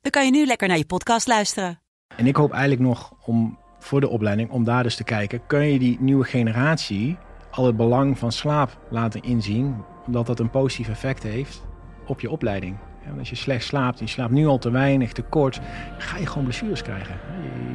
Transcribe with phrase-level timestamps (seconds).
[0.00, 1.80] dan kan je nu lekker naar je podcast luisteren.
[2.16, 5.72] En ik hoop eigenlijk nog om voor de opleiding, om daar dus te kijken, kun
[5.72, 7.16] je die nieuwe generatie
[7.50, 11.62] al het belang van slaap laten inzien, omdat dat een positief effect heeft
[12.06, 12.76] op je opleiding.
[13.04, 15.60] En als je slecht slaapt, je slaapt nu al te weinig, te kort,
[15.98, 17.18] ga je gewoon blessures krijgen.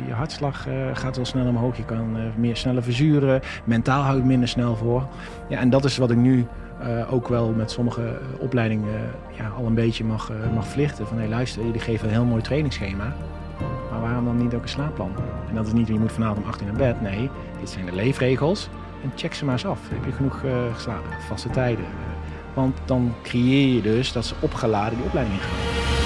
[0.08, 4.26] Je, hartslag uh, gaat wel snel omhoog, je kan uh, meer sneller verzuren, mentaal houdt
[4.26, 5.08] minder snel voor.
[5.50, 6.46] Ja, en dat is wat ik nu
[6.82, 11.08] uh, ook wel met sommige opleidingen ja, al een beetje mag, mag verlichten.
[11.08, 13.16] Van hé hey, luister, jullie geven een heel mooi trainingsschema.
[13.92, 15.12] Maar waarom dan niet ook een slaapplan?
[15.50, 17.02] En dat is niet, je moet vanavond om 8 uur naar bed.
[17.02, 18.70] Nee, dit zijn de leefregels.
[19.04, 19.80] En check ze maar eens af.
[19.90, 21.12] Heb je genoeg uh, geslapen?
[21.28, 21.86] Vaste tijden.
[22.54, 26.05] Want dan creëer je dus dat ze opgeladen die opleiding gaan.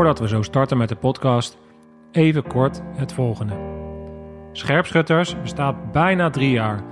[0.00, 1.58] Voordat we zo starten met de podcast,
[2.12, 3.54] even kort het volgende.
[4.52, 6.82] Scherpschutters bestaat bijna drie jaar.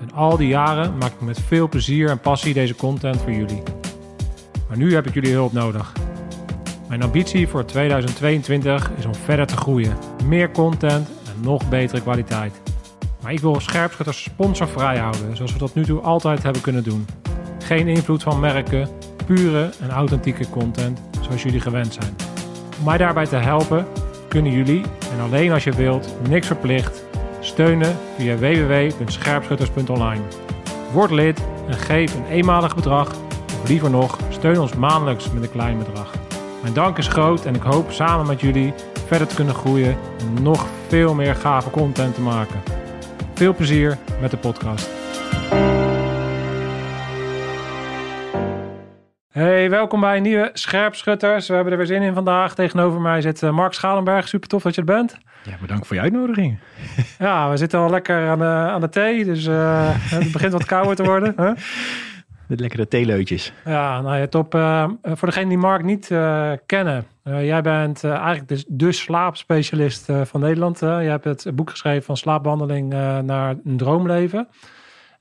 [0.00, 3.62] En al die jaren maak ik met veel plezier en passie deze content voor jullie.
[4.68, 5.92] Maar nu heb ik jullie hulp nodig.
[6.88, 9.96] Mijn ambitie voor 2022 is om verder te groeien.
[10.26, 12.62] Meer content en nog betere kwaliteit.
[13.22, 17.06] Maar ik wil scherpschutters sponsorvrij houden, zoals we tot nu toe altijd hebben kunnen doen.
[17.58, 18.88] Geen invloed van merken,
[19.26, 22.23] pure en authentieke content zoals jullie gewend zijn.
[22.78, 23.86] Om mij daarbij te helpen
[24.28, 27.04] kunnen jullie, en alleen als je wilt, niks verplicht,
[27.40, 30.20] steunen via www.scherpschutters.online.
[30.92, 33.08] Word lid en geef een eenmalig bedrag,
[33.62, 36.12] of liever nog, steun ons maandelijks met een klein bedrag.
[36.62, 38.74] Mijn dank is groot en ik hoop samen met jullie
[39.06, 42.62] verder te kunnen groeien en nog veel meer gave content te maken.
[43.34, 45.03] Veel plezier met de podcast.
[49.34, 51.48] Hey, welkom bij een nieuwe Scherpschutters.
[51.48, 52.54] We hebben er weer zin in vandaag.
[52.54, 54.28] Tegenover mij zit uh, Mark Schalenberg.
[54.28, 55.18] Super tof dat je er bent.
[55.44, 56.58] Ja, bedankt voor je uitnodiging.
[57.18, 59.24] ja, we zitten al lekker aan de, aan de thee.
[59.24, 61.34] Dus uh, het begint wat kouder te worden.
[61.36, 61.50] Huh?
[62.46, 63.52] De lekkere theeleutjes.
[63.64, 64.54] Ja, nou ja, top.
[64.54, 66.06] Uh, voor degenen die Mark niet
[66.66, 67.06] kennen.
[67.22, 70.78] jij bent eigenlijk de, de slaapspecialist van Nederland.
[70.78, 72.88] je hebt het boek geschreven van slaapbehandeling
[73.22, 74.48] naar een droomleven.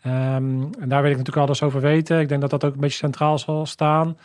[0.08, 2.20] Um, en daar wil ik natuurlijk alles over weten.
[2.20, 4.18] Ik denk dat dat ook een beetje centraal zal staan.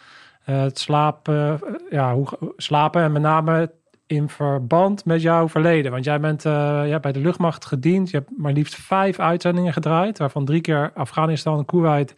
[0.47, 3.71] Uh, het slapen, uh, ja, hoe, slapen en met name
[4.07, 5.93] in verband met jouw verleden.
[5.93, 8.11] Want jij bent uh, ja, bij de luchtmacht gediend.
[8.11, 12.15] Je hebt maar liefst vijf uitzendingen gedraaid, waarvan drie keer Afghanistan, Kuwait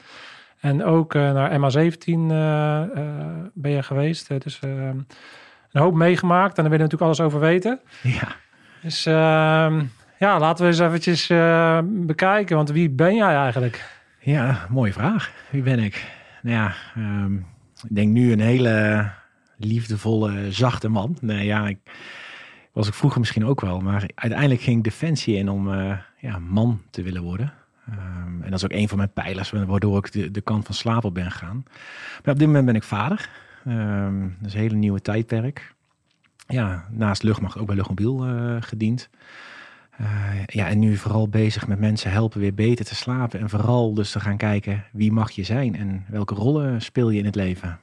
[0.60, 2.04] en ook naar MH17
[3.54, 4.42] ben je geweest.
[4.42, 5.06] Dus een
[5.80, 7.80] hoop meegemaakt en daar wil je natuurlijk alles over weten.
[8.02, 8.28] Ja.
[8.82, 9.82] Dus ehm,
[10.20, 12.56] ja, laten we eens eventjes uh, bekijken.
[12.56, 14.02] Want wie ben jij eigenlijk?
[14.18, 15.32] Ja, mooie vraag.
[15.50, 16.10] Wie ben ik?
[16.42, 17.46] Nou ja, um,
[17.88, 19.10] ik denk nu een hele
[19.56, 21.16] liefdevolle, zachte man.
[21.20, 21.78] Nee, ja, ik
[22.72, 23.80] was ik vroeger misschien ook wel.
[23.80, 27.52] Maar uiteindelijk ging Defensie in om uh, ja, man te willen worden.
[27.88, 30.74] Um, en dat is ook een van mijn pijlers, waardoor ik de, de kant van
[30.74, 31.62] slaap op ben gegaan.
[32.24, 33.28] Maar op dit moment ben ik vader.
[33.68, 35.74] Um, dat is een hele nieuwe tijdperk.
[36.46, 39.10] Ja, naast luchtmacht ook bij luchtmobiel uh, gediend.
[40.00, 40.06] Uh,
[40.46, 43.40] ja, en nu vooral bezig met mensen helpen weer beter te slapen.
[43.40, 47.18] En vooral dus te gaan kijken wie mag je zijn en welke rollen speel je
[47.18, 47.80] in het leven.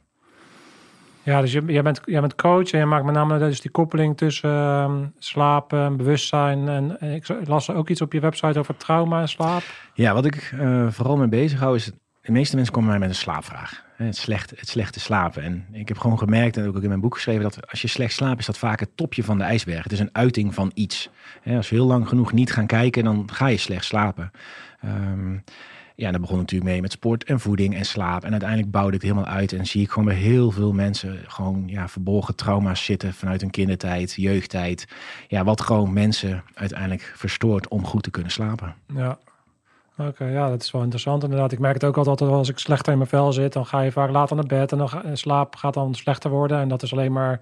[1.24, 4.18] Ja, dus jij bent, jij bent coach en je maakt met name dus die koppeling
[4.18, 6.68] tussen uh, slapen, bewustzijn.
[6.68, 9.63] En, en, ik las ook iets op je website over trauma en slaap.
[9.94, 11.92] Ja, wat ik uh, vooral mee bezig hou is,
[12.27, 13.83] de meeste mensen komen mij met een slaapvraag.
[13.95, 15.44] Het, slecht, het slechte slapen.
[15.44, 18.13] En ik heb gewoon gemerkt, en ook in mijn boek geschreven, dat als je slecht
[18.13, 19.83] slaapt, is dat vaak het topje van de ijsberg.
[19.83, 21.09] Het is een uiting van iets.
[21.45, 24.31] Als we heel lang genoeg niet gaan kijken, dan ga je slecht slapen.
[24.85, 25.44] Um,
[25.95, 28.24] Ja, dat begon natuurlijk mee met sport en voeding en slaap.
[28.24, 29.53] En uiteindelijk bouwde ik het helemaal uit.
[29.53, 33.50] En zie ik gewoon bij heel veel mensen gewoon ja, verborgen trauma's zitten vanuit hun
[33.50, 34.88] kindertijd, jeugdtijd.
[35.27, 38.75] Ja, wat gewoon mensen uiteindelijk verstoort om goed te kunnen slapen.
[38.94, 39.18] Ja.
[39.97, 41.51] Oké, ja, dat is wel interessant inderdaad.
[41.51, 43.91] Ik merk het ook altijd als ik slechter in mijn vel zit, dan ga je
[43.91, 46.59] vaak later naar bed en dan ga, slaap gaat dan slechter worden.
[46.59, 47.41] En dat is alleen maar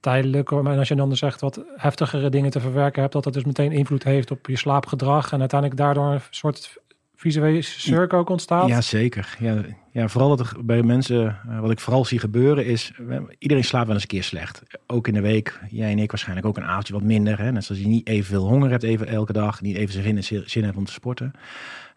[0.00, 0.50] tijdelijk.
[0.50, 3.72] En als je dan zegt wat heftigere dingen te verwerken hebt, dat dat dus meteen
[3.72, 6.78] invloed heeft op je slaapgedrag en uiteindelijk daardoor een soort
[7.16, 8.68] visuele cirkel ontstaat.
[8.68, 9.36] Ja, zeker.
[9.38, 12.92] Ja, ja, vooral dat bij mensen, uh, wat ik vooral zie gebeuren is,
[13.38, 14.62] iedereen slaapt wel eens een keer slecht.
[14.86, 17.38] Ook in de week, jij en ik waarschijnlijk ook een avondje wat minder.
[17.38, 17.52] Hè?
[17.52, 20.76] Net zoals je niet evenveel honger hebt even elke dag, niet even zin, zin hebt
[20.76, 21.32] om te sporten.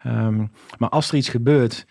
[0.06, 1.86] Um, maar als er iets gebeurt,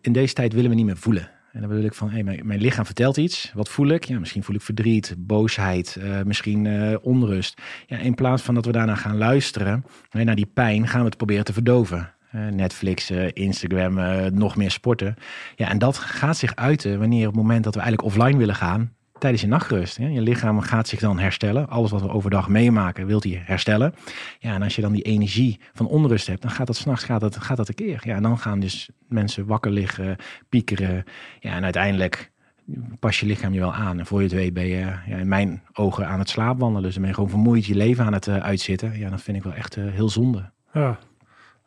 [0.00, 1.30] in deze tijd willen we niet meer voelen.
[1.52, 3.52] En dan bedoel ik van, hey, mijn, lichaam vertelt iets.
[3.54, 4.04] Wat voel ik?
[4.04, 7.62] Ja, misschien voel ik verdriet, boosheid, uh, misschien uh, onrust.
[7.86, 11.16] Ja, in plaats van dat we daarna gaan luisteren, naar die pijn, gaan we het
[11.16, 12.12] proberen te verdoven.
[12.34, 13.94] Uh, Netflix, Instagram,
[14.34, 15.14] nog meer sporten.
[15.56, 18.54] Ja, en dat gaat zich uiten wanneer op het moment dat we eigenlijk offline willen
[18.54, 19.96] gaan, tijdens je nachtrust.
[19.96, 20.06] Hè?
[20.06, 21.68] Je lichaam gaat zich dan herstellen.
[21.68, 23.94] Alles wat we overdag meemaken, wilt hij herstellen.
[24.38, 27.20] Ja, en als je dan die energie van onrust hebt, dan gaat dat s'nachts gaat
[27.20, 28.00] dat, gaat dat een keer.
[28.04, 30.16] Ja, en dan gaan dus mensen wakker liggen,
[30.48, 31.04] piekeren.
[31.40, 32.30] Ja, en uiteindelijk
[32.98, 33.98] pas je lichaam je wel aan.
[33.98, 36.82] En voor je het weet ben je ja, in mijn ogen aan het slaapwandelen.
[36.82, 38.98] Dus dan ben je gewoon vermoeid je leven aan het uh, uitzitten.
[38.98, 40.50] Ja, dat vind ik wel echt uh, heel zonde.
[40.72, 40.98] Ja.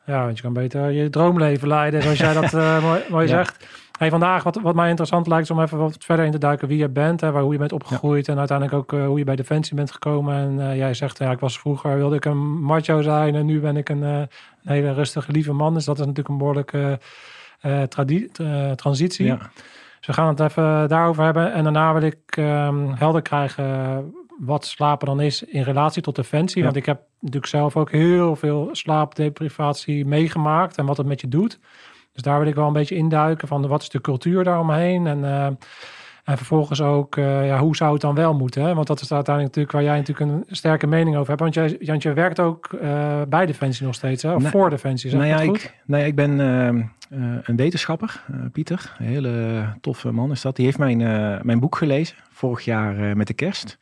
[0.06, 3.32] ja, want je kan beter je droomleven leiden, zoals jij dat uh, mooi, mooi ja.
[3.32, 3.68] zegt.
[4.02, 6.68] Hey, vandaag, wat, wat mij interessant lijkt, is om even wat verder in te duiken
[6.68, 9.24] wie je bent, hè, waar, hoe je bent opgegroeid en uiteindelijk ook uh, hoe je
[9.24, 10.36] bij Defensie bent gekomen.
[10.36, 13.60] En uh, jij zegt, ja, ik was vroeger, wilde ik een macho zijn en nu
[13.60, 14.28] ben ik een, uh, een
[14.64, 15.74] hele rustige, lieve man.
[15.74, 17.00] Dus dat is natuurlijk een behoorlijke
[18.76, 19.26] transitie.
[19.26, 19.38] Ja.
[19.98, 21.54] Dus we gaan het even daarover hebben.
[21.54, 26.58] En daarna wil ik um, helder krijgen wat slapen dan is in relatie tot Defensie.
[26.58, 26.64] Ja.
[26.64, 31.28] Want ik heb natuurlijk zelf ook heel veel slaapdeprivatie meegemaakt en wat het met je
[31.28, 31.60] doet.
[32.14, 35.20] Dus daar wil ik wel een beetje induiken van wat is de cultuur daaromheen en,
[35.20, 35.46] uh,
[36.24, 38.64] en vervolgens ook uh, ja, hoe zou het dan wel moeten.
[38.64, 38.74] Hè?
[38.74, 41.40] Want dat is uiteindelijk natuurlijk waar jij natuurlijk een sterke mening over hebt.
[41.40, 44.34] Want jij, Jantje werkt ook uh, bij Defensie nog steeds, hè?
[44.34, 45.10] of nou, voor Defensie.
[45.10, 45.64] Zeg nou ja, goed?
[45.64, 48.96] Ik, nou ja, ik ben een wetenschapper, Pieter.
[48.98, 50.56] Een hele toffe man is dat.
[50.56, 50.98] Die heeft mijn,
[51.42, 53.78] mijn boek gelezen vorig jaar met de kerst.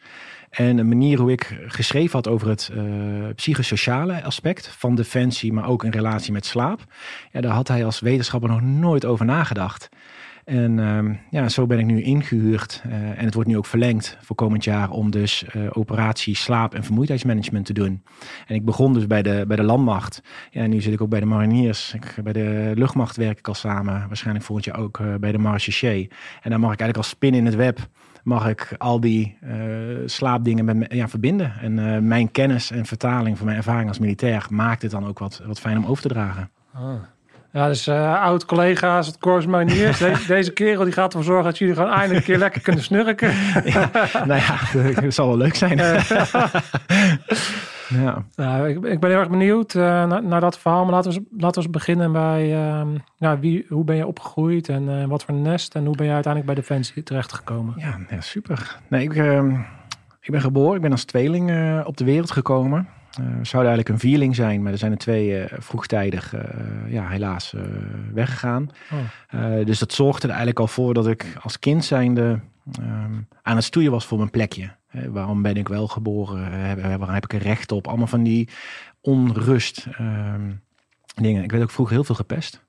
[0.50, 2.84] En een manier hoe ik geschreven had over het uh,
[3.36, 6.84] psychosociale aspect van defensie, maar ook in relatie met slaap.
[7.32, 9.90] Ja, daar had hij als wetenschapper nog nooit over nagedacht.
[10.46, 12.84] En um, ja, zo ben ik nu ingehuurd.
[12.88, 16.76] Uh, en het wordt nu ook verlengd voor komend jaar om dus uh, operatie slaap-
[16.76, 18.04] en vermoeidheidsmanagement te doen.
[18.48, 20.22] En ik begon dus bij de, bij de landmacht.
[20.52, 21.94] Ja, en nu zit ik ook bij de mariniers.
[21.94, 24.08] Ik, bij de luchtmacht werk ik al samen.
[24.08, 26.10] Waarschijnlijk volgend jaar ook bij de marechaussee.
[26.42, 27.80] En dan mag ik eigenlijk als spin in het web
[28.30, 29.54] mag ik al die uh,
[30.06, 31.54] slaapdingen met me, ja, verbinden.
[31.62, 35.20] En uh, mijn kennis en vertaling van mijn ervaring als militair maakt het dan ook
[35.20, 36.50] wat, wat fijn om over te dragen.
[36.74, 36.94] Ah.
[37.52, 39.98] Ja, dus uh, oud collega's, het Corps Mariniers.
[40.08, 42.84] Deze, deze kerel die gaat ervoor zorgen dat jullie gewoon eindelijk een keer lekker kunnen
[42.84, 43.34] snurken.
[43.66, 43.90] ja,
[44.26, 44.58] nou ja,
[45.02, 45.78] dat zal wel leuk zijn.
[47.90, 48.24] Ja.
[48.36, 50.84] Nou, ik, ik, ben heel erg benieuwd uh, naar, naar, dat verhaal.
[50.84, 52.88] Maar laten we, laten we beginnen bij uh,
[53.18, 56.14] ja, wie, hoe ben je opgegroeid en uh, wat voor nest en hoe ben je
[56.14, 57.74] uiteindelijk bij Defensie terechtgekomen?
[57.78, 58.80] Ja, ja super.
[58.88, 59.56] Nee, ik, ehm,
[60.22, 61.52] ik ben geboren, ik ben als tweeling
[61.86, 62.88] op de wereld gekomen.
[63.20, 66.34] Uh, zou eigenlijk een vierling zijn, maar er zijn er twee vroegtijdig
[66.88, 67.54] ja, helaas
[68.14, 68.70] weggegaan.
[68.92, 69.66] Oh.
[69.66, 72.40] dus dat zorgde er eigenlijk al voor dat ik als kind zijnde
[72.80, 74.70] um, aan het stoeien was voor mijn plekje.
[74.92, 76.76] Waarom ben ik wel geboren?
[76.82, 77.88] waarom heb ik er recht op?
[77.88, 78.50] Allemaal van die
[79.02, 80.62] onrust um,
[81.16, 81.44] dingen.
[81.44, 82.68] Ik werd ook vroeger heel veel gepest.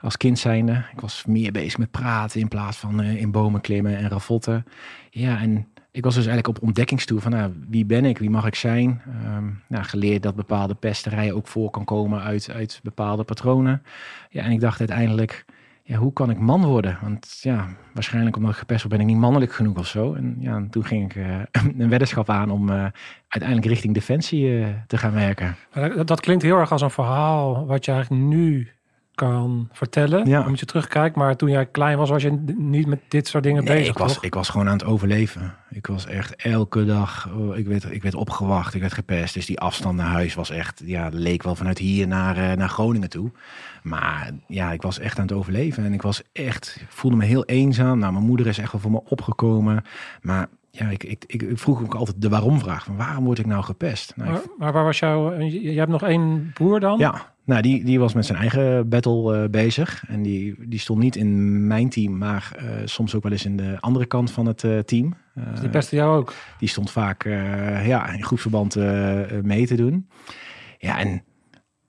[0.00, 0.84] Als kind zijnde.
[0.92, 4.64] Ik was meer bezig met praten in plaats van in bomen klimmen en ravotten.
[5.10, 8.46] Ja, en ik was dus eigenlijk op ontdekkingstoer van nou, wie ben ik, wie mag
[8.46, 9.02] ik zijn.
[9.36, 13.82] Um, nou, geleerd dat bepaalde pesterijen ook voor kan komen uit, uit bepaalde patronen.
[14.30, 15.44] Ja, en ik dacht uiteindelijk,
[15.86, 16.98] ja, hoe kan ik man worden?
[17.02, 20.14] Want ja, waarschijnlijk omdat ik gepest word, ben ik niet mannelijk genoeg of zo.
[20.14, 21.36] En ja, en toen ging ik uh,
[21.78, 22.86] een weddenschap aan om uh,
[23.28, 25.56] uiteindelijk richting defensie uh, te gaan werken.
[25.72, 28.68] Dat, dat, klinkt heel erg als een verhaal wat je eigenlijk nu
[29.14, 30.26] kan vertellen.
[30.26, 30.44] Ja.
[30.44, 31.16] Omdat je terugkijkt.
[31.16, 33.92] Maar toen jij klein was, was je niet met dit soort dingen nee, bezig.
[33.92, 35.54] Ik was, ik was gewoon aan het overleven.
[35.70, 37.28] Ik was echt elke dag.
[37.36, 39.34] Oh, ik, werd, ik werd opgewacht, ik werd gepest.
[39.34, 40.82] Dus die afstand naar huis was echt.
[40.84, 43.30] Ja, leek wel vanuit hier naar, uh, naar Groningen toe.
[43.82, 45.84] Maar ja, ik was echt aan het overleven.
[45.84, 46.76] En ik was echt.
[46.80, 47.98] Ik voelde me heel eenzaam.
[47.98, 49.84] Nou, mijn moeder is echt wel voor me opgekomen.
[50.20, 52.84] Maar ja, ik, ik, ik, vroeg ook altijd de waarom-vraag.
[52.84, 54.12] Van waarom word ik nou gepest?
[54.16, 55.40] Nou, maar, maar, waar was jouw...
[55.40, 56.98] Je hebt nog één broer dan?
[56.98, 60.04] Ja, nou, die, die was met zijn eigen battle uh, bezig.
[60.08, 63.56] En die, die stond niet in mijn team, maar uh, soms ook wel eens in
[63.56, 65.14] de andere kant van het uh, team.
[65.34, 66.34] Dus die pestte jou ook?
[66.58, 67.24] Die stond vaak
[67.84, 68.74] ja, in groepsverband
[69.42, 70.08] mee te doen.
[70.78, 71.22] Ja, en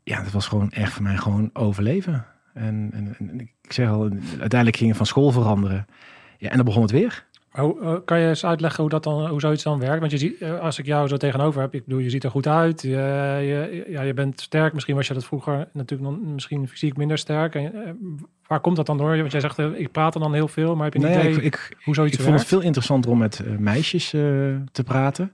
[0.04, 2.26] ja, dat was gewoon echt voor mij gewoon overleven.
[2.54, 5.86] En, en, en ik zeg al, uiteindelijk ging je van school veranderen.
[6.38, 7.26] Ja, en dan begon het weer.
[7.56, 10.00] Hoe, uh, kan je eens uitleggen hoe, dat dan, hoe zoiets dan werkt?
[10.00, 12.32] Want je ziet, uh, als ik jou zo tegenover heb, ik bedoel, je ziet er
[12.32, 12.82] goed uit.
[12.82, 14.74] Je, je, ja, je bent sterk.
[14.74, 17.56] Misschien was je dat vroeger natuurlijk nog, misschien fysiek minder sterk.
[17.56, 17.82] En, uh,
[18.48, 19.18] waar komt dat dan door?
[19.18, 21.36] Want jij zegt, ik praat er dan heel veel, maar heb je niet nee, idee
[21.36, 25.32] ik, ik, hoe zoiets Ik vond het veel interessanter om met meisjes te praten.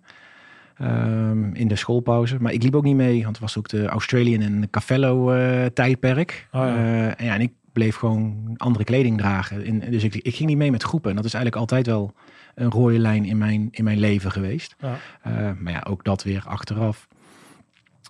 [0.82, 2.38] Um, in de schoolpauze.
[2.40, 5.34] Maar ik liep ook niet mee, want het was ook de Australian en Cavello
[5.74, 6.48] tijdperk.
[6.52, 7.16] Oh, ja.
[7.16, 9.66] en ja, en ik bleef gewoon andere kleding dragen.
[9.66, 11.10] In, dus ik, ik ging niet mee met groepen.
[11.10, 12.14] En dat is eigenlijk altijd wel
[12.56, 14.76] een rode lijn in mijn, in mijn leven geweest.
[14.80, 14.98] Ja.
[15.28, 17.08] Uh, maar ja, ook dat weer achteraf.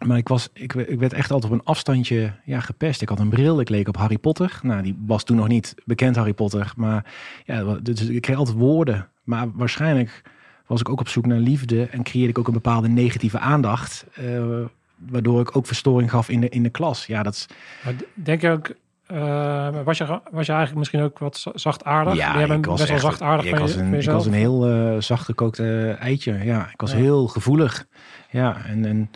[0.06, 3.02] Maar ik, was, ik, ik werd echt altijd op een afstandje ja, gepest.
[3.02, 4.60] Ik had een bril, ik leek op Harry Potter.
[4.64, 6.74] Nou, die was toen nog niet bekend, Harry Potter.
[6.76, 7.14] Maar
[7.46, 9.10] ja, dus ik kreeg altijd woorden.
[9.24, 10.22] Maar waarschijnlijk
[10.66, 14.06] was ik ook op zoek naar liefde en creëerde ik ook een bepaalde negatieve aandacht.
[14.20, 14.66] Uh,
[14.98, 17.06] waardoor ik ook verstoring gaf in de, in de klas.
[17.06, 17.46] Ja, dat is...
[17.84, 18.74] Maar denk je ook
[19.12, 22.16] uh, was, je, was je eigenlijk misschien ook wat zachtaardig?
[22.16, 25.26] Ja, Jij bent best wel zachtaardig ik, was een, ik was een heel uh, zacht
[25.26, 26.44] gekookte eitje.
[26.44, 26.98] Ja, ik was ja.
[26.98, 27.88] heel gevoelig.
[28.30, 29.10] Ja, en, en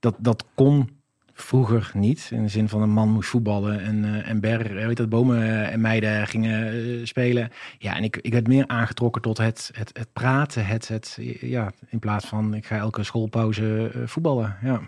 [0.00, 0.90] dat, dat kon
[1.32, 2.28] vroeger niet.
[2.32, 5.70] In de zin van een man moest voetballen en, uh, en ber, weet dat, bomen
[5.70, 7.50] en meiden gingen spelen.
[7.78, 10.66] Ja, en ik, ik werd meer aangetrokken tot het, het, het praten.
[10.66, 14.56] Het, het, ja, in plaats van ik ga elke schoolpauze voetballen.
[14.62, 14.80] Ja.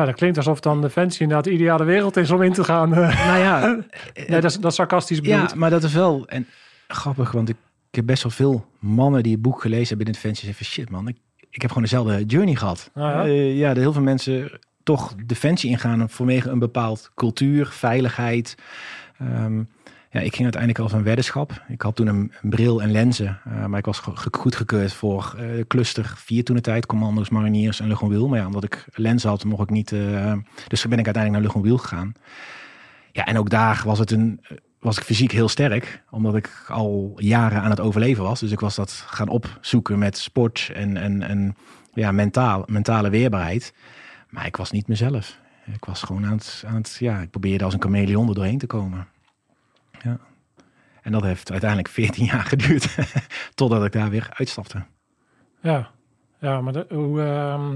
[0.00, 2.88] Nou, dat klinkt alsof dan Defensie inderdaad de ideale wereld is om in te gaan.
[2.88, 3.60] Nou ja.
[4.14, 5.50] nee, dat is, dat is sarcastisch bedoeld.
[5.50, 6.46] Ja, maar dat is wel en,
[6.88, 7.56] grappig, want ik,
[7.90, 10.90] ik heb best wel veel mannen die het boek gelezen hebben in Defensie zeggen shit
[10.90, 11.16] man, ik,
[11.50, 12.90] ik heb gewoon dezelfde journey gehad.
[12.94, 18.54] Ah, ja, uh, ja heel veel mensen toch Defensie ingaan vanwege een bepaald cultuur, veiligheid.
[19.22, 19.68] Um,
[20.12, 21.62] ja, ik ging uiteindelijk als een weddenschap.
[21.68, 23.98] Ik had toen een, bril en lenzen, uh, maar ik was
[24.30, 28.28] goedgekeurd voor uh, cluster 4 toen de tijd, commando's, mariniers en Luchtmobiel.
[28.28, 29.90] Maar ja, omdat ik lenzen had, mocht ik niet.
[29.92, 30.32] Uh,
[30.68, 32.12] dus ben ik uiteindelijk naar Luchtmobiel gegaan.
[33.12, 34.40] Ja, en ook daar was het een,
[34.80, 38.40] was ik fysiek heel sterk, omdat ik al jaren aan het overleven was.
[38.40, 41.56] Dus ik was dat gaan opzoeken met sport en, en, en
[41.94, 43.74] ja, mentaal, mentale weerbaarheid.
[44.28, 45.38] Maar ik was niet mezelf.
[45.74, 48.58] Ik was gewoon aan het, aan het ja, ik probeerde als een chameleon er doorheen
[48.58, 49.06] te komen.
[50.02, 50.18] Ja.
[51.02, 52.96] En dat heeft uiteindelijk 14 jaar geduurd
[53.54, 54.82] totdat ik daar weer uitstapte.
[55.60, 55.90] Ja,
[56.38, 57.70] ja maar de, hoe uh,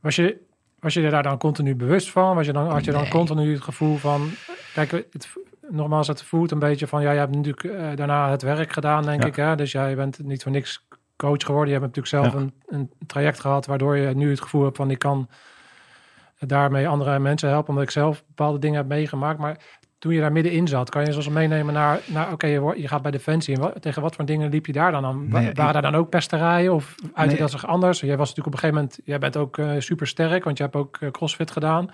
[0.00, 0.40] was, je,
[0.78, 2.34] was je daar dan continu bewust van?
[2.34, 3.10] Was je dan, had je dan nee.
[3.10, 4.30] continu het gevoel van,
[4.74, 5.28] kijk, het,
[5.70, 9.04] nogmaals, het voelt een beetje van, ja, je hebt natuurlijk uh, daarna het werk gedaan,
[9.04, 9.28] denk ja.
[9.28, 9.36] ik.
[9.36, 9.56] Hè?
[9.56, 11.74] Dus jij bent niet voor niks coach geworden.
[11.74, 12.38] Je hebt natuurlijk zelf ja.
[12.38, 15.28] een, een traject gehad waardoor je nu het gevoel hebt van, ik kan
[16.38, 19.38] daarmee andere mensen helpen, omdat ik zelf bepaalde dingen heb meegemaakt.
[19.38, 19.60] Maar
[20.04, 22.88] toen je daar middenin zat, kan je zoals meenemen naar, naar oké, okay, je, je
[22.88, 23.54] gaat bij Defensie.
[23.54, 25.28] En wat, tegen wat voor dingen liep je daar dan aan?
[25.28, 27.38] Nee, Waren daar dan ook pesterijen of uit nee.
[27.38, 28.00] dat zich anders?
[28.00, 30.62] Jij was natuurlijk op een gegeven moment, jij bent ook uh, super sterk, want je
[30.62, 31.90] hebt ook uh, crossfit gedaan.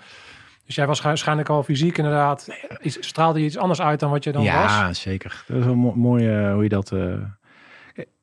[0.65, 2.47] Dus jij was waarschijnlijk al fysiek inderdaad,
[2.81, 4.71] iets, straalde je iets anders uit dan wat je dan ja, was?
[4.71, 5.43] Ja, zeker.
[5.47, 6.91] Dat is wel mo mooi uh, hoe je dat...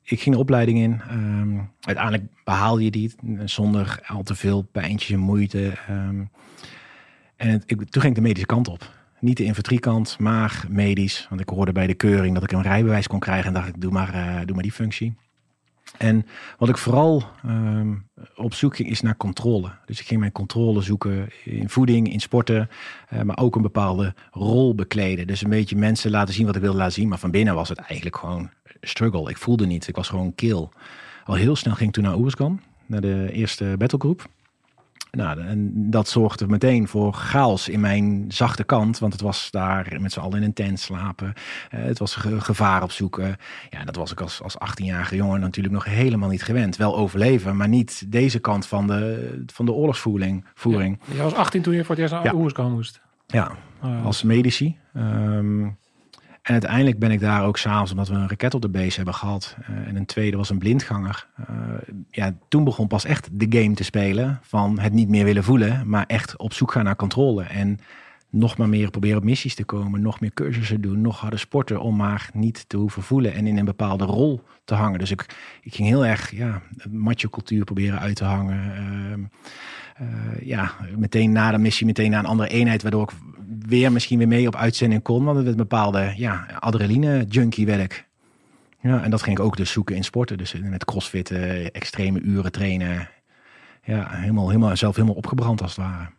[0.03, 1.01] ik ging de opleiding in.
[1.11, 3.15] Um, uiteindelijk behaalde je die
[3.45, 5.73] zonder al te veel pijntjes en moeite.
[5.89, 6.29] Um,
[7.35, 8.97] en het, ik, toen ging ik de medische kant op.
[9.19, 11.25] Niet de infanteriekant, maar medisch.
[11.29, 13.47] Want ik hoorde bij de keuring dat ik een rijbewijs kon krijgen.
[13.47, 15.15] En dacht ik, doe maar, uh, doe maar die functie.
[15.97, 16.25] En
[16.57, 19.71] wat ik vooral um, op zoek ging, is naar controle.
[19.85, 22.69] Dus ik ging mijn controle zoeken in voeding, in sporten.
[23.13, 25.27] Uh, maar ook een bepaalde rol bekleden.
[25.27, 27.07] Dus een beetje mensen laten zien wat ik wilde laten zien.
[27.07, 28.49] Maar van binnen was het eigenlijk gewoon
[28.81, 29.29] struggle.
[29.29, 29.87] Ik voelde niet.
[29.87, 30.67] Ik was gewoon kill.
[31.25, 32.61] Al heel snel ging ik toen naar Oerskan.
[32.85, 34.29] Naar de eerste battlegroep.
[35.11, 38.99] Nou, en dat zorgde meteen voor chaos in mijn zachte kant.
[38.99, 41.33] Want het was daar met z'n allen in een tent slapen.
[41.73, 43.35] Uh, het was ge gevaar opzoeken.
[43.69, 46.75] Ja, dat was ik als, als 18-jarige jongen natuurlijk nog helemaal niet gewend.
[46.75, 50.45] Wel overleven, maar niet deze kant van de, van de oorlogsvoering.
[50.53, 50.99] Voering.
[51.05, 52.33] Ja, je was 18 toen je voor het eerst naar ja.
[52.33, 53.01] Oerskan moest.
[53.27, 53.51] Ja,
[53.83, 54.77] oh, als medici.
[54.93, 55.77] Um,
[56.49, 59.13] en uiteindelijk ben ik daar ook s'avonds, omdat we een raket op de base hebben
[59.13, 59.55] gehad.
[59.61, 61.27] Uh, en een tweede was een blindganger.
[61.39, 61.45] Uh,
[62.09, 65.89] ja, toen begon pas echt de game te spelen van het niet meer willen voelen,
[65.89, 67.43] maar echt op zoek gaan naar controle.
[67.43, 67.79] En
[68.29, 71.81] nog maar meer proberen op missies te komen, nog meer cursussen doen, nog harder sporten
[71.81, 74.99] om maar niet te hoeven voelen en in een bepaalde rol te hangen.
[74.99, 75.25] Dus ik,
[75.61, 78.71] ik ging heel erg ja, macho cultuur proberen uit te hangen.
[79.19, 79.25] Uh,
[80.41, 83.11] ja, meteen na de missie, meteen naar een andere eenheid, waardoor ik
[83.67, 85.23] weer misschien weer mee op uitzending kon.
[85.23, 88.07] Want het werd een bepaalde ja, adrenaline junkie werk.
[88.81, 90.37] Ja, en dat ging ik ook dus zoeken in sporten.
[90.37, 91.31] Dus met crossfit,
[91.71, 93.09] extreme uren trainen.
[93.83, 96.09] Ja, helemaal, helemaal, zelf helemaal opgebrand als het ware.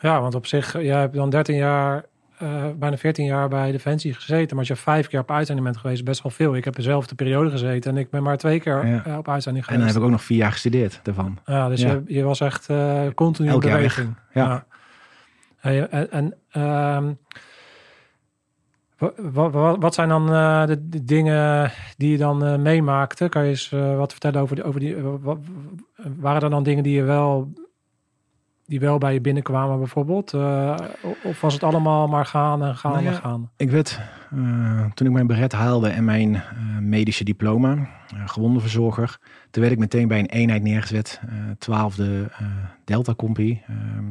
[0.00, 2.04] Ja, want op zich, jij hebt dan 13 jaar,
[2.42, 4.48] uh, bijna 14 jaar bij Defensie gezeten.
[4.48, 6.56] Maar als je vijf keer op uitzending bent geweest, best wel veel.
[6.56, 9.18] Ik heb dezelfde periode gezeten en ik ben maar twee keer ja.
[9.18, 9.68] op uitzending geweest.
[9.68, 11.38] En dan heb ik ook nog vier jaar gestudeerd daarvan.
[11.44, 11.92] Ja, dus ja.
[11.92, 14.14] Je, je was echt uh, continu in beweging.
[14.32, 14.64] Ja.
[15.62, 15.86] ja.
[15.88, 17.12] En en ehm,
[18.98, 23.28] wa- wa- wa- wat zijn dan eh, de, de dingen die je dan eh, meemaakte?
[23.28, 24.64] Kan je eens eh, wat vertellen over die...
[24.64, 25.38] Over die eh, wa-
[26.16, 27.52] waren er dan dingen die je wel...
[28.68, 30.34] Die wel bij je binnenkwamen bijvoorbeeld?
[30.34, 30.74] Eh,
[31.22, 33.50] of was het allemaal maar gaan en gaan Nou ja, en gaan?
[33.56, 36.42] Ik werd, eh, toen ik mijn beret haalde en mijn eh,
[36.80, 37.88] medische diploma,
[38.24, 39.18] gewondenverzorger,
[39.50, 42.48] toen werd ik meteen bij een eenheid neergezet, eh, twaalfde uh,
[42.84, 43.62] Delta Compie.
[43.66, 44.04] ehm,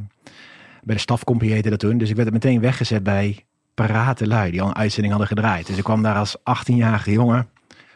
[0.83, 1.97] bij de stafcompie heette dat toen.
[1.97, 5.67] Dus ik werd meteen weggezet bij parate lui die al een uitzending hadden gedraaid.
[5.67, 7.49] Dus ik kwam daar als 18-jarige jongen,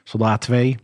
[0.03, 0.77] soldaat 2,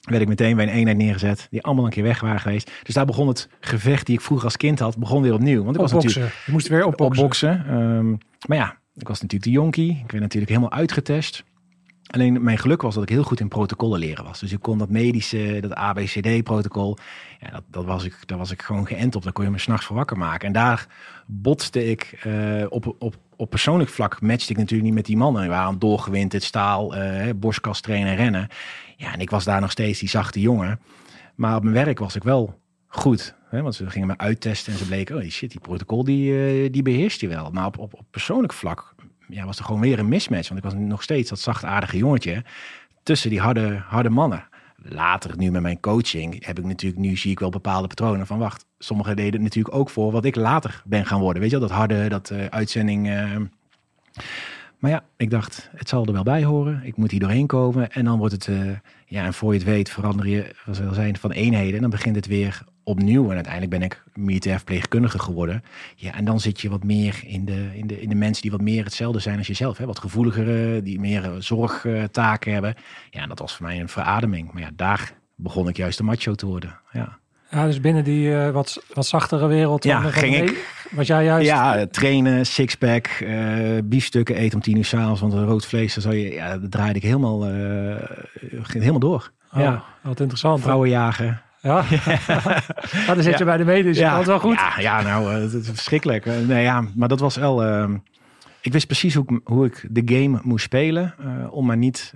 [0.00, 2.70] werd ik meteen bij een eenheid neergezet, die allemaal een keer weg waren geweest.
[2.82, 5.62] Dus daar begon het gevecht die ik vroeger als kind had, begon weer opnieuw.
[5.62, 6.20] Want ik was Opboksen.
[6.20, 7.22] natuurlijk Je moest weer opboksen.
[7.22, 7.64] opboksen.
[7.66, 8.08] Ehm,
[8.46, 9.90] maar ja, ik was natuurlijk de jonkie.
[9.90, 11.44] Ik werd natuurlijk helemaal uitgetest.
[12.08, 14.40] Alleen mijn geluk was dat ik heel goed in protocollen leren was.
[14.40, 16.96] Dus ik kon dat medische, dat ABCD-protocol,
[17.40, 19.22] ja, dat, dat was ik, daar was ik gewoon geënt op.
[19.22, 20.46] Daar kon je me s'nachts voor wakker maken.
[20.46, 20.86] En daar
[21.26, 25.42] botste ik uh, op, op, op persoonlijk vlak, matchte ik natuurlijk niet met die mannen.
[25.42, 28.48] Die waren doorgewinterd, staal, uh, borstkast trainen, rennen.
[28.98, 30.80] Ja, en ik was daar nog steeds die zachte jongen.
[31.34, 33.34] Maar op mijn werk was ik wel goed.
[33.48, 33.62] Hè?
[33.62, 36.82] Want ze gingen me uittesten en ze bleken, oh shit, die protocol die, uh, die
[36.82, 37.50] beheerst je wel.
[37.50, 38.94] Maar op, op, op persoonlijk vlak
[39.28, 40.48] ja, was er gewoon weer een mismatch.
[40.48, 42.44] Want ik was nog steeds dat zachtaardige jongetje
[43.02, 44.48] tussen die harde, harde mannen.
[44.76, 48.38] Later, nu met mijn coaching, heb ik natuurlijk, nu zie ik wel bepaalde patronen van
[48.38, 48.66] wacht.
[48.78, 51.42] Sommigen deden het natuurlijk ook voor wat ik later ben gaan worden.
[51.42, 53.06] Weet je wel, dat harde, dat uh, uitzending.
[53.06, 53.36] Uh...
[54.78, 56.80] Maar ja, ik dacht, het zal er wel bij horen.
[56.84, 57.92] Ik moet hier doorheen komen.
[57.92, 58.70] En dan wordt het, uh,
[59.06, 60.54] ja, en voor je het weet, verander je,
[60.90, 61.74] zijn, van eenheden.
[61.74, 63.28] En dan begint het weer opnieuw.
[63.28, 65.62] En uiteindelijk ben ik militair verpleegkundige geworden.
[65.96, 68.50] Ja, en dan zit je wat meer in de, in de, in de mensen die
[68.50, 69.78] wat meer hetzelfde zijn als jezelf.
[69.78, 69.86] Hè?
[69.86, 72.74] Wat gevoeligere, die meer zorgtaken hebben.
[73.10, 74.52] Ja, en dat was voor mij een verademing.
[74.52, 76.80] Maar ja, daar begon ik juist de macho te worden.
[76.92, 77.18] Ja.
[77.50, 79.84] Ja, dus binnen die uh, wat, wat zachtere wereld.
[79.84, 80.76] Ja, ging ik.
[80.90, 81.46] Was jij juist...
[81.46, 85.20] Ja, trainen, sixpack, uh, biefstukken eten om tien uur s'avonds.
[85.20, 87.94] Want rood vlees, dan zou je, ja, dat draaide ik helemaal, uh,
[88.40, 89.30] ging helemaal door.
[89.52, 89.84] Oh, ja.
[90.00, 90.60] Wat interessant.
[90.60, 91.42] Vrouwen jagen.
[91.60, 91.74] Ja,
[93.06, 93.44] maar dan zit je ja.
[93.44, 94.14] bij de medische ja.
[94.14, 94.54] kant wel goed.
[94.54, 96.24] Ja, ja nou, het is verschrikkelijk.
[96.46, 97.66] Nee, ja, maar dat was wel...
[97.66, 97.90] Uh,
[98.60, 101.14] ik wist precies hoe ik, hoe ik de game moest spelen
[101.50, 102.14] om maar niet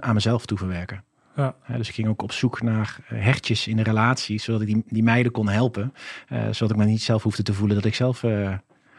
[0.00, 1.04] aan mezelf toe te verwerken.
[1.36, 1.54] Ja.
[1.76, 4.84] Dus ik ging ook op zoek naar eh, hertjes in de relatie, zodat ik die,
[4.88, 5.94] die meiden kon helpen.
[6.32, 8.54] Uh, zodat ik me niet zelf hoefde te voelen dat ik zelf uh,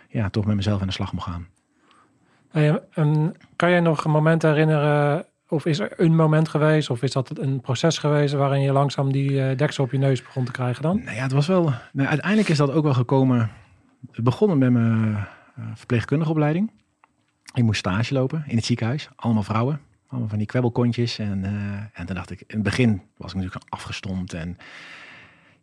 [0.10, 1.48] ja, toch met mezelf aan de slag mocht gaan.
[2.50, 7.04] Hey, um, kan jij nog een moment herinneren, of is er een moment geweest, of
[7.04, 10.46] is dat een proces geweest waarin je langzaam die uh, deksel op je neus begon
[10.46, 11.02] te krijgen dan?
[11.04, 11.74] Nou ja, het was wel.
[11.92, 13.50] Nou, uiteindelijk is dat ook wel gekomen.
[14.12, 15.28] Het begon met mijn
[15.74, 16.72] verpleegkundige opleiding.
[17.54, 19.80] Ik moest stage lopen in het ziekenhuis, allemaal vrouwen.
[20.08, 21.20] Allemaal van die kwebbelkontjes.
[21.20, 24.34] En, uh, en toen dacht ik, in het begin was ik natuurlijk afgestompt.
[24.34, 24.58] En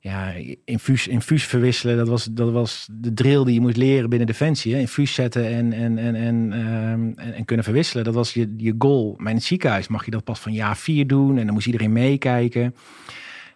[0.00, 0.32] ja,
[0.64, 4.74] infuus, infuus verwisselen, dat was, dat was de drill die je moest leren binnen Defensie.
[4.74, 4.80] Hè?
[4.80, 8.04] Infuus zetten en, en, en, en, um, en, en, kunnen verwisselen.
[8.04, 9.14] Dat was je, je goal.
[9.18, 11.38] Maar in het ziekenhuis mag je dat pas van jaar vier doen.
[11.38, 12.74] En dan moest iedereen meekijken.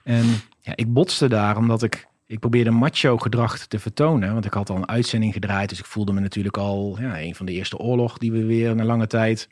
[0.05, 0.25] En
[0.61, 4.71] ja, ik botste daar omdat ik ik probeerde macho gedrag te vertonen, want ik had
[4.71, 7.79] al een uitzending gedraaid, dus ik voelde me natuurlijk al ja, een van de eerste
[7.79, 9.49] oorlog die we weer na lange tijd.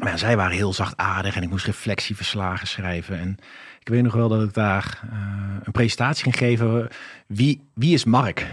[0.00, 3.18] Maar zij waren heel zachtaardig en ik moest reflectieverslagen schrijven.
[3.18, 3.36] En
[3.80, 6.88] ik weet nog wel dat ik daar uh, een presentatie ging geven.
[7.26, 8.46] Wie, wie is Mark?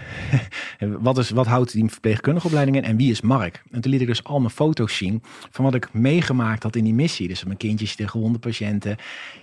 [0.80, 3.62] wat, is, wat houdt die verpleegkundige opleiding in en wie is Mark?
[3.72, 5.22] En toen liet ik dus al mijn foto's zien
[5.52, 7.28] van wat ik meegemaakt had in die missie.
[7.28, 8.96] Dus mijn kindjes, de gewonde patiënten.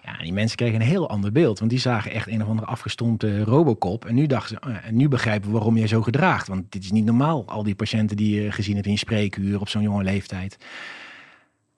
[0.05, 1.59] Ja, die mensen kregen een heel ander beeld.
[1.59, 4.05] Want die zagen echt een of andere afgestompte robocop.
[4.05, 6.49] En nu dachten ja, en nu begrijpen we waarom je zo gedraagt.
[6.49, 9.69] Want dit is niet normaal, al die patiënten die je gezien hebt in spreekuur op
[9.69, 10.59] zo'n jonge leeftijd.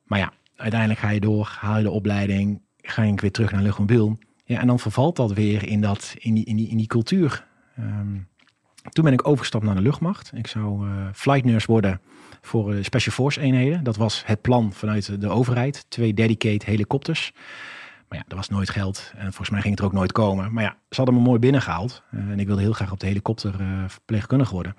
[0.08, 3.62] Maar ja, uiteindelijk ga je door, haal je de opleiding, ga je weer terug naar
[3.62, 4.18] luchtmobiel.
[4.44, 7.46] Ja, en dan vervalt dat weer in, dat, in, die, in, die, in die cultuur.
[7.78, 8.28] Um,
[8.88, 10.30] toen ben ik overgestapt naar de luchtmacht.
[10.34, 12.00] Ik zou uh, flight nurse worden
[12.40, 13.84] voor uh, Special Force eenheden.
[13.84, 15.84] Dat was het plan vanuit de overheid.
[15.88, 17.32] Twee dedicate helikopters.
[18.08, 19.12] Maar ja, er was nooit geld.
[19.16, 20.52] En volgens mij ging het er ook nooit komen.
[20.52, 22.02] Maar ja, ze hadden me mooi binnengehaald.
[22.10, 23.54] Uh, en ik wilde heel graag op de helikopter
[23.86, 24.74] verpleegkundige worden.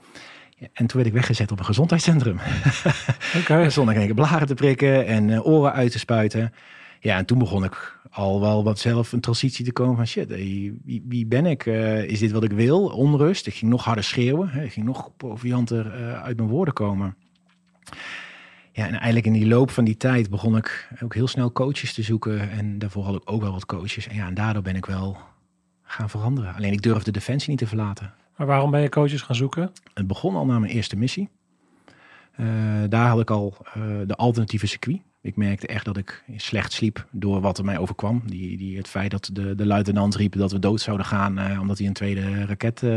[0.59, 2.37] En toen werd ik weggezet op een gezondheidscentrum.
[2.37, 3.37] Oké.
[3.37, 3.69] Okay.
[3.79, 6.53] Zonder geen blaren te prikken en uh, oren uit te spuiten.
[6.99, 10.27] Ja, en toen begon ik al wel wat zelf een transitie te komen van shit,
[10.27, 11.65] wie, wie, ben ik?
[11.65, 12.85] Uh, is dit wat ik wil?
[12.85, 13.47] Onrust.
[13.47, 14.49] Ik ging nog harder schreeuwen.
[14.49, 14.63] Hè?
[14.63, 17.15] Ik ging nog provianter uh, uit mijn woorden komen.
[18.71, 21.93] Ja, en eigenlijk in die loop van die tijd begon ik ook heel snel coaches
[21.93, 22.51] te zoeken.
[22.51, 24.07] En daarvoor had ik ook wel wat coaches.
[24.07, 25.17] En ja, en daardoor ben ik wel
[25.83, 26.55] gaan veranderen.
[26.55, 28.13] Alleen ik durfde Defensie niet te verlaten.
[28.39, 29.71] Maar waarom ben je coaches gaan zoeken?
[29.93, 31.29] Het begon al na mijn eerste missie.
[32.37, 32.47] Uh,
[32.89, 35.01] daar had ik al uh, de alternatieve circuit.
[35.21, 38.21] Ik merkte echt dat ik slecht sliep door wat er mij overkwam.
[38.25, 41.61] Die, die, het feit dat de, de luitenant riep dat we dood zouden gaan eh,
[41.61, 42.89] omdat hij een tweede raket eh,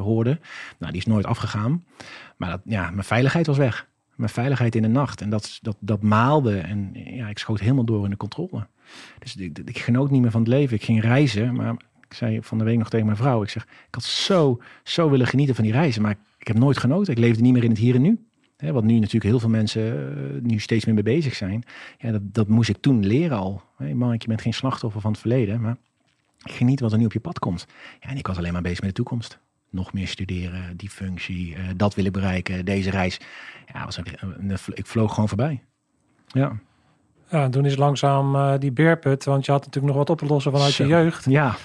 [0.00, 0.38] hoorde.
[0.78, 1.84] Nou, die is nooit afgegaan.
[2.36, 3.88] Maar dat, ja, mijn veiligheid was weg.
[4.14, 5.20] Mijn veiligheid in de nacht.
[5.20, 6.58] En dat, dat, dat maalde.
[6.58, 8.66] En ja, ik schoot helemaal door in de controle.
[9.18, 10.76] Dus ik, ik genoot niet meer van het leven.
[10.76, 11.76] Ik ging reizen, maar
[12.08, 13.42] ik zei van de week nog tegen mijn vrouw.
[13.42, 16.02] Ik zeg, ik had zo, zo willen genieten van die reizen.
[16.02, 17.12] Maar ik heb nooit genoten.
[17.12, 18.26] Ik leefde niet meer in het hier en nu.
[18.56, 21.62] Hè, wat nu natuurlijk heel veel mensen uh, nu steeds meer mee bezig zijn.
[21.98, 23.62] Ja, dat, dat moest ik toen leren al.
[23.76, 25.76] Hey, man, je bent geen slachtoffer van het verleden, maar
[26.38, 27.66] geniet wat er nu op je pad komt.
[28.00, 29.38] Ja, en ik was alleen maar bezig met de toekomst.
[29.70, 33.20] Nog meer studeren, die functie, uh, dat willen bereiken, deze reis.
[33.72, 35.62] Ja, was een, een, ik vloog gewoon voorbij.
[36.26, 36.58] Ja.
[37.30, 40.26] Ja, toen is langzaam uh, die beerput, want je had natuurlijk nog wat op te
[40.26, 40.82] lossen vanuit Zo.
[40.84, 41.24] je jeugd.
[41.24, 41.56] Ja.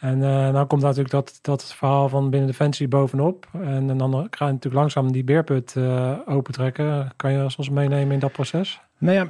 [0.00, 0.20] En
[0.52, 3.48] dan komt natuurlijk dat, dat verhaal van binnen Defensie bovenop.
[3.52, 7.12] En, dan ga je natuurlijk langzaam die beerput uh, opentrekken.
[7.16, 8.80] Kan je ons meenemen in dat proces?
[8.98, 9.28] Nou ja,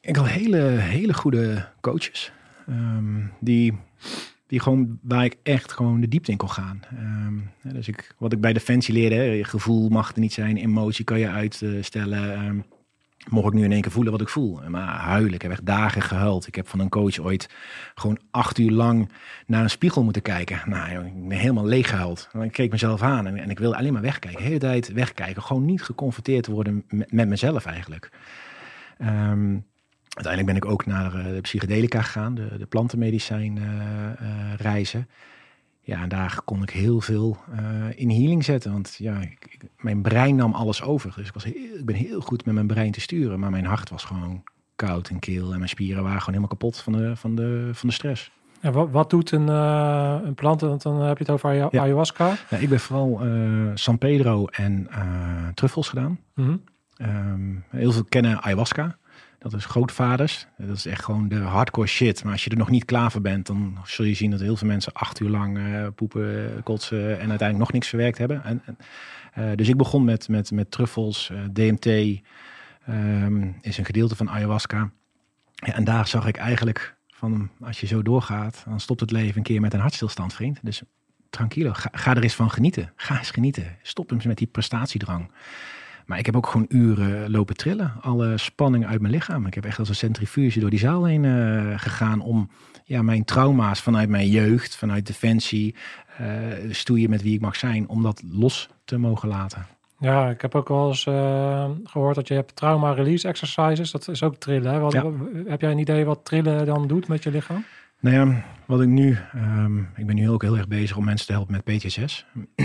[0.00, 2.32] ik had hele, hele goede coaches.
[2.68, 3.78] Um, die,
[4.46, 6.80] die gewoon, waar ik echt gewoon de diepte in kon gaan.
[7.00, 11.04] Um, dus ik, wat ik bij Defensie leerde, hè, gevoel mag er niet zijn, emotie
[11.04, 12.44] kan je uitstellen.
[12.44, 12.64] Um,
[13.30, 14.60] mocht ik nu in één keer voelen wat ik voel.
[14.68, 16.46] Maar huilen, ik heb echt dagen gehuild.
[16.46, 17.48] Ik heb van een coach ooit
[17.94, 19.10] gewoon acht uur lang
[19.46, 20.62] naar een spiegel moeten kijken.
[20.64, 22.28] Nou, ik ben helemaal leeg gehuild.
[22.40, 24.40] Ik keek mezelf aan en, en, ik wilde alleen maar wegkijken.
[24.40, 25.42] De hele tijd wegkijken.
[25.42, 28.10] Gewoon niet geconfronteerd worden met, mezelf eigenlijk.
[28.98, 29.66] Um,
[30.08, 35.08] uiteindelijk ben ik ook naar de psychedelica gegaan, de, de plantenmedicijn uh, uh, reizen.
[35.86, 37.58] Ja, en daar kon ik heel veel uh,
[37.94, 38.72] in healing zetten.
[38.72, 41.12] Want ja, ik, ik, mijn brein nam alles over.
[41.16, 43.38] Dus ik, was heel, ik ben heel goed met mijn brein te sturen.
[43.38, 44.42] Maar mijn hart was gewoon
[44.76, 45.52] koud en keel.
[45.52, 48.30] En mijn spieren waren gewoon helemaal kapot van de, van de, van de stress.
[48.60, 50.60] En wat, wat doet een, uh, een plant?
[50.60, 51.68] Want dan heb je het over ja.
[51.70, 52.36] ayahuasca.
[52.50, 54.88] Ja, ik ben vooral uh, San Pedro en
[55.54, 56.18] truffels gedaan.
[56.34, 56.62] Mm -hmm.
[57.08, 58.96] um, heel veel kennen ayahuasca.
[59.50, 60.46] Dat is grootvaders.
[60.58, 62.24] Dat is echt gewoon de hardcore shit.
[62.24, 64.56] Maar als je er nog niet klaar voor bent, dan zul je zien dat heel
[64.56, 68.44] veel mensen acht uur lang uh, poepen, kotsen en uiteindelijk nog niks verwerkt hebben.
[68.44, 68.62] En,
[69.38, 71.86] uh, dus ik begon met, met, met truffels, uh, DMT
[72.88, 74.90] um, is een gedeelte van ayahuasca.
[75.54, 79.36] Ja, en daar zag ik eigenlijk van, als je zo doorgaat, dan stopt het leven
[79.36, 80.58] een keer met een hartstilstand, vriend.
[80.62, 80.82] Dus
[81.30, 82.92] tranquilo, ga, ga er eens van genieten.
[82.96, 83.76] Ga eens genieten.
[83.82, 85.30] Stop eens met die prestatiedrang.
[86.06, 87.92] Maar ik heb ook gewoon uren lopen trillen.
[88.00, 89.46] Alle spanning uit mijn lichaam.
[89.46, 92.50] Ik heb echt als een centrifuge door die zaal heen uh, gegaan om
[92.84, 95.74] ja, mijn trauma's vanuit mijn jeugd, vanuit defensie,
[96.20, 96.26] uh,
[96.70, 99.66] stoeien met wie ik mag zijn, om dat los te mogen laten.
[99.98, 103.90] Ja, ik heb ook wel eens uh, gehoord dat je hebt trauma release exercises.
[103.90, 104.72] Dat is ook trillen.
[104.72, 104.78] Hè?
[104.78, 105.04] Wat, ja.
[105.46, 107.64] Heb jij een idee wat trillen dan doet met je lichaam?
[108.00, 111.26] Nou ja, wat ik nu, um, ik ben nu ook heel erg bezig om mensen
[111.26, 112.26] te helpen met PTSS.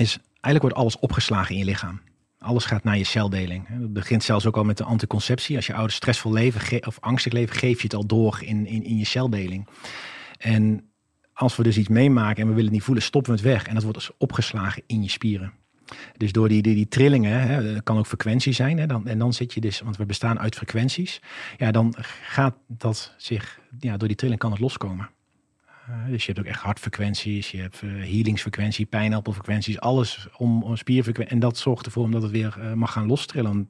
[0.00, 2.00] is eigenlijk wordt alles opgeslagen in je lichaam.
[2.42, 3.68] Alles gaat naar je celdeling.
[3.68, 5.56] Het begint zelfs ook al met de anticonceptie.
[5.56, 8.84] Als je ouders stressvol leven of angstig leven, geef je het al door in, in,
[8.84, 9.68] in je celdeling.
[10.38, 10.92] En
[11.32, 13.66] als we dus iets meemaken en we willen het niet voelen, stoppen we het weg.
[13.66, 15.52] En dat wordt dus opgeslagen in je spieren.
[16.16, 18.78] Dus door die, die, die trillingen, hè, dat kan ook frequentie zijn.
[18.78, 21.20] Hè, dan, en dan zit je dus, want we bestaan uit frequenties.
[21.56, 25.10] Ja, dan gaat dat zich, ja, door die trilling kan het loskomen.
[25.92, 30.76] Uh, dus je hebt ook echt hartfrequenties, je hebt uh, healingsfrequentie, pijnappelfrequenties, alles om, om
[30.76, 31.34] spierfrequentie.
[31.34, 33.68] En dat zorgt ervoor omdat het weer uh, mag gaan lostrillen.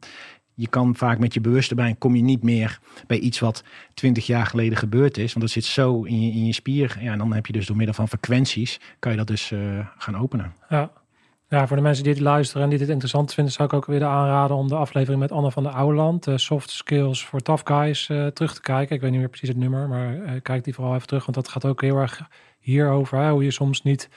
[0.54, 4.26] Je kan vaak met je bewuste brein, kom je niet meer bij iets wat twintig
[4.26, 5.32] jaar geleden gebeurd is.
[5.32, 6.96] Want dat zit zo in je, in je spier.
[7.00, 9.52] Ja, en dan heb je dus door middel van frequenties, kan je dat dus
[9.98, 10.52] gaan openen.
[10.68, 10.90] Ja.
[11.52, 13.86] Ja, voor de mensen die dit luisteren en die dit interessant vinden, zou ik ook
[13.86, 17.62] weer aanraden om de aflevering met Anne van der Ouwland, uh, Soft Skills voor Tough
[17.64, 18.94] Guys, uh, terug te kijken.
[18.94, 21.36] Ik weet niet meer precies het nummer, maar uh, kijk die vooral even terug, want
[21.36, 22.20] dat gaat ook heel erg
[22.58, 23.18] hierover.
[23.18, 24.08] Hè, hoe je soms niet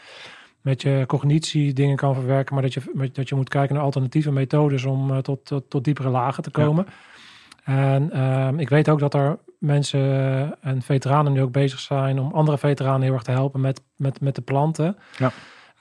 [0.62, 4.32] met je cognitie dingen kan verwerken, maar dat je, dat je moet kijken naar alternatieve
[4.32, 6.86] methodes om tot, tot, tot, diepere lagen te komen.
[7.66, 7.94] Ja.
[7.94, 12.32] En ehm, ik weet ook dat er mensen en veteranen nu ook bezig zijn om
[12.32, 14.98] andere veteranen heel erg te helpen met, met, met de planten.
[15.18, 15.32] Ja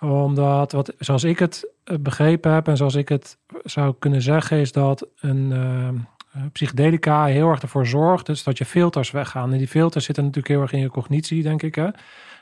[0.04, 4.72] omdat, wat, zoals ik het begrepen heb en zoals ik het zou kunnen zeggen, is
[4.72, 9.52] dat een uh, psychedelica heel erg ervoor zorgt dus dat je filters weggaan.
[9.52, 11.74] En die filters zitten natuurlijk heel erg in je cognitie, denk ik.
[11.74, 11.88] Hè?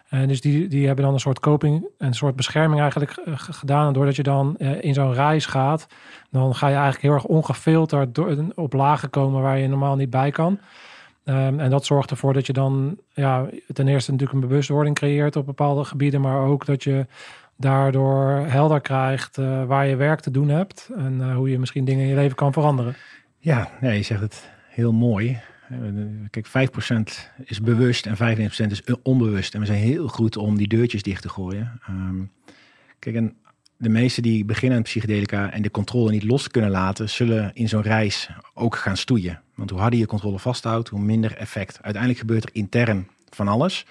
[0.08, 3.92] En dus die, die hebben dan een soort coping, een soort bescherming eigenlijk gedaan.
[3.92, 5.86] Doordat je dan in zo'n reis gaat,
[6.30, 10.10] dan ga je eigenlijk heel erg ongefilterd door, op lagen komen waar je normaal niet
[10.10, 10.58] bij kan.
[11.24, 15.36] Um, en dat zorgt ervoor dat je dan ja, ten eerste natuurlijk een bewustwording creëert
[15.36, 17.06] op bepaalde gebieden, maar ook dat je
[17.56, 21.84] daardoor helder krijgt uh, waar je werk te doen hebt en uh, hoe je misschien
[21.84, 22.94] dingen in je leven kan veranderen.
[23.38, 25.40] Ja, je zegt het heel mooi.
[26.30, 26.50] Kijk, 5%
[27.44, 29.54] is bewust en 95% is onbewust.
[29.54, 31.80] En we zijn heel goed om die deurtjes dicht te gooien.
[31.88, 32.30] Um,
[32.98, 33.36] kijk, en
[33.76, 37.68] de meesten die beginnen aan psychedelica en de controle niet los kunnen laten, zullen in
[37.68, 39.40] zo'n reis ook gaan stoeien.
[39.54, 41.78] Want hoe harder je controle vasthoudt, hoe minder effect.
[41.82, 43.86] Uiteindelijk gebeurt er intern van alles.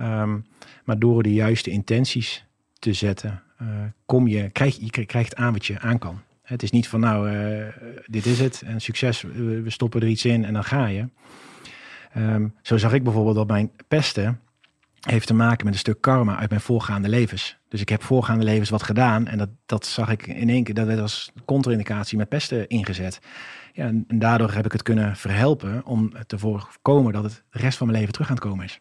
[0.00, 0.46] Um,
[0.84, 2.44] maar door de juiste intenties
[2.78, 3.68] te zetten, uh,
[4.06, 6.20] kom je, krijg, je krijgt aan wat je aan kan.
[6.42, 7.66] Het is niet van nou, uh,
[8.06, 11.08] dit is het en succes, we stoppen er iets in en dan ga je.
[12.16, 14.40] Um, zo zag ik bijvoorbeeld dat mijn pesten
[15.00, 17.58] heeft te maken met een stuk karma uit mijn voorgaande levens.
[17.68, 20.74] Dus ik heb voorgaande levens wat gedaan en dat, dat zag ik in één keer,
[20.74, 23.20] dat werd als contra-indicatie met pesten ingezet.
[23.72, 27.78] Ja, en, daardoor heb ik het kunnen verhelpen om te voorkomen dat het de rest
[27.78, 28.80] van mijn leven terug aan het komen is.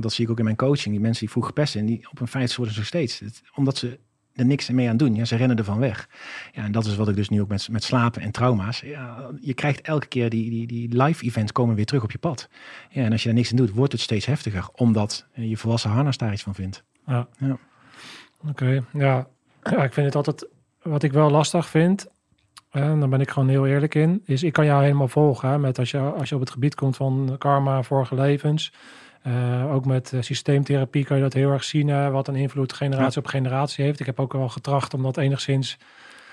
[0.00, 0.94] Dat zie ik ook in mijn coaching.
[0.94, 3.22] Die mensen die vroeg pesten, die op een feit worden ze nog steeds.
[3.54, 3.98] omdat ze
[4.38, 5.14] er niks mee aan doen.
[5.14, 6.08] Ja, ze rennen ervan weg.
[6.52, 8.80] Ja, en dat is wat ik dus nu ook met, met slapen en trauma's.
[8.80, 12.18] Ja, je krijgt elke keer die, die, die live events komen weer terug op je
[12.18, 12.48] pad.
[12.90, 14.68] Ja, en als je daar niks aan doet, wordt het steeds heftiger.
[14.74, 16.84] Omdat je volwassen harnas daar iets van vindt.
[17.06, 17.28] Ja.
[17.38, 17.58] ja.
[18.48, 19.26] Oké, ja.
[19.62, 19.82] ja.
[19.82, 20.46] Ik vind het altijd,
[20.82, 22.06] wat ik wel lastig vind,
[22.70, 25.78] en dan ben ik gewoon heel eerlijk in, is ik kan jou helemaal volgen met
[25.78, 28.72] als je, als je op het gebied komt van karma, vorige levens.
[29.28, 32.72] Uh, ook met uh, systeemtherapie kan je dat heel erg zien, uh, wat een invloed
[32.72, 34.00] generatie op generatie heeft.
[34.00, 35.78] Ik heb ook wel getracht om dat enigszins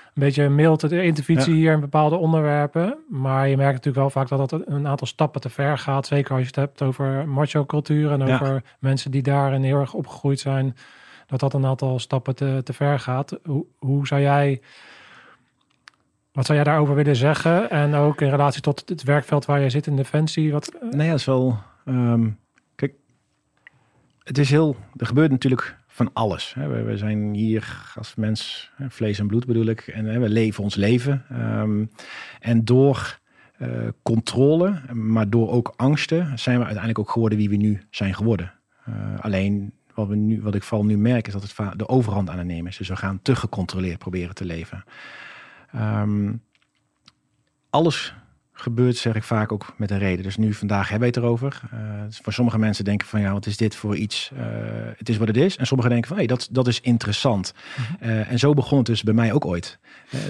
[0.06, 1.58] een beetje mild te intervisie ja.
[1.58, 2.98] hier in bepaalde onderwerpen.
[3.08, 6.06] Maar je merkt natuurlijk wel vaak dat dat een aantal stappen te ver gaat.
[6.06, 8.60] Zeker als je het hebt over macho cultuur en over ja.
[8.78, 10.76] mensen die daarin heel erg opgegroeid zijn.
[11.26, 13.38] Dat dat een aantal stappen te, te ver gaat.
[13.44, 14.60] Hoe, hoe zou jij...
[16.32, 17.70] Wat zou jij daarover willen zeggen?
[17.70, 20.52] En ook in relatie tot het werkveld waar je zit in Defensie.
[20.52, 20.72] Wat...
[20.90, 21.58] Nee, dat is wel...
[21.84, 22.38] Um
[24.26, 26.54] het is heel, er gebeurt natuurlijk van alles.
[26.54, 31.24] We, zijn hier als mens, vlees en bloed bedoel ik, en we leven ons leven.
[31.32, 31.90] Um,
[32.40, 33.18] en door
[33.58, 38.14] uh, controle, maar door ook angsten, zijn we uiteindelijk ook geworden wie we nu zijn
[38.14, 38.52] geworden.
[38.88, 42.30] Uh, alleen wat, we nu, wat ik vooral nu merk, is dat het de overhand
[42.30, 42.76] aan het nemen is.
[42.76, 44.84] Dus we gaan te gecontroleerd proberen te leven.
[45.74, 46.42] Um,
[47.70, 48.14] alles
[48.58, 50.22] gebeurt, zeg ik vaak ook met een reden.
[50.22, 51.60] Dus nu vandaag hebben we het erover.
[51.74, 54.30] Uh, dus voor sommige mensen denken van ja, wat is dit voor iets?
[54.34, 54.40] Uh,
[54.96, 55.56] het is wat het is.
[55.56, 57.52] En sommigen denken van hé, hey, dat, dat is interessant.
[57.76, 59.78] Mm uh, en zo begon het dus bij mij ook ooit.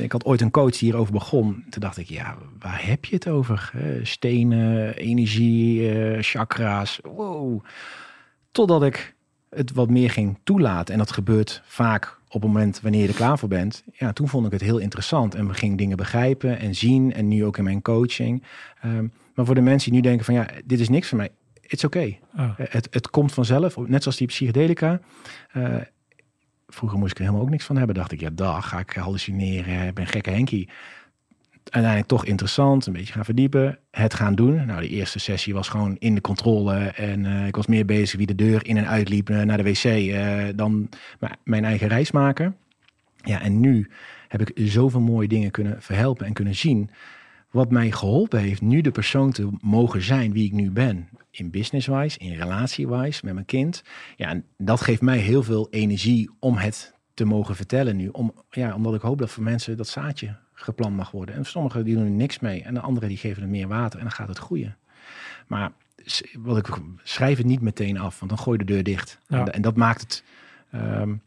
[0.00, 1.64] ik had ooit een coach die hierover begon.
[1.70, 3.72] Toen dacht ik, ja, waar heb je het over?
[4.02, 7.00] stenen, energie, chakra's.
[7.02, 7.64] Wow.
[8.52, 9.14] Totdat ik
[9.50, 10.92] het wat meer ging toelaten.
[10.92, 13.85] En dat gebeurt vaak op het moment wanneer je er klaar voor bent.
[13.92, 15.35] Ja, toen vond ik het heel interessant.
[15.35, 17.12] En we gingen dingen begrijpen en zien.
[17.12, 18.42] En nu ook in mijn coaching.
[18.85, 21.29] Um, maar voor de mensen die nu denken van ja, dit is niks voor mij.
[21.61, 21.96] It's oké.
[21.96, 22.20] Okay.
[22.37, 22.51] Oh.
[22.57, 23.77] Het, het komt vanzelf.
[23.77, 25.01] Net zoals die psychedelica.
[25.57, 25.77] Uh,
[26.66, 27.94] vroeger moest ik er helemaal ook niks van hebben.
[27.94, 29.94] Dacht ik, ja, dag, ga ik hallucineren.
[29.94, 30.68] ben gekke Henkie
[31.70, 34.66] uiteindelijk toch interessant, een beetje gaan verdiepen, het gaan doen.
[34.66, 38.18] Nou, de eerste sessie was gewoon in de controle en uh, ik was meer bezig
[38.18, 40.88] wie de deur in en uitliep uh, naar de wc uh, dan
[41.44, 42.57] mijn eigen reis maken.
[43.16, 43.90] Ja, en nu
[44.29, 46.90] heb ik zoveel mooie dingen kunnen verhelpen en kunnen zien.
[47.50, 51.09] Wat mij geholpen heeft nu de persoon te mogen zijn wie ik nu ben.
[51.31, 53.83] In business-wise, in relatie-wise, met mijn kind.
[54.16, 58.09] Ja, en dat geeft mij heel veel energie om het te mogen vertellen nu.
[58.09, 61.34] Om, ja, omdat ik hoop dat voor mensen dat zaadje geplant mag worden.
[61.34, 62.62] En sommigen die doen er niks mee.
[62.62, 64.76] En de anderen die geven er meer water en dan gaat het groeien.
[65.46, 65.72] Maar
[66.38, 66.68] wat ik
[67.02, 69.18] schrijf het niet meteen af, want dan gooi je de deur dicht.
[69.28, 69.40] Ja.
[69.40, 70.24] En, en, dat maakt het.
[70.74, 71.22] Um,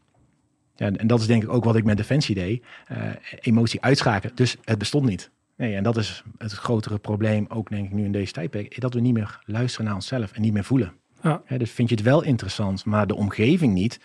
[0.76, 2.64] ja, en dat is denk ik ook wat ik met Defensie deed.
[2.92, 2.98] Uh,
[3.40, 4.36] emotie uitschakelen.
[4.36, 5.30] Dus het bestond niet.
[5.56, 8.94] Nee, en dat is het grotere probleem, ook denk ik nu in deze tijdperk, dat
[8.94, 10.92] we niet meer luisteren naar onszelf en niet meer voelen.
[11.22, 11.42] Ja.
[11.58, 14.00] dus vind je het wel interessant, maar de omgeving niet,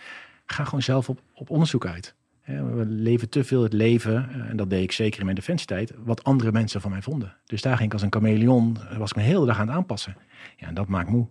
[0.46, 2.14] ga gewoon zelf op, op onderzoek uit.
[2.46, 5.92] We leven te veel het leven, eh, en dat deed ik zeker in mijn defensietijd,
[6.04, 7.34] wat andere mensen van mij vonden.
[7.46, 9.66] Dus daar ging ik als een chameleon, eh, was ik me de hele dag aan
[9.66, 10.16] het aanpassen.
[10.56, 11.26] Ja, en dat maakt moe.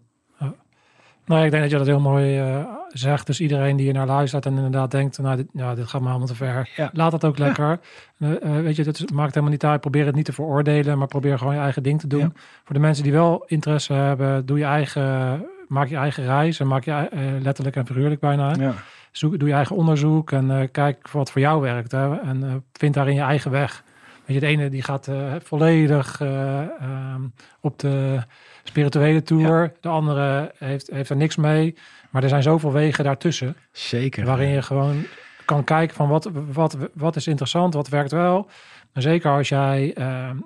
[1.26, 3.26] Nou, ik denk dat je dat heel mooi uh, zegt.
[3.26, 5.36] Dus iedereen die je naar luistert en inderdaad denkt, nou,
[5.76, 6.70] dit, gaat me allemaal te ver.
[6.76, 6.90] Ja.
[6.94, 7.80] Laat dat ook lekker.
[8.18, 8.40] Ja.
[8.44, 9.82] Uh, weet je, het maakt helemaal niet uit.
[9.82, 12.34] Probeer het niet te veroordelen, maar probeer gewoon je eigen ding te doen.
[12.64, 16.68] Voor de mensen die wel interesse hebben, doe je eigen, maak je eigen reis en
[16.68, 18.56] maak je uh, letterlijk en figuurlijk bijna.
[18.60, 18.74] Ja
[19.18, 21.92] zoek, doe je eigen onderzoek en uh, kijk wat voor jou werkt.
[21.92, 23.84] Hè, en uh, vind daarin je eigen weg.
[24.26, 28.20] Weet je, de ene die gaat uh, volledig um, op de
[28.64, 29.62] spirituele tour.
[29.62, 29.72] Ja.
[29.82, 31.76] De andere heeft, heeft er niks mee.
[32.10, 33.56] Maar er zijn zoveel wegen daartussen.
[33.72, 34.26] Zeker.
[34.26, 35.04] Waarin je gewoon
[35.46, 38.50] kan kijken van wat, wat, wat is interessant, wat werkt wel.
[38.94, 39.98] En zeker als jij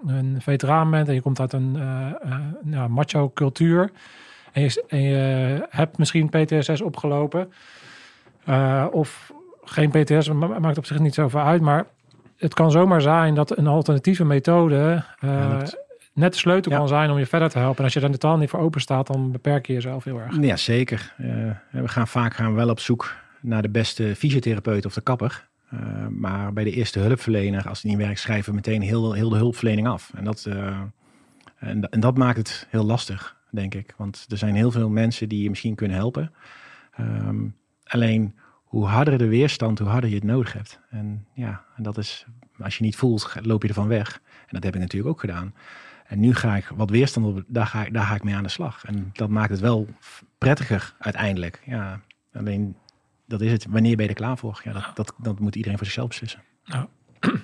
[0.06, 1.78] een veteraan bent en je komt uit een
[2.66, 3.92] ja, macho cultuur.
[4.52, 7.52] En je, en je hebt misschien PTSS opgelopen
[8.46, 11.62] uh, of geen PTS, maakt op zich niet zoveel uit.
[11.62, 11.86] Maar
[12.38, 15.64] het kan zomaar zijn dat een alternatieve methode uh, ja,
[16.14, 16.78] net de sleutel ja.
[16.78, 17.78] kan zijn om je verder te helpen.
[17.78, 20.42] En als je er totaal niet voor open staat, dan beperk je jezelf heel erg.
[20.42, 21.14] Ja, zeker.
[21.18, 25.48] Uh, we gaan vaak gaan wel op zoek naar de beste fysiotherapeut of de kapper.
[25.74, 29.30] Uh, maar bij de eerste hulpverlener, als het niet werkt, schrijven we meteen heel, heel
[29.30, 30.12] de hulpverlening af.
[30.16, 30.46] En dat,
[31.56, 33.94] en, en, dat maakt het heel lastig, denk ik.
[33.98, 36.32] Want er zijn heel veel mensen die je misschien kunnen helpen.
[37.00, 37.56] Um,
[37.90, 40.80] alleen hoe harder de weerstand, hoe harder je het nodig hebt.
[40.90, 42.26] En ja, en dat is,
[42.60, 44.22] als je niet voelt, loop je ervan weg.
[44.26, 45.54] En dat heb ik natuurlijk ook gedaan.
[46.06, 48.44] En nu ga ik wat weerstand op, daar ga, ik, daar ga ik mee aan
[48.44, 48.86] de slag.
[48.86, 49.88] En dat maakt het wel
[50.38, 51.62] prettiger uiteindelijk.
[51.66, 52.02] Ja,
[52.34, 52.76] alleen
[53.28, 53.66] dat is het.
[53.70, 54.62] Wanneer ben je er klaar voor?
[54.64, 56.44] Ja, dat, dat, dat moet iedereen voor zichzelf beslissen.
[56.64, 56.88] Ja.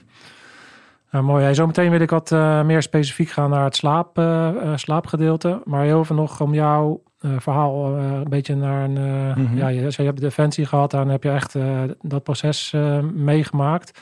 [1.11, 1.43] Nou, mooi.
[1.43, 5.61] Hey, zometeen wil ik wat uh, meer specifiek gaan naar het slaap, uh, slaapgedeelte.
[5.65, 7.03] Maar heel even nog om jouw
[7.37, 9.33] verhaal een beetje naar een...
[9.37, 9.57] Mm -hmm.
[9.57, 11.55] Ja, je, je hebt defensie gehad en heb je echt
[12.01, 12.73] dat proces
[13.13, 13.99] meegemaakt.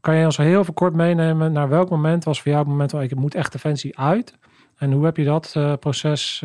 [0.00, 2.90] Kan je ons heel even kort meenemen naar welk moment was voor jou het moment
[2.90, 4.34] waar ik moet echt defensie uit?
[4.76, 6.44] En hoe heb je dat proces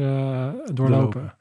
[0.73, 1.33] doorlopen?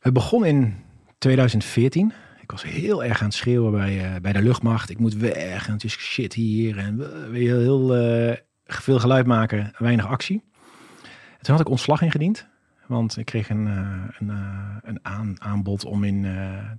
[0.00, 0.74] Het begon in
[1.18, 2.12] 2014
[2.50, 4.90] ik was heel erg aan het schreeuwen bij, uh, bij de luchtmacht.
[4.90, 6.78] Ik moet weg en het is shit hier.
[6.78, 7.00] En
[7.32, 8.32] heel uh,
[8.64, 10.44] veel geluid maken, weinig actie.
[11.02, 12.48] En toen had ik ontslag ingediend.
[12.90, 14.28] Want ik kreeg een, uh, een,
[14.82, 16.26] een aan, aanbod om in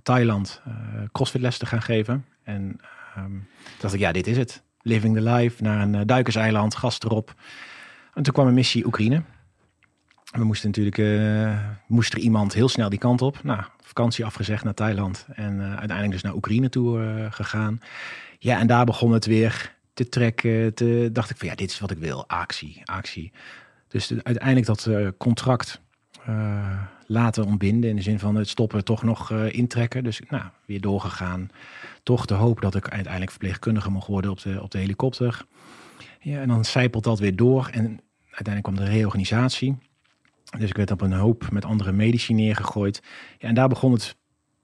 [0.02, 0.62] Thailand
[1.12, 2.24] crossfitles te gaan geven.
[2.42, 2.80] En
[3.18, 3.48] um,
[3.80, 4.62] dacht ik, ja, dit is het.
[4.82, 7.34] Living the life, naar een duikerseiland, gast erop.
[8.14, 9.22] En toen kwam een missie Oekraïne.
[10.30, 11.30] We moesten natuurlijk,
[11.86, 13.42] moest er iemand heel snel die kant op.
[13.42, 17.80] Nou, vakantie afgezegd naar Thailand en uiteindelijk dus naar Oekraïne toe gegaan.
[18.38, 20.74] Ja, en daar begon het weer te trekken.
[20.74, 22.28] Te, dacht ik van ja, dit is wat ik wil.
[22.28, 23.32] Actie, actie.
[23.88, 25.81] Dus de, uiteindelijk dat contract
[27.06, 30.04] laten ontbinden in de zin van het stoppen toch nog intrekken.
[30.04, 31.50] Dus nou, weer doorgegaan.
[32.02, 35.44] Toch de hoop dat ik uiteindelijk verpleegkundige mocht worden op de, op de helikopter.
[36.20, 39.76] Ja, en dan zijpelt dat weer door en uiteindelijk kwam de reorganisatie.
[40.58, 43.02] Dus ik werd op een hoop met andere medici neergegooid.
[43.38, 44.16] Ja, en daar begon het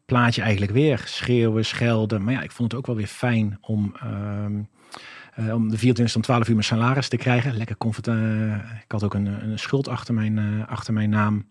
[0.05, 1.03] plaatje eigenlijk weer.
[1.05, 2.25] Schreeuwen, schelden.
[2.25, 4.47] Maar ja, ik vond het ook wel weer fijn om, uh,
[5.38, 7.57] uh, om de 24 om 12 uur mijn salaris te krijgen.
[7.57, 8.07] Lekker comfort.
[8.07, 11.51] Uh, ik had ook een, een schuld achter mijn, eh, achter mijn naam.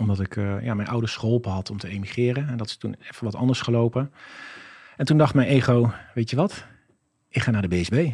[0.00, 2.48] Omdat ik ja, mijn ouders geholpen had om te emigreren.
[2.48, 4.12] En dat is toen even wat anders gelopen.
[4.96, 6.66] En toen dacht mijn ego, weet je wat?
[7.28, 8.10] Ik ga naar de BSB.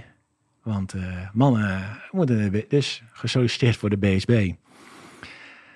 [0.63, 0.95] Want
[1.33, 4.53] mannen moeten dus gesolliciteerd voor de BSB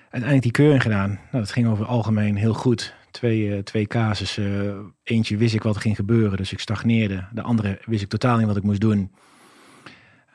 [0.09, 1.09] uiteindelijk die keuring gedaan.
[1.09, 2.95] Nou, dat ging over het algemeen heel goed.
[3.11, 4.93] Twee, uh, twee casussen.
[5.03, 7.27] eentje wist ik wat er ging gebeuren, dus ik stagneerde.
[7.33, 9.11] De andere wist ik totaal niet wat ik moest doen.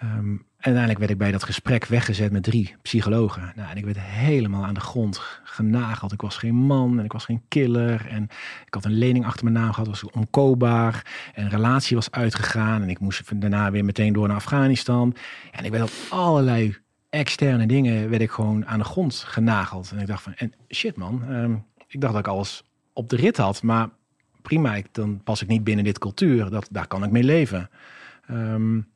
[0.03, 3.53] Um, en uiteindelijk werd ik bij dat gesprek weggezet met drie psychologen.
[3.57, 6.13] Nou, en ik werd helemaal aan de grond genageld.
[6.13, 8.07] Ik was geen man en ik was geen killer.
[8.09, 8.23] En
[8.67, 11.07] ik had een lening achter mijn naam gehad, was onkoopbaar.
[11.35, 12.83] En een relatie was uitgegaan.
[12.83, 15.15] En ik moest daarna weer meteen door naar Afghanistan.
[15.51, 16.77] En ik werd op allerlei
[17.11, 19.91] externe dingen werd ik gewoon aan de grond genageld.
[19.91, 21.55] En ik dacht van, en shit man, ehm,
[21.93, 23.89] ik dacht dat ik alles op de rit had, maar
[24.43, 26.51] prima, ik, dan pas ik niet binnen dit cultuur.
[26.51, 27.71] Dat, daar kan ik mee leven.
[28.31, 28.91] Um,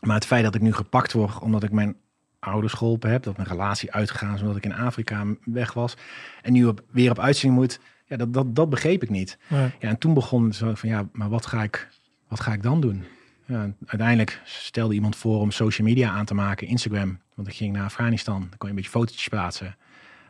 [0.00, 1.96] maar het feit dat ik nu gepakt word omdat ik mijn
[2.38, 5.96] ouders geholpen heb, dat mijn relatie uitgegaan zodat ik in Afrika weg was
[6.42, 9.38] en nu op, weer op uitzending moet, ja, dat, dat, dat begreep ik niet.
[9.48, 11.88] Ja, en toen begon het zo van, ja, maar wat ga ik,
[12.28, 13.04] wat ga ik dan doen?
[13.44, 17.18] Ja, uiteindelijk stelde iemand voor om social media aan te maken, Instagram.
[17.34, 19.76] Want ik ging naar Afghanistan, dan kon je een beetje fotootjes plaatsen.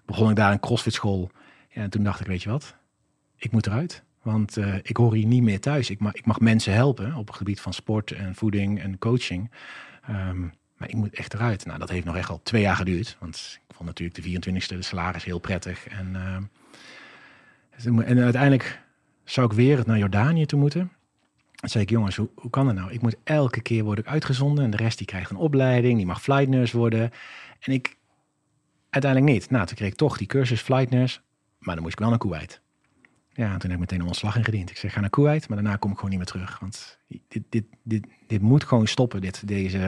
[0.06, 1.30] Begon ik daar een crossfit school.
[1.76, 2.76] En toen dacht ik, weet je wat?
[3.36, 4.02] Ik moet eruit.
[4.22, 5.90] Want uh, ik hoor hier niet meer thuis.
[5.90, 9.50] Ik mag, ik mag mensen helpen op het gebied van sport en voeding en coaching.
[10.10, 11.66] Um, maar ik moet echt eruit.
[11.66, 13.16] Nou, dat heeft nog echt al twee jaar geduurd.
[13.20, 15.88] Want ik vond natuurlijk de 24e de salaris heel prettig.
[15.88, 16.12] En,
[17.86, 18.80] uh, en uiteindelijk
[19.24, 20.92] zou ik weer naar Jordanië toe moeten.
[21.54, 22.92] Dan zei ik, jongens, hoe, hoe kan dat nou?
[22.92, 26.22] Ik moet elke keer worden uitgezonden en de rest die krijgt een opleiding, die mag
[26.22, 27.10] flight nurse worden.
[27.60, 27.96] En ik
[28.90, 29.50] uiteindelijk niet.
[29.50, 31.20] Nou, toen kreeg ik toch die cursus flight nurse,
[31.66, 32.60] maar dan moest ik wel naar Kuwait.
[33.32, 34.70] Ja, toen heb ik meteen een ontslag ingediend.
[34.70, 36.58] Ik zeg, ga naar Kuwait, maar daarna kom ik gewoon niet meer terug.
[36.58, 36.98] Want
[37.28, 39.78] dit, dit, dit, dit moet gewoon stoppen, dit, deze...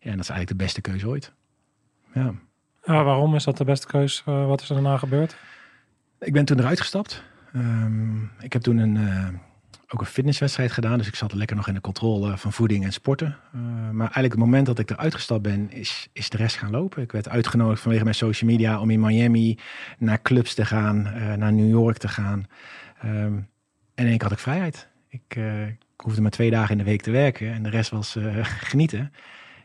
[0.00, 1.32] Ja, dat is eigenlijk de beste keuze ooit.
[2.14, 2.34] Ja.
[2.84, 4.22] ja waarom is dat de beste keuze?
[4.28, 5.36] Uh, wat is er daarna gebeurd?
[6.18, 7.22] Ik ben toen eruit gestapt.
[7.56, 8.96] Um, ik heb toen een...
[8.96, 9.28] Uh,
[9.92, 10.98] ook een fitnesswedstrijd gedaan.
[10.98, 13.36] Dus ik zat lekker nog in de controle van voeding en sporten.
[13.54, 16.70] Uh, maar eigenlijk het moment dat ik eruit gestapt ben, is, is de rest gaan
[16.70, 17.02] lopen.
[17.02, 19.58] Ik werd uitgenodigd vanwege mijn social media om in Miami
[19.98, 22.46] naar clubs te gaan, uh, naar New York te gaan.
[23.04, 23.48] Um,
[23.94, 24.88] en ik had ik vrijheid.
[25.08, 27.90] Ik, uh, ik, hoefde maar twee dagen in de week te werken en de rest
[27.90, 28.16] was
[28.70, 29.12] genieten.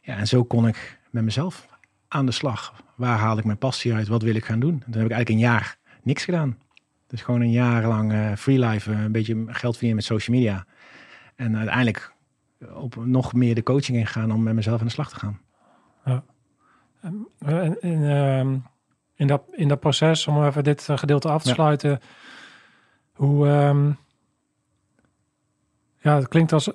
[0.02, 1.68] Ja, en zo kon ik met mezelf
[2.08, 2.84] aan de slag.
[2.96, 4.08] Waar haal ik mijn passie uit?
[4.08, 4.74] Wat wil ik gaan doen?
[4.74, 6.58] En toen heb ik eigenlijk een jaar niks gedaan.
[7.08, 10.38] Dus gewoon een jaar lang uh, free life, uh, een beetje geld verdienen met social
[10.38, 10.66] media.
[11.36, 12.14] En uiteindelijk
[12.74, 15.40] op nog meer de coaching ingaan om met mezelf aan de slag te gaan.
[16.06, 16.24] Ja.
[17.80, 18.40] In, uh,
[19.16, 22.00] in, dat, in dat proces, om even dit gedeelte af te sluiten,
[23.14, 23.98] hoe, um,
[25.98, 26.72] Ja, het klinkt als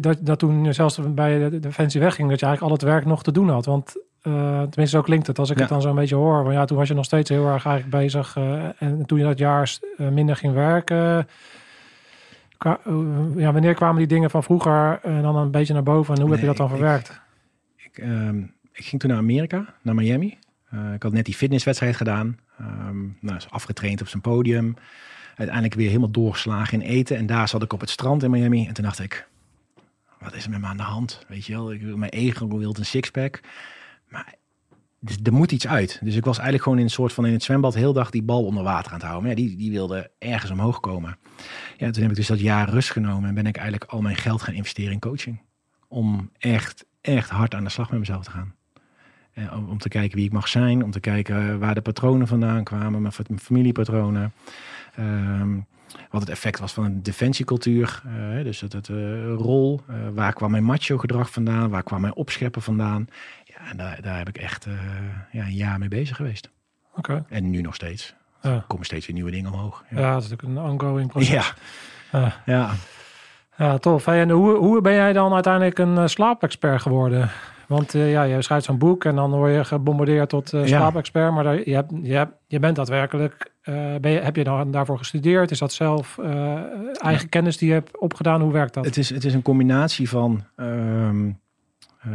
[0.00, 3.22] dat, dat toen zelfs bij de Defensie wegging, dat je eigenlijk al het werk nog
[3.22, 3.64] te doen had.
[3.64, 3.96] Want
[4.26, 5.62] uh, tenminste, zo klinkt het als ik Ja.
[5.62, 6.42] het dan zo'n beetje hoor.
[6.42, 8.36] Want ja, toen was je nog steeds heel erg eigenlijk bezig.
[8.36, 11.26] eh, en toen je dat jaar eh, minder ging werken.
[12.58, 12.72] eh,
[13.36, 16.14] ja, wanneer kwamen die dingen van vroeger en dan een beetje naar boven?
[16.14, 17.20] En hoe heb je dat dan verwerkt?
[17.76, 18.38] Ik, ehm,
[18.72, 20.38] ik ging toen naar Amerika, naar Miami.
[20.70, 22.38] Eh, ik had net die fitnesswedstrijd gedaan.
[22.58, 24.74] Ehm nou, is afgetraind op zijn podium.
[25.36, 27.16] Uiteindelijk weer helemaal doorgeslagen in eten.
[27.16, 28.66] En daar zat ik op het strand in Miami.
[28.66, 29.26] En toen dacht ik,
[30.20, 31.24] wat is er met me aan de hand?
[31.28, 33.40] Weet je wel, ik, wil- mijn ego wil een sixpack.
[34.14, 34.34] Maar
[34.98, 36.00] dus, er moet iets uit.
[36.02, 38.22] Dus ik was eigenlijk gewoon in een soort van in het zwembad heel dag die
[38.22, 39.30] bal onder water aan het houden.
[39.30, 41.18] Ja, die, die wilde ergens omhoog komen.
[41.76, 43.28] Ja, toen heb ik dus dat jaar rust genomen.
[43.28, 45.40] En ben ik eigenlijk al mijn geld gaan investeren in coaching.
[45.88, 48.54] Om echt, echt hard aan de slag met mezelf te gaan.
[49.32, 50.84] En om, om te kijken wie ik mag zijn.
[50.84, 53.02] Om te kijken waar de patronen vandaan kwamen.
[53.02, 54.32] Mijn, mijn familiepatronen.
[54.94, 55.58] Ehm,
[56.10, 58.02] wat het effect was van een defensiecultuur.
[58.06, 59.80] eh, dus het, het eh, rol.
[59.88, 61.70] eh, waar kwam mijn macho gedrag vandaan?
[61.70, 63.08] Waar kwam mijn opscheppen vandaan?
[63.64, 64.72] Ja, en daar, daar heb ik echt eh,
[65.32, 66.50] ja, een jaar mee bezig geweest.
[66.96, 67.24] Oké.
[67.28, 68.14] En nu nog steeds.
[68.42, 68.50] Ja.
[68.50, 69.84] Er komen steeds weer nieuwe dingen omhoog.
[69.90, 70.12] Ja.
[70.12, 71.28] dat is natuurlijk een ongoing proces.
[71.30, 71.44] ja.
[72.12, 72.32] Ja.
[72.46, 72.70] ja.
[73.56, 74.04] Ja, tof.
[74.04, 77.30] Hey, en hoe, hoe ben jij dan uiteindelijk een eh, slaapexpert geworden?
[77.68, 80.66] Want eh, ja, je schrijft zo'n boek en dan word je gebombardeerd tot Ja.
[80.66, 81.32] slaapexpert.
[81.32, 83.52] Maar daar, je, hebt, je, hebt, je bent daadwerkelijk...
[84.00, 85.50] ben je, heb je dan daarvoor gestudeerd?
[85.50, 86.18] Is dat zelf
[86.92, 88.40] eigen kennis die je hebt opgedaan?
[88.40, 88.84] Hoe werkt dat?
[88.84, 91.30] Het is, het is een combinatie van ehm,
[92.04, 92.10] eh,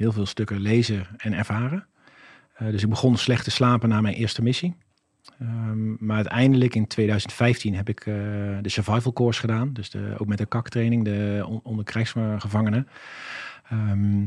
[0.00, 1.86] heel veel stukken lezen en ervaren.
[2.54, 4.74] Eh, dus ik begon slecht te slapen na mijn eerste missie.
[5.38, 8.14] Ehm, maar uiteindelijk in 2015 heb ik eh,
[8.62, 9.72] de survival course gedaan.
[9.72, 12.88] Dus de, ook met de kaktraining, de on, onder krijgsgevangenen.
[13.68, 14.24] Ehm,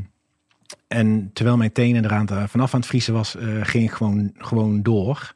[0.88, 4.32] en terwijl mijn tenen eraan te- vanaf aan het vriezen was, eh, ging ik gewoon,
[4.38, 5.34] gewoon door.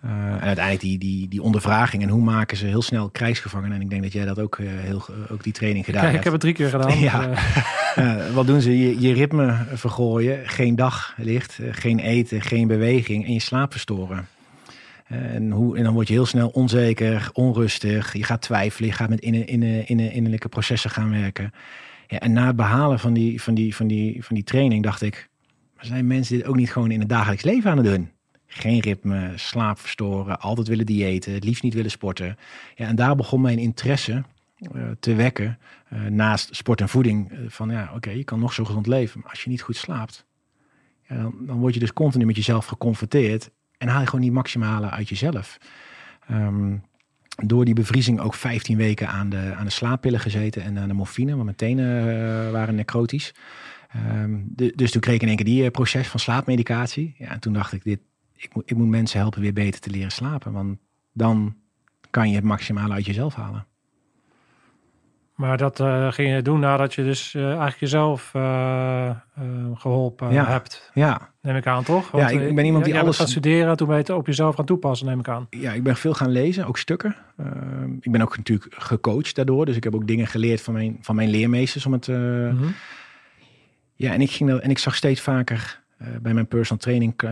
[0.00, 3.76] Eh, en uiteindelijk die, die, die ondervraging en hoe maken ze heel snel krijgsgevangenen.
[3.76, 6.26] En ik denk dat jij dat ook, eh, heel, ook die training gedaan Kijk, hebt.
[6.26, 6.98] ik heb het drie keer gedaan.
[7.10, 7.30] Ja.
[7.94, 8.78] eh, wat doen ze?
[8.78, 14.28] Je, je ritme vergooien, geen daglicht, eh, geen eten, geen beweging en je slaap verstoren.
[15.06, 18.12] En, hoe, en dan word je heel snel onzeker, onrustig.
[18.12, 21.52] Je gaat twijfelen, je gaat met inne, innerlijke processen gaan werken.
[22.06, 25.02] Ja, en na het behalen van die, van, die, van, die, van die training dacht
[25.02, 25.28] ik...
[25.76, 28.10] Maar zijn mensen dit ook niet gewoon in het dagelijks leven aan het doen?
[28.52, 32.36] Geen ritme, slaap verstoren, altijd willen diëten, het liefst niet willen sporten.
[32.74, 34.24] Ja, en daar begon mijn interesse
[34.56, 35.58] eh, te wekken.
[35.88, 37.30] eh, naast sport en voeding.
[37.30, 39.20] eh, van ja, oké, je kan nog zo gezond leven.
[39.20, 40.26] Maar als je niet goed slaapt,
[41.08, 43.50] dan, dan word je dus continu met jezelf geconfronteerd.
[43.78, 45.58] En haal je gewoon niet maximale uit jezelf.
[46.28, 46.76] Ehm,
[47.44, 50.94] door die bevriezing ook 15 weken aan de, aan de slaappillen gezeten en aan de
[50.94, 53.34] morfine, want mijn tenen waren necrotisch.
[53.90, 54.38] Ehm,
[54.74, 57.14] dus toen kreeg ik in één keer die proces van slaapmedicatie.
[57.18, 58.00] Ja, en toen dacht ik, dit,
[58.42, 60.52] ik, moet, ik moet mensen helpen weer beter te leren slapen.
[60.52, 60.78] Want
[61.12, 61.54] dan
[62.10, 63.66] kan je het maximale uit jezelf halen.
[65.34, 69.16] maar dat eh, ging je doen nadat je dus eh, eigenlijk jezelf eh, eh,
[69.74, 70.44] geholpen Ja.
[70.46, 70.90] hebt.
[70.94, 72.16] Ja, Neem ik aan, toch?
[72.16, 74.64] Ja, ik- ben iemand die alles- gaan studeren, toen ben je het op jezelf gaan
[74.64, 75.46] toepassen, neem ik aan.
[75.50, 77.16] ja, ik ben veel gaan lezen, ook stukken.
[78.00, 79.66] Ik ben ook natuurlijk gecoacht daardoor.
[79.66, 81.86] Dus ik heb ook dingen geleerd van mijn, van mijn leermeesters.
[81.86, 82.66] Om het, Mhm.
[83.94, 85.79] Ja, en ik, ging en ik zag steeds vaker
[86.22, 87.30] bij mijn personal training eh,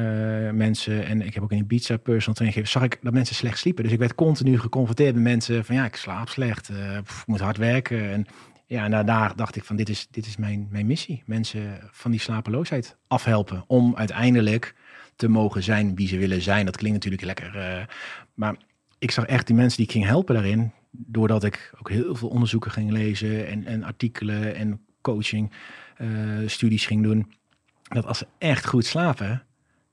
[0.50, 1.06] mensen...
[1.06, 2.80] en ik heb ook in Ibiza personal training gegeven...
[2.80, 3.84] zag ik dat mensen slecht sliepen.
[3.84, 5.74] Dus ik werd continu geconfronteerd met mensen van...
[5.74, 8.10] ja, ik slaap slecht, eh, moet hard werken.
[8.10, 8.26] En
[8.66, 11.22] ja, en daarna dacht ik van dit is, dit is mijn, mijn missie.
[11.26, 13.64] Mensen van die slapeloosheid afhelpen.
[13.66, 14.74] Om uiteindelijk
[15.16, 16.64] te mogen zijn wie ze willen zijn.
[16.64, 17.56] Dat klinkt natuurlijk lekker.
[17.56, 17.86] eh,
[18.34, 18.56] maar
[18.98, 20.72] ik zag echt die mensen die ik ging helpen daarin...
[20.90, 23.46] doordat ik ook heel veel onderzoeken ging lezen...
[23.46, 25.52] en, en artikelen en coaching
[25.96, 26.08] eh,
[26.46, 27.32] studies ging doen.
[27.88, 29.42] Dat als ze echt goed slapen,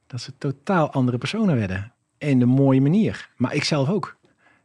[0.08, 1.94] dat ze totaal andere personen werden.
[2.18, 3.30] In de mooie manier.
[3.38, 4.18] Maar ik zelf ook.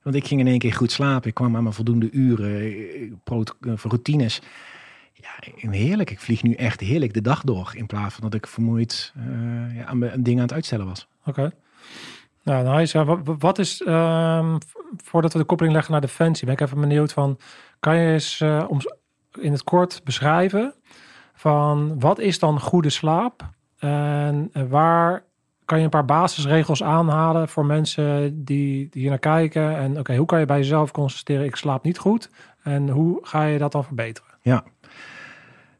[0.02, 1.28] Want ik ging in één keer goed slapen.
[1.28, 2.60] Ik kwam aan mijn voldoende uren,
[3.24, 4.40] eh, routines.
[5.12, 5.30] Ja,
[5.70, 6.10] heerlijk.
[6.10, 7.72] Ik vlieg nu echt heerlijk de dag door.
[7.74, 11.08] In plaats van dat ik vermoeid eh, ja, aan mijn dingen aan het uitstellen was.
[11.24, 11.50] Oké.
[12.42, 13.22] Nou, nice.
[13.38, 14.58] Wat, is, ehm,
[14.96, 17.38] voordat we de koppeling leggen naar Defensie, ben ik even benieuwd van,
[17.80, 18.70] kan je eens eh,
[19.40, 20.74] in het kort beschrijven
[21.40, 25.24] van wat is dan goede slaap en eh, waar
[25.64, 30.16] kan je een paar basisregels aanhalen voor mensen die, die hier naar kijken en oké,
[30.16, 32.30] hoe kan je bij jezelf constateren ik slaap niet goed
[32.62, 34.30] en hoe ga je dat dan verbeteren?
[34.42, 34.64] Ja.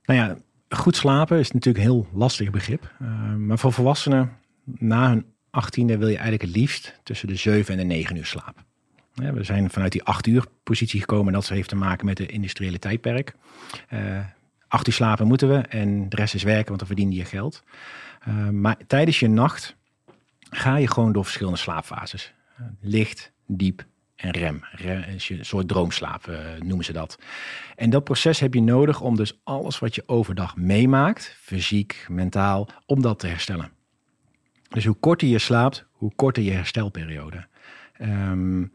[0.05, 0.37] Nou ja,
[0.77, 2.95] goed slapen is natuurlijk een heel lastig begrip.
[3.03, 7.73] Uh, maar voor volwassenen, na hun achttiende wil je eigenlijk het liefst tussen de 7
[7.73, 8.35] en de 9 uur.
[9.15, 11.27] Ja, we zijn vanuit die 8 uur positie gekomen.
[11.27, 13.35] En dat heeft te maken met de industriële tijdperk.
[13.93, 14.19] Uh,
[14.71, 17.63] 8 uur slapen moeten we en de rest is werken, want dan verdien je geld.
[18.29, 19.77] Uh, maar tijdens je nacht
[20.51, 22.35] ga je gewoon door verschillende slaapfases.
[22.81, 24.65] Licht, diep en rem.
[24.79, 27.19] Een soort droomslaap eh, noemen ze dat.
[27.77, 32.69] En dat proces heb je nodig om dus alles wat je overdag meemaakt, fysiek, mentaal,
[32.87, 33.71] om dat te herstellen.
[34.69, 37.47] Dus hoe korter je slaapt, hoe korter je herstelperiode.
[37.99, 38.71] Je-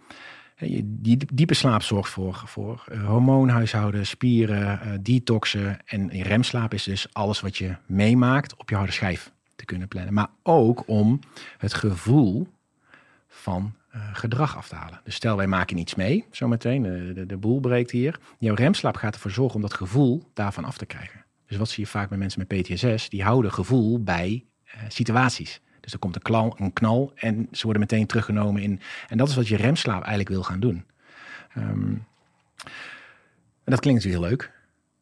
[0.84, 5.80] die diepe slaap zorgt voor, eh, hormoonhuishouden, spieren, eh, detoxen.
[5.86, 10.14] En remslaap is dus alles wat je meemaakt op je harde schijf te kunnen plannen.
[10.14, 11.20] Maar ook om
[11.58, 12.48] het gevoel
[13.28, 15.02] van eh, gedrag af te halen.
[15.04, 16.82] Dus stel wij maken iets mee, zometeen,
[17.14, 18.20] de, de, boel breekt hier.
[18.40, 21.26] Jouw remslaap gaat ervoor zorgen om dat gevoel daarvan af te krijgen.
[21.48, 23.10] Dus wat zie je vaak bij mensen met PTSS?
[23.10, 24.46] Die houden gevoel bij
[24.88, 25.62] situaties.
[25.86, 28.80] Dus er komt een, klal, een knal en ze worden meteen teruggenomen in.
[29.08, 30.86] En dat is wat je remslaap eigenlijk wil gaan doen.
[31.54, 31.94] Ehm,
[33.64, 34.52] en dat klinkt natuurlijk heel leuk.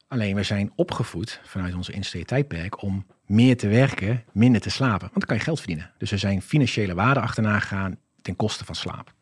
[0.07, 4.99] Alleen we zijn opgevoed vanuit onze industriële tijdperk om meer te werken, minder te slapen.
[4.99, 5.91] Want dan kan je geld verdienen.
[5.97, 9.13] Dus er zijn financiële waarden achterna gegaan ten koste van slaap.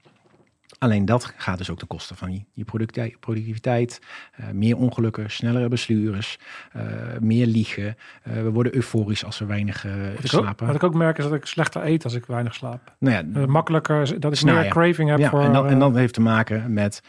[0.81, 4.01] Alleen dat gaat dus ook ten koste van je, je producti- productiviteit,
[4.31, 6.37] eh, meer ongelukken, snellere bestuurders,
[6.71, 6.83] eh,
[7.19, 7.95] meer liegen.
[8.23, 10.65] Eh, we worden euforisch als we weinig Wat ik, ook, slapen.
[10.65, 12.95] wat ik ook merk is dat ik slechter eet als ik weinig slaap.
[12.99, 15.41] nou ja, makkelijker, dat ik Snel, meer craving heb ja, voor...
[15.41, 17.01] en, dat, en dat heeft te maken met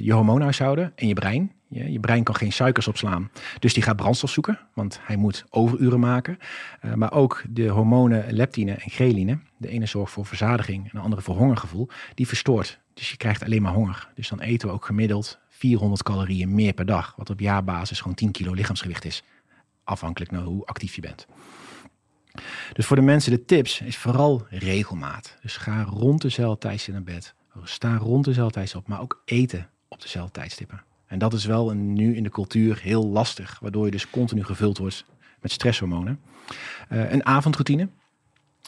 [0.00, 1.52] je hormoonhuishouden en je brein.
[1.68, 3.30] Je, je brein kan geen suikers opslaan.
[3.58, 6.38] Dus die gaat brandstof zoeken, want hij moet overuren maken.
[6.94, 9.38] Maar ook de hormonen leptine en ghreline.
[9.56, 11.88] De ene zorgt voor verzadiging en de andere voor hongergevoel.
[12.14, 12.80] Die verstoort.
[12.98, 14.08] Dus je krijgt alleen maar honger.
[14.14, 17.14] Dus dan eten we ook gemiddeld 400 calorieën meer per dag.
[17.16, 19.22] Wat op jaarbasis gewoon 10 kilo lichaamsgewicht is.
[19.84, 21.26] Afhankelijk naar hoe actief je bent.
[22.72, 25.36] Dus voor de mensen de tips is vooral regelmaat.
[25.42, 27.34] Dus ga rond dezelfde tijdstip naar bed.
[27.64, 30.82] Sta rond dezelfde tijdstip op, maar ook eten op dezelfde tijdstippen.
[31.06, 34.44] En dat is wel een, nu in de cultuur heel lastig, waardoor je dus continu
[34.44, 35.04] gevuld wordt
[35.40, 36.20] met stresshormonen.
[36.88, 37.88] Eh, een avondroutine.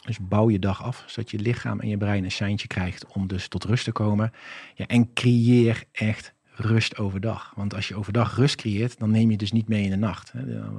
[0.01, 3.27] Dus bouw je dag af, zodat je lichaam en je brein een seintje krijgt om
[3.27, 4.31] dus tot rust te komen.
[4.75, 7.53] Ja, en creëer echt rust overdag.
[7.55, 10.31] Want als je overdag rust creëert, dan neem je dus niet mee in de nacht.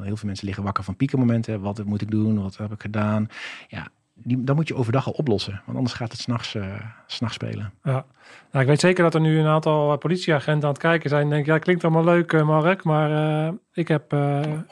[0.03, 1.61] Heel veel mensen liggen wakker van piekenmomenten.
[1.61, 2.43] Wat moet ik doen?
[2.43, 3.29] Wat heb ik gedaan?
[3.69, 5.63] Ja, die, dan moet je overdag al oplossen.
[5.65, 6.75] Want anders gaat het s'nachts uh,
[7.07, 7.73] s'nachts spelen.
[7.83, 8.05] Ja.
[8.51, 11.23] Nou, ik weet zeker dat er nu een aantal eh, politieagenten aan het kijken zijn.
[11.23, 12.85] En denk, ja, klinkt allemaal leuk, uh, Mark.
[12.85, 13.11] Maar
[13.47, 14.11] uh, ik heb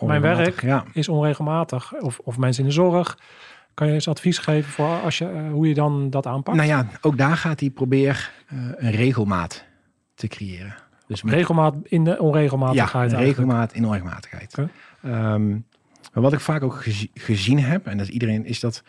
[0.01, 0.85] mijn werk ja.
[0.93, 1.95] is onregelmatig.
[2.01, 3.19] Of, of mensen in de zorg.
[3.81, 6.57] Kan je eens advies geven voor als je, uh, hoe je dan dat aanpakt?
[6.57, 8.16] Nou ja, ook daar gaat hij proberen
[8.53, 9.64] uh, een regelmaat
[10.14, 10.74] te creëren.
[11.07, 13.11] Dus met, regelmaat in de onregelmatigheid.
[13.11, 14.59] Ja, regelmaat in onregelmatigheid.
[14.59, 15.35] Okay.
[15.35, 15.66] Um,
[16.12, 18.83] maar wat ik vaak ook gezi gezien heb, en dat is iedereen, is dat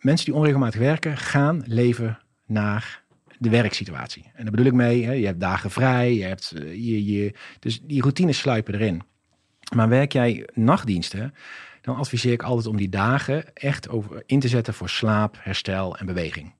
[0.00, 3.02] mensen die onregelmatig werken, gaan leven naar
[3.38, 4.24] de werksituatie.
[4.34, 7.34] En daar bedoel ik mee, hè, je hebt dagen vrij, je hebt uh, je, je,
[7.58, 9.02] dus die routines sluipen erin.
[9.74, 11.34] Maar werk jij nachtdiensten,
[11.82, 15.96] dan adviseer ik altijd om die dagen echt over in te zetten voor slaap, herstel
[15.96, 16.52] en beweging.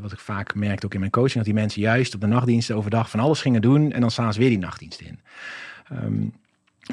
[0.00, 2.76] Wat ik vaak merkte ook in mijn coaching, dat die mensen juist op de nachtdiensten
[2.76, 5.20] overdag van alles gingen doen en dan staan ze weer die nachtdienst in.
[5.92, 6.32] Um,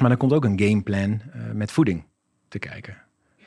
[0.00, 2.04] maar dan komt ook een gameplan uh, met voeding
[2.48, 2.96] te kijken.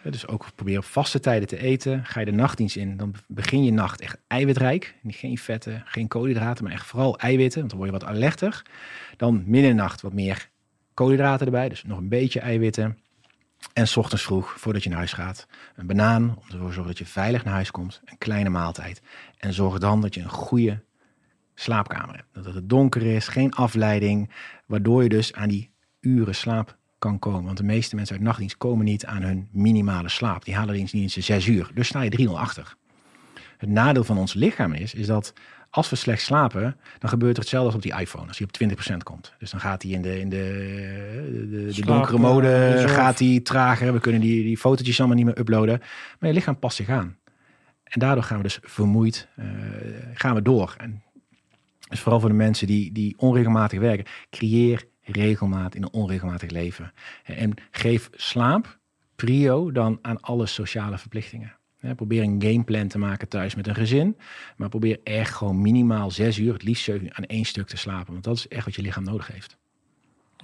[0.03, 2.05] Dus ook probeer op vaste tijden te eten.
[2.05, 4.95] Ga je de nachtdienst in, dan begin je nacht echt eiwitrijk.
[5.07, 8.61] Geen vetten, geen koolhydraten, maar echt vooral eiwitten, want dan word je wat alerter.
[9.17, 10.49] Dan midden in de nacht wat meer
[10.93, 12.97] koolhydraten erbij, dus nog een beetje eiwitten.
[13.73, 16.97] En 's ochtends vroeg, voordat je naar huis gaat, een banaan om te zorgen dat
[16.97, 18.01] je veilig naar huis komt.
[18.05, 19.01] Een kleine maaltijd.
[19.37, 20.83] En zorg dan dat je een goede
[21.55, 22.45] slaapkamer hebt.
[22.45, 24.31] Dat het donker is, geen afleiding,
[24.65, 27.43] waardoor je dus aan die uren slaap kan komen.
[27.43, 30.45] Want de meeste mensen uit nachtdienst komen niet aan hun minimale slaap.
[30.45, 31.71] Die halen eens niet eens zes uur.
[31.73, 32.75] Dus sta je 3-0 achter.
[33.57, 35.33] Het nadeel van ons lichaam is, is dat
[35.69, 38.27] als we slecht slapen, dan gebeurt er hetzelfde als op die iPhone.
[38.27, 39.33] Als hij op 20% komt.
[39.39, 43.93] Dus dan gaat hij in de, in de, de, de donkere mode, gaat hij trager.
[43.93, 45.79] We kunnen die, die fotootjes allemaal niet meer uploaden.
[46.19, 47.17] Maar je lichaam past zich aan.
[47.83, 49.45] En daardoor gaan we dus vermoeid, uh,
[50.13, 50.75] gaan we door.
[50.77, 51.03] En
[51.89, 56.93] dus vooral voor de mensen die, die onregelmatig werken, creëer regelmaat in een onregelmatig leven.
[57.23, 58.79] En geef slaap
[59.15, 61.55] prio dan aan alle sociale verplichtingen.
[61.95, 64.17] Probeer een gameplan te maken thuis met een gezin.
[64.55, 67.77] Maar probeer echt gewoon minimaal zes uur, het liefst zeven uur aan één stuk te
[67.77, 68.11] slapen.
[68.11, 69.57] Want dat is echt wat je lichaam nodig heeft.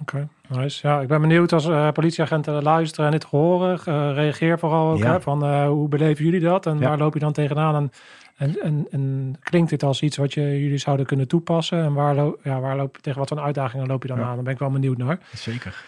[0.00, 0.88] Oké, okay, nice.
[0.88, 3.80] Ja, ik ben benieuwd als uh, politieagenten luisteren en dit horen.
[3.88, 5.12] Uh, reageer vooral ook, ja.
[5.12, 6.66] hè, van uh, hoe beleven jullie dat?
[6.66, 6.88] En ja.
[6.88, 7.74] waar loop je dan tegenaan?
[7.74, 7.90] En,
[8.36, 11.82] en, en, en, klinkt dit als iets wat je, jullie zouden kunnen toepassen?
[11.82, 14.24] En waar, lo ja, waar loop, tegen wat voor uitdagingen loop je dan ja.
[14.24, 14.34] aan?
[14.34, 15.18] Daar ben ik wel benieuwd naar.
[15.32, 15.84] Zeker.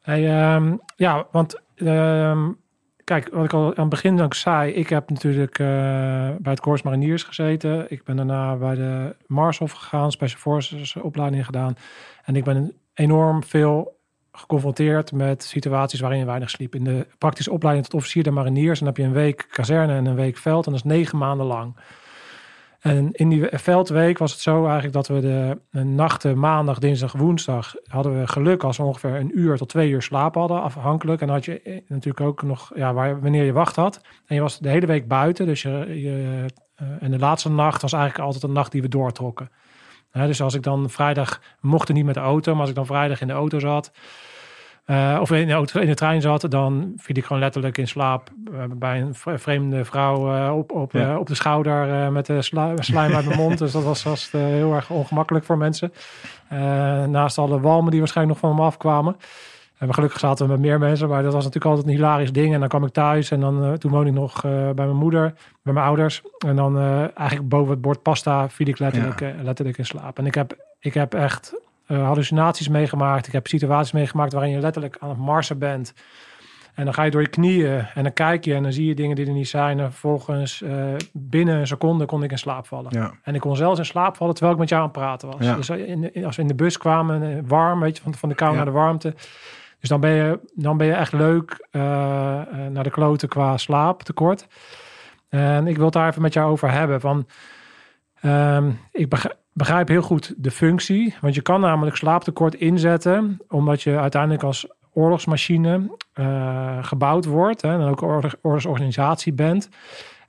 [0.00, 2.56] Hey, um, ja, want um,
[3.10, 5.66] kijk, wat ik al aan het begin ook zei, ik heb natuurlijk uh,
[6.38, 7.86] bij het Corps Mariniers gezeten.
[7.88, 11.74] Ik ben daarna bij de Marshof gegaan, Special Forces opleiding gedaan.
[12.24, 13.98] En ik ben enorm veel
[14.32, 16.74] geconfronteerd met situaties waarin je weinig sliep.
[16.74, 20.06] In de praktische opleiding tot officier de mariniers, dan heb je een week kazerne en
[20.06, 20.66] een week veld.
[20.66, 21.76] En dat is negen maanden lang.
[22.80, 27.74] En in die veldweek was het zo eigenlijk dat we de, nachten maandag, dinsdag, woensdag
[27.86, 31.20] hadden we geluk als we ongeveer een uur tot twee uur slaap hadden, afhankelijk.
[31.20, 34.00] En had je eh, natuurlijk ook nog, ja, waar, wanneer je wacht had.
[34.26, 37.82] En je was de hele week buiten, dus je, je eh, en de laatste nacht
[37.82, 39.50] was eigenlijk altijd een nacht die we doortrokken.
[40.12, 42.86] Dus als ik dan vrijdag, we mochten niet met de auto, maar als ik dan
[42.86, 43.92] vrijdag in de auto zat,
[44.84, 47.88] eh, of in de, auto, in de trein zat, dan viel ik gewoon letterlijk in
[47.88, 51.18] slaap eh, bij een vre- vreemde vrouw eh, op, op, Ja.
[51.18, 53.58] op de schouder met de slijm uit mijn mond.
[53.58, 55.92] Dus dat was, heel erg ongemakkelijk voor mensen.
[57.10, 59.16] Naast alle walmen die waarschijnlijk nog van me afkwamen.
[59.78, 62.54] En gelukkig zaten we met meer mensen, maar dat was natuurlijk altijd een hilarisch ding.
[62.54, 65.72] En dan kwam ik thuis en dan, toen woonde ik nog bij mijn moeder, bij
[65.72, 66.22] mijn ouders.
[66.46, 66.78] En dan
[67.14, 70.18] eigenlijk boven het bord pasta viel ik letterlijk, letterlijk in slaap.
[70.18, 71.54] En ik heb, ik heb echt
[71.90, 73.26] eh, hallucinaties meegemaakt.
[73.26, 75.94] Ik heb situaties meegemaakt waarin je letterlijk aan het marsen bent.
[76.74, 78.94] En dan ga je door je knieën en dan kijk je en dan zie je
[78.94, 79.78] dingen die er niet zijn.
[79.80, 80.72] En vervolgens eh,
[81.12, 82.90] binnen een seconde kon ik in slaap vallen.
[82.92, 83.12] Ja.
[83.22, 85.46] En ik kon zelfs in slaap vallen terwijl ik met jou aan het praten was.
[85.46, 85.54] Ja.
[85.56, 88.28] Dus in, in- als we in de bus kwamen, eh, warm, weet je, van, van
[88.28, 88.56] de kou Ja.
[88.56, 89.14] naar de warmte.
[89.80, 91.80] Dus dan ben je, dan ben je echt leuk eh,
[92.40, 94.46] eh, naar de kloten qua slaaptekort.
[95.28, 97.00] En ik wil het daar even met jou over hebben.
[97.00, 97.26] Van,
[98.20, 101.14] ehm, ik beg- begrijp heel goed de functie.
[101.20, 103.40] Want je kan namelijk slaaptekort inzetten.
[103.48, 107.62] Omdat je uiteindelijk als oorlogsmachine eh, gebouwd wordt.
[107.62, 109.68] Hè, en ook oorlog, oorlogsorganisatie bent.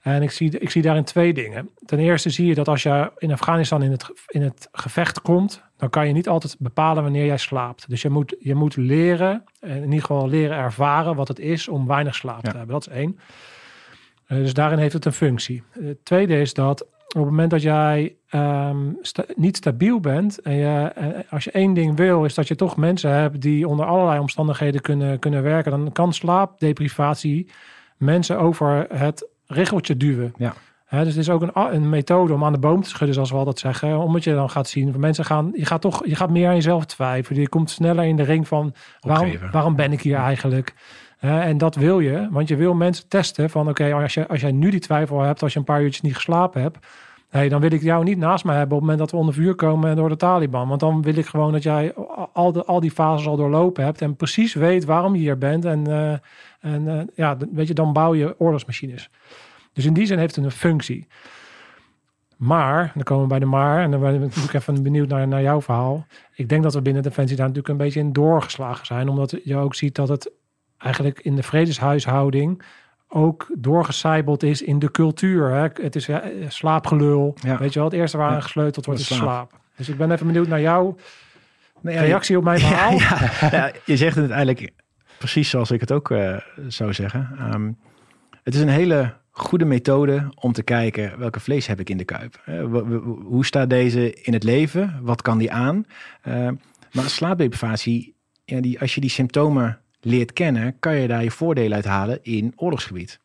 [0.02, 1.70] En ik zie, ik zie daarin twee dingen.
[1.86, 5.64] Ten eerste zie je dat als je in Afghanistan in het, in het gevecht komt,
[5.78, 7.90] dan kan je niet altijd bepalen wanneer jij slaapt.
[7.90, 11.68] Dus je moet, je moet leren, en in ieder geval leren ervaren wat het is
[11.68, 12.52] om weinig slaap Ja.
[12.52, 12.74] te hebben.
[12.76, 13.20] Dat is één.
[14.26, 15.64] Eh, dus daarin heeft het een functie.
[15.80, 20.54] Het tweede is dat op het moment dat jij ehm, sta- niet stabiel bent en
[20.54, 23.86] je, eh, als je één ding wil, is dat je toch mensen hebt die onder
[23.86, 27.52] allerlei omstandigheden kunnen, kunnen werken, dan kan slaapdeprivatie
[27.98, 30.34] mensen over het richeltje duwen.
[30.38, 30.54] Ja.
[30.90, 33.38] Dus het is ook een, een methode om aan de boom te schudden, zoals we
[33.38, 33.98] altijd zeggen.
[33.98, 36.86] Omdat je dan gaat zien, mensen gaan, je gaat toch, je gaat meer aan jezelf
[36.86, 37.42] twijfelen.
[37.42, 40.74] Je komt sneller in de ring van, waarom, waarom ben ik hier eigenlijk?
[41.22, 43.94] En dat wil je, want je wil mensen testen van, oké,
[44.28, 46.78] als jij nu die twijfel hebt, als je een paar uurtjes niet geslapen hebt,
[47.32, 49.34] hey, dan wil ik jou niet naast me hebben op het moment dat we onder
[49.34, 50.68] vuur komen door de Taliban.
[50.68, 51.94] Want dan wil ik gewoon dat jij
[52.34, 55.66] al, de, al die fases al doorlopen hebt en precies weet waarom je hier bent.
[55.66, 56.12] En, eh,
[56.60, 59.10] en eh, ja, weet je, dan bouw je oorlogsmachines.
[59.74, 61.08] Dus in die zin heeft het een functie.
[62.38, 65.28] Maar, dan komen we bij de maar, en dan ben ik natuurlijk even benieuwd naar,
[65.28, 66.06] naar jouw verhaal.
[66.36, 69.58] Ik denk dat we binnen Defensie daar natuurlijk een beetje in doorgeslagen zijn, omdat je
[69.58, 70.32] ook ziet dat het
[70.84, 72.62] eigenlijk in de vredeshuishouding
[73.08, 75.50] ook doorgecijbeld is in de cultuur.
[75.50, 75.68] Hè?
[75.84, 77.36] Het is ja, slaapgelul.
[77.42, 77.58] Ja.
[77.58, 78.40] Weet je wel, het eerste waar Ja.
[78.40, 79.20] gesleuteld wordt is slaap.
[79.22, 79.60] slaap.
[79.76, 80.96] Dus ik ben even benieuwd naar jouw
[81.82, 82.92] Nou reactie op mijn verhaal.
[83.00, 84.72] Ja, ja, je zegt het eigenlijk
[85.18, 87.30] precies zoals ik het ook eh, zou zeggen.
[87.38, 87.72] Ehm,
[88.44, 92.04] het is een hele goede methode om te kijken welke vlees heb ik in de
[92.06, 92.42] kuip.
[92.46, 95.00] Eh, w- hoe staat deze in het leven?
[95.02, 95.86] Wat kan die aan?
[96.22, 96.48] Eh,
[96.92, 98.16] maar slaapdeprivatie,
[98.46, 102.20] ja, die, als je die symptomen leert kennen, kan je daar je voordeel uit halen
[102.22, 103.20] in oorlogsgebied.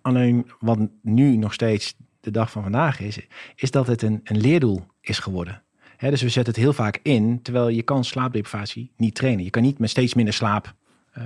[0.00, 3.18] Alleen wat nu nog steeds de dag van vandaag is,
[3.54, 5.62] is dat het een, een leerdoel is geworden.
[5.98, 9.44] Dus we zetten het heel vaak in, terwijl je kan slaapdeprivatie niet trainen.
[9.44, 10.74] Je kan niet met steeds minder slaap
[11.12, 11.24] eh,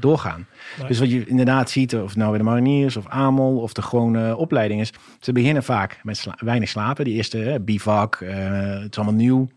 [0.00, 0.46] doorgaan.
[0.78, 0.86] Nee.
[0.88, 4.36] Dus wat je inderdaad ziet, of nou bij de mariniers of AMOL of de gewone
[4.36, 7.04] opleiding is, ze beginnen vaak met sla- weinig slapen.
[7.04, 9.48] Die eerste hè, bivak, eh, het is allemaal nieuw.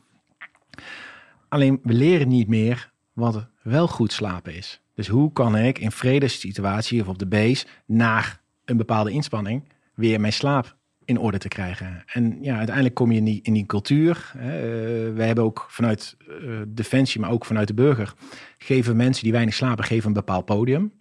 [1.47, 4.81] Alleen we leren niet meer wat wel goed slapen is.
[4.93, 9.63] Dus hoe kan ik in vredessituatie of op de base naar een bepaalde inspanning
[9.95, 12.03] weer mijn slaap in orde te krijgen.
[12.05, 14.31] En ja, uiteindelijk kom je in die, in die cultuur.
[14.37, 14.57] Hè.
[14.57, 18.13] Eh, we hebben ook vanuit eh, Defensie, maar ook vanuit de burger,
[18.57, 20.91] geven mensen die weinig slapen, geven een bepaald podium.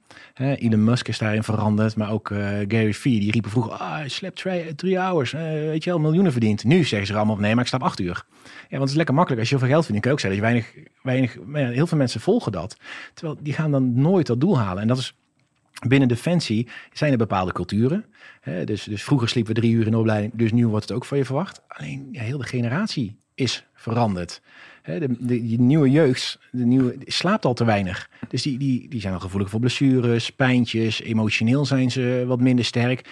[0.41, 2.38] Elon Musk is daarin veranderd, maar ook eh,
[2.68, 4.45] Gary Vee, die riepen vroeger, ah, je slept
[4.76, 6.64] drie hours, eh, weet je wel, miljoenen verdient.
[6.64, 8.24] Nu zeggen ze allemaal, nee, maar ik slaap acht uur.
[8.45, 9.41] Ja, want het is lekker makkelijk.
[9.41, 11.99] Als je heel veel geld verdient, je ook zeggen dat je weinig, weinig heel veel
[11.99, 12.76] mensen volgen dat.
[13.14, 14.82] Terwijl die gaan dan nooit dat doel halen.
[14.82, 15.14] En dat is
[15.86, 18.05] binnen Defensie zijn er bepaalde culturen.
[18.64, 21.05] Dus, dus vroeger sliepen we drie uur in de opleiding, dus nu wordt het ook
[21.05, 21.62] van je verwacht.
[21.68, 24.41] Alleen ja, heel de generatie is veranderd.
[24.83, 28.11] Hè, de, nieuwe jeugd de nieuwe, slaapt al te weinig.
[28.28, 31.03] Dus die, die, die zijn al gevoelig voor blessures, pijntjes.
[31.03, 33.09] Emotioneel zijn ze wat minder sterk.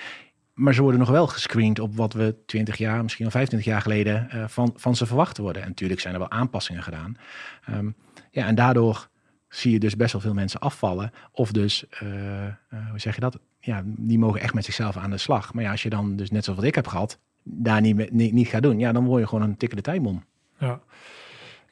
[0.54, 3.82] Maar ze worden nog wel gescreend op wat we 20 jaar, misschien al 25 jaar
[3.82, 5.62] geleden eh, van, van ze verwachten worden.
[5.62, 7.16] En natuurlijk zijn er wel aanpassingen gedaan.
[7.64, 7.90] Ehm,
[8.30, 9.08] ja, en daardoor
[9.48, 11.10] zie je dus best wel veel mensen afvallen.
[11.32, 12.52] Of dus, eh, eh,
[12.90, 13.38] hoe zeg je dat?
[13.60, 15.54] Ja, die mogen echt met zichzelf aan de slag.
[15.54, 18.32] Maar ja, als je dan dus net zoals wat ik heb gehad, daar niet, niet,
[18.32, 20.24] niet gaat doen, ja, dan word je gewoon een tikkende tijdbom.
[20.58, 20.80] Ja.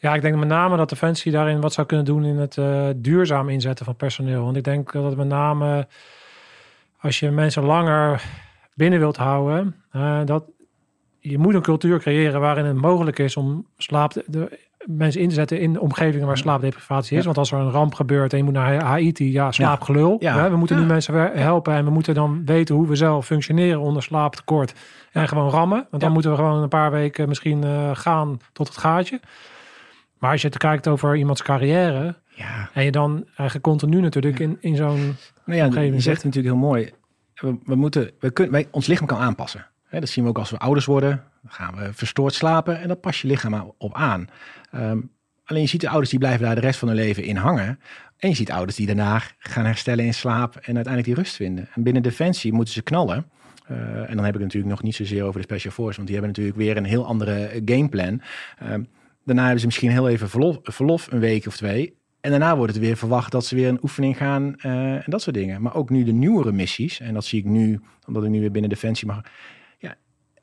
[0.06, 2.88] Ja, ik denk met name dat Defensie daarin wat zou kunnen doen in het eh,
[2.96, 4.44] duurzaam inzetten van personeel.
[4.44, 5.86] Want ik denk dat het met name
[7.00, 8.22] als je mensen langer
[8.74, 10.44] binnen wilt houden, eh, dat
[11.18, 15.34] je moet een cultuur creëren waarin het mogelijk is om slaap de, mensen in te
[15.34, 17.18] zetten in omgevingen waar slaapdeprivatie is.
[17.18, 17.24] Ja.
[17.24, 20.16] Want als er een ramp gebeurt en je moet naar Haiti, ja, slaapgelul.
[20.18, 20.50] Ja.
[20.50, 24.02] We moeten nu mensen helpen en we moeten dan weten hoe we zelf functioneren onder
[24.02, 24.74] slaaptekort.
[25.12, 25.86] En gewoon rammen.
[25.90, 29.20] Want dan moeten we gewoon een paar weken misschien eh, gaan tot het gaatje.
[30.18, 34.38] Maar als je het kijkt over iemands carrière Ja, en je dan eigenlijk continu natuurlijk
[34.38, 35.16] in, in zo'n...
[35.44, 36.92] nou ja, Omgeving je zegt natuurlijk heel mooi.
[37.34, 39.66] We, we moeten, we kunnen, wij, ons lichaam kan aanpassen.
[39.90, 41.22] Dat zien we ook als we ouders worden.
[41.42, 44.28] Dan gaan we verstoord slapen en dan pas je lichaam maar op aan.
[44.70, 45.00] Ehm,
[45.44, 47.80] alleen je ziet de ouders die blijven daar de rest van hun leven in hangen.
[48.16, 51.68] En je ziet ouders die daarna gaan herstellen in slaap en uiteindelijk die rust vinden.
[51.74, 53.30] En binnen Defensie moeten ze knallen.
[53.66, 53.76] Eh,
[54.10, 56.16] en dan heb ik het natuurlijk nog niet zozeer over de Special Force, want die
[56.16, 58.22] hebben natuurlijk weer een heel andere gameplan.
[58.58, 58.82] Ehm,
[59.26, 61.98] daarna hebben ze misschien heel even verlof, verlof, een week of twee.
[62.20, 65.22] En daarna wordt het weer verwacht dat ze weer een oefening gaan eh, en dat
[65.22, 65.62] soort dingen.
[65.62, 68.50] Maar ook nu de nieuwere missies, en dat zie ik nu, omdat ik nu weer
[68.50, 69.20] binnen Defensie mag.
[69.78, 69.94] Ja,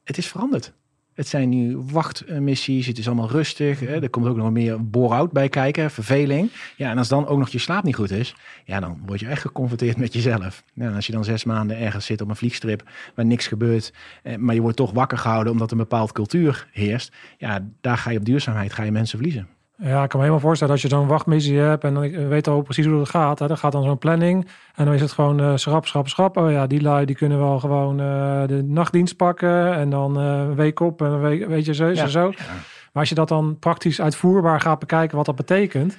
[0.04, 0.74] het is veranderd.
[1.14, 3.80] Het zijn nu wachtmissies, het is allemaal rustig.
[3.80, 4.02] Hè.
[4.02, 6.50] Er komt ook nog meer bore-out bij kijken, verveling.
[6.76, 8.36] Ja, en als dan ook nog je slaap niet goed is,
[8.66, 10.64] ja, dan word je echt geconfronteerd met jezelf.
[10.76, 12.84] En als je dan zes maanden ergens zit op een vliegstrip
[13.16, 13.94] waar niks gebeurt,
[14.24, 18.10] eh, maar je wordt toch wakker gehouden omdat een bepaald cultuur heerst, ja, daar ga
[18.10, 19.48] je op duurzaamheid, ga je mensen verliezen.
[19.86, 22.48] Ja, ik kan me helemaal voorstellen als je zo'n wachtmissie hebt en dan ik weet
[22.48, 23.40] al precies hoe het gaat.
[23.40, 23.48] Hè.
[23.48, 26.38] Dan gaat dan zo'n planning en dan is het gewoon eh, schrap, schrap, schrap.
[26.38, 30.26] Oh ja, die lui die kunnen wel gewoon eh, de nachtdienst pakken en dan eh,
[30.26, 32.08] een week op en een week, weet je, zo, zo, Ja.
[32.08, 32.28] zo.
[32.30, 32.44] Ja.
[32.92, 35.98] Maar als je dat dan praktisch uitvoerbaar gaat bekijken wat dat betekent,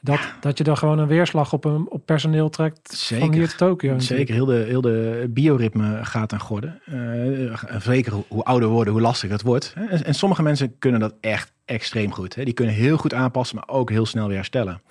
[0.00, 3.56] dat, dat je dan gewoon een weerslag op, een, op personeel trekt van hier te
[3.56, 3.98] Tokio.
[3.98, 6.80] Zeker, heel de, heel de bioritme gaat aan gorden.
[6.84, 9.74] Eh, zeker hoe, ouder worden, hoe lastiger het wordt.
[10.04, 12.34] en sommige mensen kunnen dat echt extreem goed.
[12.34, 12.44] Hè.
[12.44, 14.82] Die kunnen heel goed aanpassen, maar ook heel snel weer herstellen.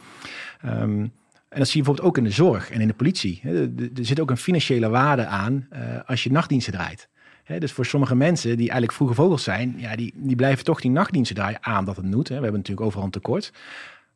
[0.61, 1.07] Ehm,
[1.49, 3.41] en dat zie je bijvoorbeeld ook in de zorg en in de politie.
[3.43, 7.07] Er- zit ook een financiële waarde aan eh, als je nachtdiensten draait.
[7.57, 10.91] Dus voor sommige mensen die eigenlijk vroege vogels zijn, ja, die, die blijven toch die
[10.91, 12.27] nachtdiensten draaien aan dat het moet.
[12.27, 13.51] We hebben natuurlijk overal een tekort.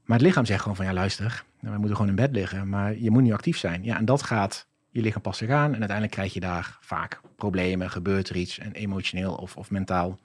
[0.06, 2.98] Maar het lichaam zegt gewoon van ja, luister, we moeten gewoon in bed liggen, maar
[2.98, 3.84] je moet nu actief zijn.
[3.84, 7.90] Ja, en dat gaat je lichaam pas aan en uiteindelijk krijg je daar vaak problemen,
[7.90, 10.20] gebeurt er iets, en emotioneel of, of mentaal.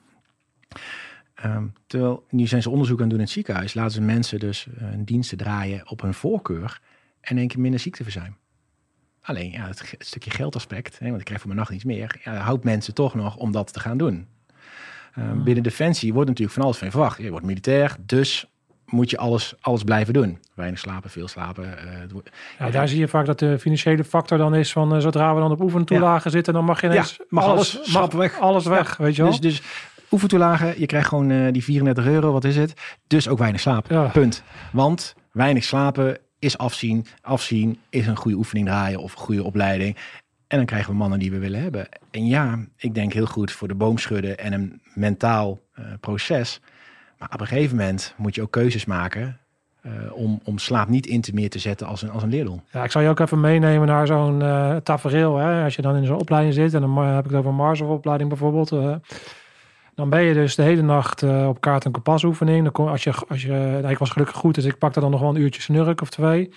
[1.43, 4.39] Ehm, terwijl nu zijn ze onderzoek aan het doen in het ziekenhuis, laten ze mensen
[4.39, 6.81] dus eh, een diensten draaien op hun voorkeur
[7.21, 8.37] en één keer minder ziekteverzuim.
[9.23, 12.21] Alleen ja, het, het stukje geldaspect, hè, want ik krijg voor mijn nacht niets meer,
[12.25, 14.27] ja, houdt mensen toch nog om dat te gaan doen.
[15.15, 17.19] Ehm, Binnen Defensie wordt natuurlijk van alles van je verwacht.
[17.19, 18.47] Je wordt militair, dus
[18.87, 20.39] moet je alles, alles blijven doen.
[20.55, 21.79] Weinig slapen, veel slapen.
[21.79, 22.09] eh,
[22.59, 25.41] Ja, daar zie je vaak dat de financiële factor dan is van eh, zodra we
[25.41, 28.39] dan op oefentoelagen zitten, dan mag je ineens Ja, mag alles, schap weg.
[28.39, 29.31] alles weg, weet je wel.
[29.31, 29.63] Dus, dus
[30.11, 32.75] oefentoelagen, je krijgt gewoon eh, die 34 euro, wat is het?
[33.07, 33.91] Dus ook weinig slaap.
[33.91, 34.05] Ja.
[34.09, 34.43] Punt.
[34.73, 37.07] Want weinig slapen is afzien.
[37.21, 39.97] Afzien is een goede oefening draaien of een goede opleiding.
[40.47, 41.89] En dan krijgen we mannen die we willen hebben.
[42.11, 46.61] En ja, ik denk heel goed voor de boomschudden en een mentaal eh, proces.
[47.19, 49.39] Maar op een gegeven moment moet je ook keuzes maken
[49.83, 52.61] eh, om, om slaap niet in te meer te zetten als een, als een leerdoel.
[52.73, 54.39] Ja, ik zal je ook even meenemen naar zo'n
[54.83, 55.37] tafereel.
[55.37, 55.65] Hè?
[55.65, 58.29] Als je dan in zo'n opleiding zit, en dan heb ik het over een Mars-opleiding
[58.29, 58.73] bijvoorbeeld.
[58.73, 58.95] eh,
[59.99, 62.63] dan ben je dus de hele nacht eh, op kaart en kompas oefening.
[62.63, 65.11] Dan kom, als je, als je, nou, ik was gelukkig goed, dus ik pakte dan
[65.11, 66.51] nog wel een uurtje snurk of twee.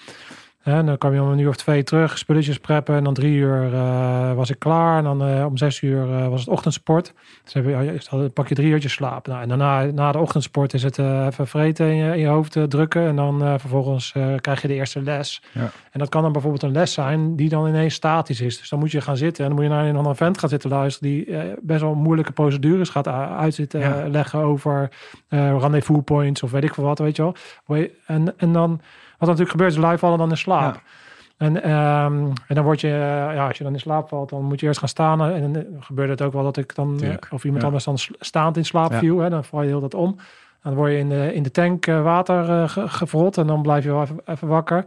[0.62, 2.96] En dan kwam je om een uur of twee terug, spulletjes preppen.
[2.96, 4.98] En dan drie uur eh, was ik klaar.
[4.98, 7.14] En dan eh, om zes uur eh, was het ochtendsport.
[7.44, 9.28] Dus heb je, dan pak je drie uurtjes slaap.
[9.28, 12.58] Nou, en daarna, na de ochtendsport, is het even vreten in je, in je hoofd
[12.68, 13.08] drukken.
[13.08, 15.44] En dan vervolgens krijg je de eerste les.
[15.52, 15.72] Ja.
[15.92, 18.58] En dat kan dan bijvoorbeeld een les zijn die dan ineens statisch is.
[18.58, 20.50] Dus dan moet je gaan zitten en dan moet je naar een ander vent gaan
[20.50, 24.08] zitten luisteren die best wel moeilijke procedures gaat uitzitten Ja.
[24.08, 24.90] leggen over
[25.30, 27.88] rendezvous points of weet ik veel wat, weet je wel.
[28.06, 28.82] En, en dan,
[29.28, 30.74] natuurlijk gebeurt, is lui vallen dan in slaap.
[30.74, 30.82] Ja.
[31.38, 34.44] En, ehm, en dan word je, eh, ja, als je dan in slaap valt, dan
[34.44, 35.22] moet je eerst gaan staan.
[35.22, 37.68] En dan gebeurde het ook wel dat ik dan, eh, of iemand ja.
[37.68, 39.20] anders dan staand in slaap viel.
[39.20, 40.18] Hè, dan val je heel dat om.
[40.64, 43.62] Dan word je in de, in de tank eh, water eh, ge- gevrot en dan
[43.62, 44.78] blijf je wel even, even wakker.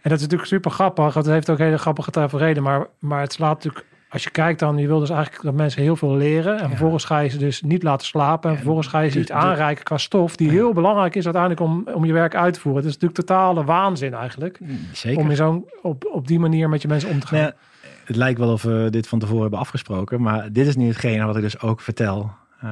[0.00, 1.14] En dat is natuurlijk super grappig.
[1.14, 2.62] Het heeft ook hele grappige tafereelen.
[2.62, 5.82] Maar, maar het slaat natuurlijk, als je kijkt dan, je wil dus eigenlijk dat mensen
[5.82, 6.58] heel veel leren.
[6.60, 8.50] En vervolgens ga je ze dus niet laten slapen.
[8.50, 10.36] En vervolgens ga je ze de- iets aanreiken qua stof.
[10.36, 12.80] Die heel belangrijk is uiteindelijk om, om je werk uit te voeren.
[12.82, 14.58] Het is natuurlijk totale waanzin eigenlijk.
[14.92, 15.20] Zeker.
[15.20, 17.38] Om in zo'n, op, op die manier met je mensen om te gaan.
[17.38, 20.76] Nou ja, het lijkt wel of we dit van tevoren hebben afgesproken, maar dit is
[20.76, 22.30] nu hetgene wat ik dus ook vertel
[22.60, 22.70] eh,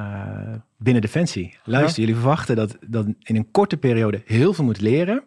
[0.77, 1.57] binnen Defensie.
[1.63, 5.23] Luister, jullie verwachten dat, dat in een korte periode heel veel moet leren.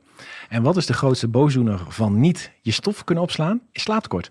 [0.48, 3.60] En wat is de grootste boosdoener van niet je stof kunnen opslaan?
[3.72, 4.30] Is slaaptekort.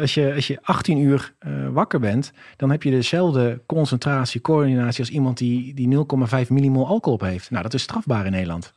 [0.00, 5.00] Als je, als je 18 uur eh, wakker bent, dan heb je dezelfde concentratie, coördinatie
[5.00, 5.96] als iemand die, die
[6.44, 7.50] 0,5 millimol alcohol op heeft.
[7.50, 8.72] Nou, dat is strafbaar in Nederland.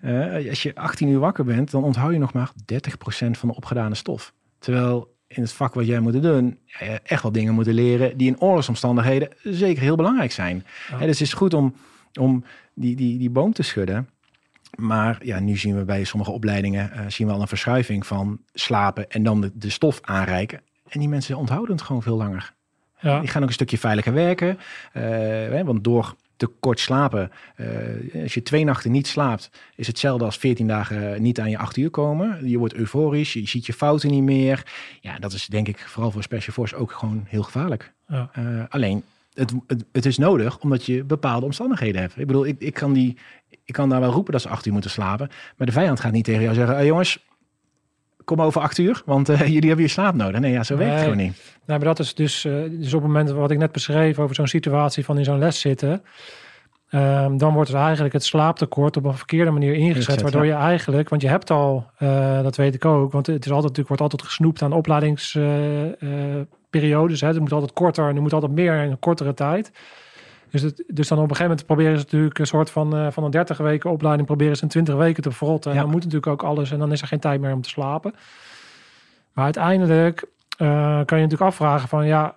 [0.00, 3.54] Eh, als je 18 uur wakker bent, dan onthoud je nog maar 30% van de
[3.54, 4.32] opgedane stof.
[4.58, 6.58] Terwijl in het vak wat jij moet doen,
[7.02, 10.64] echt wel dingen moeten leren die in oorlogsomstandigheden zeker heel belangrijk zijn.
[10.90, 11.74] Dus het is goed om,
[12.20, 12.44] om
[12.74, 14.08] die, die, die boom te schudden.
[14.76, 18.40] Maar ja, nu zien we bij sommige opleidingen eh, zien we al een verschuiving van
[18.52, 20.60] slapen en dan de, de stof aanreiken.
[20.88, 22.52] En die mensen onthouden het gewoon veel langer.
[23.00, 23.20] Ja.
[23.20, 24.58] Die gaan ook een stukje veiliger werken.
[24.92, 27.66] eh, hè, want door te kort slapen, eh,
[28.22, 31.76] als je twee nachten niet slaapt, is hetzelfde als 14 dagen niet aan je acht
[31.76, 32.48] uur komen.
[32.48, 34.62] Je wordt euforisch, je ziet je fouten niet meer.
[35.00, 37.92] Ja, dat is denk ik vooral voor Special Force ook gewoon heel gevaarlijk.
[38.06, 38.30] Ja.
[38.68, 39.04] Alleen,
[39.34, 42.18] het, het, het is nodig omdat je bepaalde omstandigheden hebt.
[42.18, 43.18] Ik bedoel, ik, ik, kan die,
[43.64, 45.28] ik kan daar wel roepen dat ze acht uur moeten slapen.
[45.56, 47.24] Maar de vijand gaat niet tegen jou zeggen, "Hey, jongens,
[48.24, 50.40] kom over acht uur, want eh, jullie hebben je slaap nodig.
[50.40, 51.56] Nee, ja, zo werkt het gewoon niet.
[51.66, 54.34] Nee, maar dat is dus, eh, dus op het moment wat ik net beschreef over
[54.34, 56.02] zo'n situatie van in zo'n les zitten.
[56.88, 59.96] ehm, dan wordt er eigenlijk het slaaptekort op een verkeerde manier ingezet.
[59.96, 63.44] Ingezet, waardoor je eigenlijk, want je hebt al, eh, dat weet ik ook, want het
[63.44, 64.72] is altijd, natuurlijk wordt altijd gesnoept aan
[66.72, 67.20] opleidingsperiodes.
[67.20, 67.26] hè.
[67.26, 69.72] Het moet altijd korter en er moet altijd meer in een kortere tijd.
[70.50, 73.06] Dus, het, dus dan op een gegeven moment proberen ze natuurlijk een soort van, eh,
[73.10, 75.70] van een 30 weken opleiding, proberen ze in 20 weken te verrotten.
[75.70, 75.82] En Ja.
[75.82, 78.14] dan moet natuurlijk ook alles en dan is er geen tijd meer om te slapen.
[79.32, 80.24] Maar uiteindelijk
[80.58, 80.66] eh,
[81.04, 82.36] kan je natuurlijk afvragen van ja,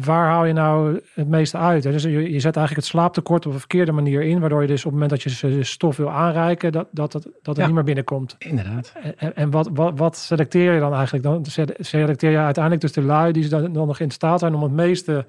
[0.00, 1.82] waar haal je nou het meeste uit?
[1.82, 4.84] Dus je, je zet eigenlijk het slaaptekort op een verkeerde manier in, waardoor je dus
[4.84, 5.22] op het moment dat
[5.52, 7.64] je stof wil aanreiken, dat, dat, dat, dat het Ja.
[7.66, 8.36] niet meer binnenkomt.
[8.38, 8.92] Inderdaad.
[9.16, 11.24] En, en wat, wat, wat selecteer je dan eigenlijk?
[11.24, 14.54] Dan se- selecteer je uiteindelijk dus de lui die dan, dan nog in staat zijn
[14.54, 15.26] om het meeste,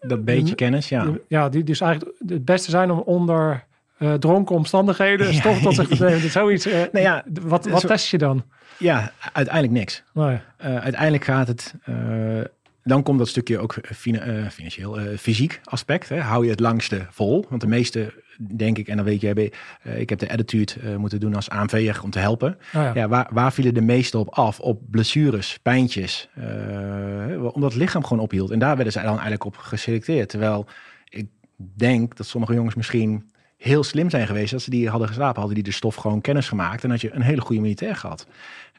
[0.00, 1.06] Dat beetje Mm, kennis, ja.
[1.28, 3.64] ja, die dus eigenlijk het beste zijn om onder
[3.98, 5.32] eh, dronken omstandigheden Ja.
[5.32, 6.20] stof tot zich te nemen.
[6.20, 6.66] Dus Zoiets.
[6.66, 8.42] eh, Nou ja, wat, wat zo- test je dan?
[8.78, 10.02] Ja, uiteindelijk niks.
[10.14, 10.38] Nee.
[10.56, 11.74] Eh, uiteindelijk gaat het.
[12.88, 16.08] Eh, dan komt dat stukje ook fina- eh, financieel, eh, fysiek aspect.
[16.08, 16.20] Hè.
[16.20, 17.46] Hou je het langste vol?
[17.48, 18.22] Want de meeste,
[18.56, 22.00] denk ik, en dan weet eh, ik heb de attitude eh, moeten doen als ANV'er
[22.02, 22.52] om te helpen.
[22.52, 22.92] Oh ja.
[22.94, 24.60] Ja, waar, waar vielen de meeste op af?
[24.60, 26.28] Op blessures, pijntjes.
[26.34, 28.50] eh, omdat het lichaam gewoon ophield.
[28.50, 30.28] En daar werden ze dan eigenlijk op geselecteerd.
[30.28, 30.66] Terwijl
[31.08, 31.26] ik
[31.76, 34.52] denk dat sommige jongens misschien heel slim zijn geweest.
[34.52, 36.84] Als ze die hadden geslapen, hadden die de stof gewoon kennis gemaakt.
[36.84, 38.26] En had je een hele goede militair gehad.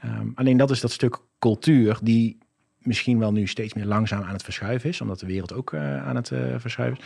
[0.01, 2.37] Ehm, alleen dat is dat stuk cultuur die
[2.81, 5.01] misschien wel nu steeds meer langzaam aan het verschuiven is.
[5.01, 7.05] Omdat de wereld ook eh, aan het eh, verschuiven is.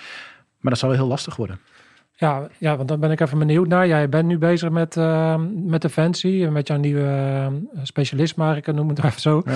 [0.60, 1.60] Maar dat zal wel heel lastig worden.
[2.16, 3.88] Ja, ja, want dan ben ik even benieuwd naar.
[3.88, 7.52] Jij bent nu bezig met, eh, met Defensie, met jouw nieuwe
[7.84, 9.42] specialist, maar ik noem het even zo.
[9.46, 9.56] Ja.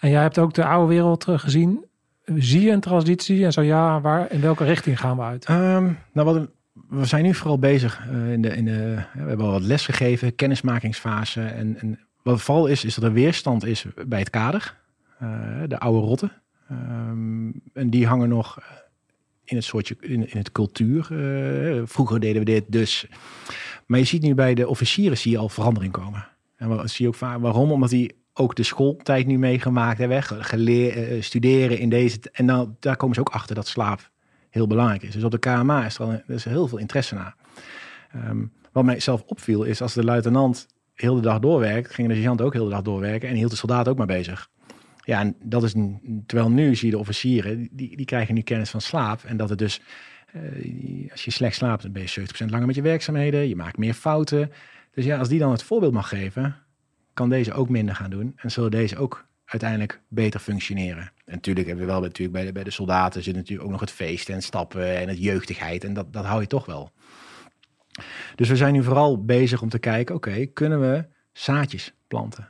[0.00, 1.84] En jij hebt ook de oude wereld gezien.
[2.24, 3.44] Zie je een transitie?
[3.44, 5.44] En zo ja, waar, in welke richting gaan we uit?
[5.44, 6.48] Ehm, nou, wat,
[6.88, 10.34] we zijn nu vooral bezig in de, in de, we hebben al wat les gegeven,
[10.34, 11.42] kennismakingsfase.
[11.42, 14.74] En, en wat vooral is, is dat er weerstand is bij het kader.
[15.18, 16.32] Eh, de oude rotten.
[16.68, 18.58] Ehm, en die hangen nog
[19.44, 21.00] in het soortje, in, in het cultuur.
[21.10, 23.06] Eh, vroeger deden we dit dus.
[23.86, 26.26] Maar je ziet nu bij de officieren zie je al verandering komen.
[26.56, 27.72] En zie ook waarom?
[27.72, 32.18] Omdat die ook de schooltijd nu meegemaakt hebben, ge- geleer, eh, studeren in deze.
[32.32, 34.10] En dan, daar komen ze ook achter dat slaap
[34.50, 35.12] heel belangrijk is.
[35.14, 37.36] Dus op de KMA is er, al, er heel veel interesse naar.
[38.12, 42.14] Ehm, wat mij zelf opviel is als de luitenant heel de dag doorwerkt, ging de
[42.14, 44.50] sergeant ook heel de dag doorwerken en hield de soldaat ook maar bezig.
[45.04, 48.40] Ja, en dat is een- terwijl nu zie je de officieren, die, die krijgen nu
[48.42, 49.80] kennis van slaap en dat het dus,
[50.32, 53.76] eh, als je slecht slaapt, dan ben je 70% langer met je werkzaamheden, je maakt
[53.78, 54.52] meer fouten.
[54.94, 56.56] Dus ja, als die dan het voorbeeld mag geven,
[57.14, 61.02] kan deze ook minder gaan doen en zullen deze ook uiteindelijk beter functioneren.
[61.24, 63.80] En natuurlijk hebben we wel natuurlijk bij de, bij de soldaten zit natuurlijk ook nog
[63.80, 66.92] het feest en stappen en het jeugdigheid en dat, dat hou je toch wel.
[68.34, 72.48] Dus we zijn nu vooral bezig om te kijken, oké, kunnen we zaadjes planten?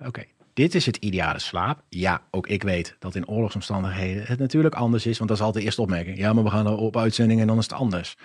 [0.00, 0.24] Oké,
[0.58, 1.82] dit is het ideale slaap.
[1.88, 5.62] Ja, ook ik weet dat in oorlogsomstandigheden het natuurlijk anders is, want dat is altijd
[5.62, 6.18] de eerste opmerking.
[6.18, 8.16] Ja, maar we gaan op uitzending en dan is het anders.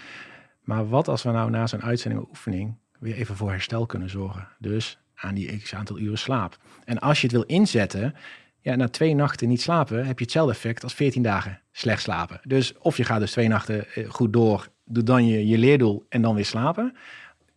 [0.63, 4.47] Maar wat als we nou na zo'n uitzending oefening weer even voor herstel kunnen zorgen?
[4.59, 6.57] Dus aan die x aantal uren slaap.
[6.85, 8.15] En als je het wil inzetten,
[8.59, 12.39] ja, na twee nachten niet slapen, heb je hetzelfde effect als 14 dagen slecht slapen.
[12.43, 16.05] Dus of je gaat dus twee nachten eh, goed door, doe dan je, je leerdoel
[16.09, 16.95] en dan weer slapen.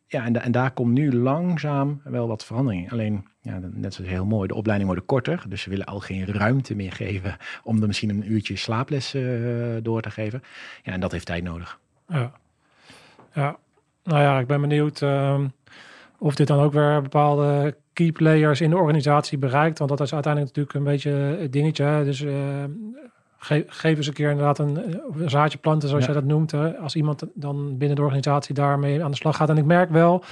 [0.09, 2.91] Ja, en, da- en daar komt nu langzaam wel wat verandering in.
[2.91, 5.45] Alleen, ja, net zoals heel mooi, de opleiding wordt korter.
[5.49, 9.23] Dus ze willen al geen ruimte meer geven om er misschien een uurtje slaaples eh,
[9.83, 10.43] door te geven.
[10.83, 11.79] Ja, en dat heeft tijd nodig.
[12.09, 12.33] Ja.
[13.35, 13.57] ja,
[14.05, 15.47] nou ja, ik ben benieuwd ehm,
[16.19, 19.79] of dit dan ook weer bepaalde key players in de organisatie bereikt.
[19.79, 22.03] Want dat is uiteindelijk natuurlijk een beetje het dingetje.
[22.05, 22.65] Dus eh,
[23.39, 26.12] ge geef eens een keer inderdaad een, eh, een zaadje planten, zoals Ja.
[26.12, 26.51] jij dat noemt.
[26.51, 26.76] Hè?
[26.76, 29.49] Als iemand dan binnen de organisatie daarmee aan de slag gaat.
[29.49, 30.24] En ik merk wel,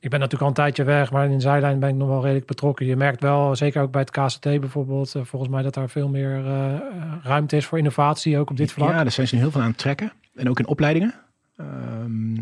[0.00, 2.22] ik ben natuurlijk al een tijdje weg, maar in de zijlijn ben ik nog wel
[2.22, 2.86] redelijk betrokken.
[2.86, 6.08] Je merkt wel, zeker ook bij het KCT bijvoorbeeld, eh, volgens mij dat daar veel
[6.08, 6.74] meer eh,
[7.22, 8.88] ruimte is voor innovatie, ook op dit vlak.
[8.90, 10.12] Ja, daar zijn ze heel veel aan het trekken.
[10.34, 11.14] En ook in opleidingen.
[11.56, 12.34] Ehm,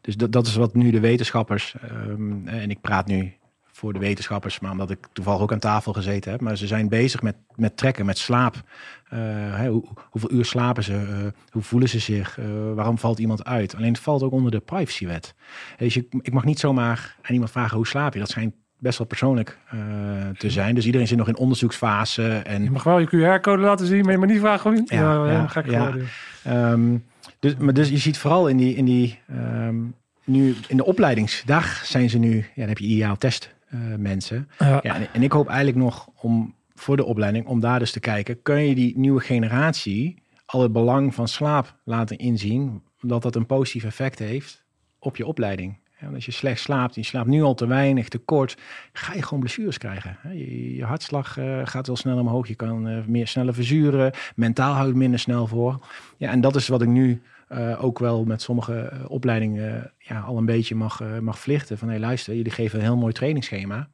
[0.00, 3.32] dus dat, dat is wat nu de wetenschappers, ehm, en ik praat nu
[3.76, 6.40] voor de wetenschappers, maar omdat ik toevallig ook aan tafel gezeten heb.
[6.40, 8.62] Maar ze zijn bezig met, met trekken, met slaap.
[9.12, 10.92] Uh, hoe, hoeveel uur slapen ze?
[10.92, 12.38] Uh, hoe voelen ze zich?
[12.38, 13.76] Uh, waarom valt iemand uit?
[13.76, 15.34] Alleen het valt ook onder de privacywet.
[15.76, 18.18] Dus je, ik mag niet zomaar aan iemand vragen hoe slaap je.
[18.18, 19.58] Dat schijnt best wel persoonlijk
[20.38, 20.74] te zijn.
[20.74, 22.28] Dus iedereen zit nog in onderzoeksfase.
[22.28, 22.62] En...
[22.62, 24.94] Je mag wel je QR-code laten zien, maar je mag niet vragen hoe je...
[24.96, 25.94] Ja, ja, ja, ga ik ja.
[26.70, 27.04] Um,
[27.38, 28.74] dus, maar dus je ziet vooral in die...
[28.74, 29.94] In die um,
[30.24, 33.54] nu in de opleidingsdag zijn ze nu, ja, dan heb je ideaal test
[33.98, 34.48] mensen.
[34.58, 34.82] Ja.
[34.82, 38.42] en, en, ik hoop eigenlijk nog om voor de opleiding, om daar dus te kijken,
[38.42, 43.46] kun je die nieuwe generatie al het belang van slaap laten inzien, dat dat een
[43.46, 44.64] positief effect heeft
[44.98, 45.78] op je opleiding.
[46.00, 48.56] Ja, als je slecht slaapt, je slaapt nu al te weinig, te kort,
[48.92, 50.18] ga je gewoon blessures krijgen.
[50.32, 54.74] Je, je hartslag uh, gaat wel sneller omhoog, je kan uh, meer sneller verzuren, mentaal
[54.74, 55.86] houdt minder snel voor.
[56.16, 57.22] Ja, en dat is wat ik nu
[57.54, 61.78] uh, ook wel met sommige opleidingen ja, al een beetje mag, mag vlichten.
[61.78, 63.88] Van hé, hey, luister, jullie geven een heel mooi trainingsschema.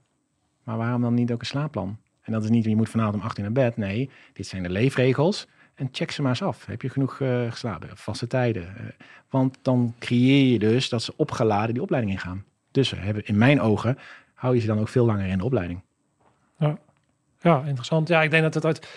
[0.65, 1.99] Maar waarom dan niet ook een slaapplan?
[2.21, 3.77] En dat is niet, je moet vanavond om 18 naar bed.
[3.77, 5.47] Nee, dit zijn de leefregels.
[5.75, 6.67] En check ze maar eens af.
[6.67, 7.17] Heb je genoeg
[7.49, 7.89] geslapen?
[7.95, 8.95] Vaste tijden.
[9.31, 12.45] Want dan creëer je dus dat ze opgeladen die opleiding ingaan.
[12.71, 13.99] Dus hebben, in mijn ogen
[14.35, 15.81] hou je ze dan ook veel langer in de opleiding.
[16.59, 16.79] Ja,
[17.41, 18.09] ja interessant.
[18.09, 18.89] Ja, ik denk dat het uit...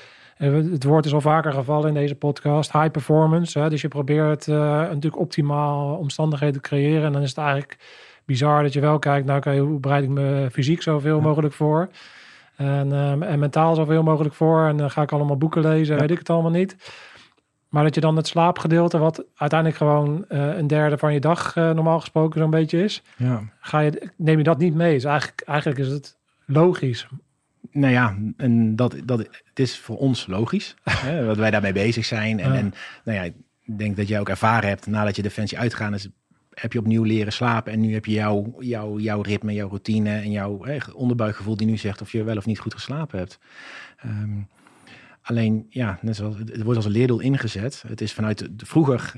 [0.43, 2.71] Eh, het woord is al vaker gevallen in deze podcast.
[2.71, 3.59] High performance.
[3.59, 3.69] Hè?
[3.69, 7.05] Dus je probeert uh, natuurlijk optimaal omstandigheden te creëren.
[7.05, 7.77] En dan is het eigenlijk
[8.25, 9.25] bizar dat je wel kijkt...
[9.25, 11.89] nou, okay, hoe bereid ik me fysiek zoveel mogelijk voor...
[12.55, 14.67] En, um, en mentaal zoveel mogelijk voor.
[14.67, 16.75] En dan ga ik allemaal boeken lezen, weet ik het allemaal niet.
[17.69, 21.55] Maar dat je dan het slaapgedeelte, wat uiteindelijk gewoon uh, een derde van je dag
[21.55, 23.41] uh, normaal gesproken zo'n beetje is, ja.
[23.59, 24.93] ga je, neem je dat niet mee.
[24.93, 27.07] Dus eigenlijk, eigenlijk is het logisch.
[27.73, 32.05] Nou ja, en dat, dat, het is voor ons logisch, hè, wat wij daarmee bezig
[32.05, 32.39] zijn.
[32.39, 32.57] En, ja.
[32.57, 33.23] en nou ja,
[33.63, 36.07] ik denk dat jij ook ervaren hebt, nadat je Defensie uitgaan is,
[36.53, 37.73] heb je opnieuw leren slapen.
[37.73, 41.67] En nu heb je jouw, jouw, jouw ritme, jouw routine en jouw hè, onderbuikgevoel die
[41.67, 43.39] nu zegt of je wel of niet goed geslapen hebt.
[44.05, 44.47] Um,
[45.21, 47.83] alleen, ja, net zoals, het wordt als een leerdoel ingezet.
[47.87, 49.13] Het is vanuit de, vroeger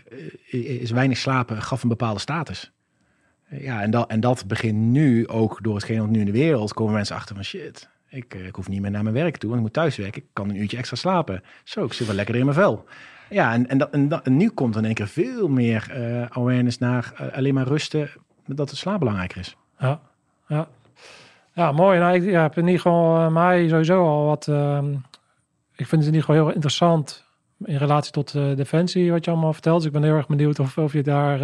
[0.51, 2.71] eh, is weinig slapen gaf een bepaalde status.
[3.49, 6.73] Ja, en dat, en dat begint nu ook door hetgeen wat nu in de wereld
[6.73, 7.89] komen mensen achter van shit.
[8.09, 10.21] Ik, eh, ik hoef niet meer naar mijn werk toe, want ik moet thuiswerken.
[10.21, 11.43] Ik kan een uurtje extra slapen.
[11.63, 12.85] Zo, ik zit wel lekker in mijn vel.
[13.29, 17.37] Ja, en, en, dat, nu komt in één keer veel meer uh, awareness naar uh,
[17.37, 18.09] alleen maar rusten,
[18.45, 19.55] dat het slaap belangrijker is.
[19.79, 19.99] Ja,
[20.47, 20.67] ja.
[21.53, 21.99] ja mooi.
[21.99, 24.47] Nou, ik ja, heb in ieder geval mij sowieso al wat...
[24.47, 24.93] Ehm,
[25.75, 27.25] ik vind het in ieder geval heel interessant
[27.63, 29.77] in relatie tot defensie, wat je allemaal vertelt.
[29.77, 31.39] Dus ik ben heel erg benieuwd of, of je daar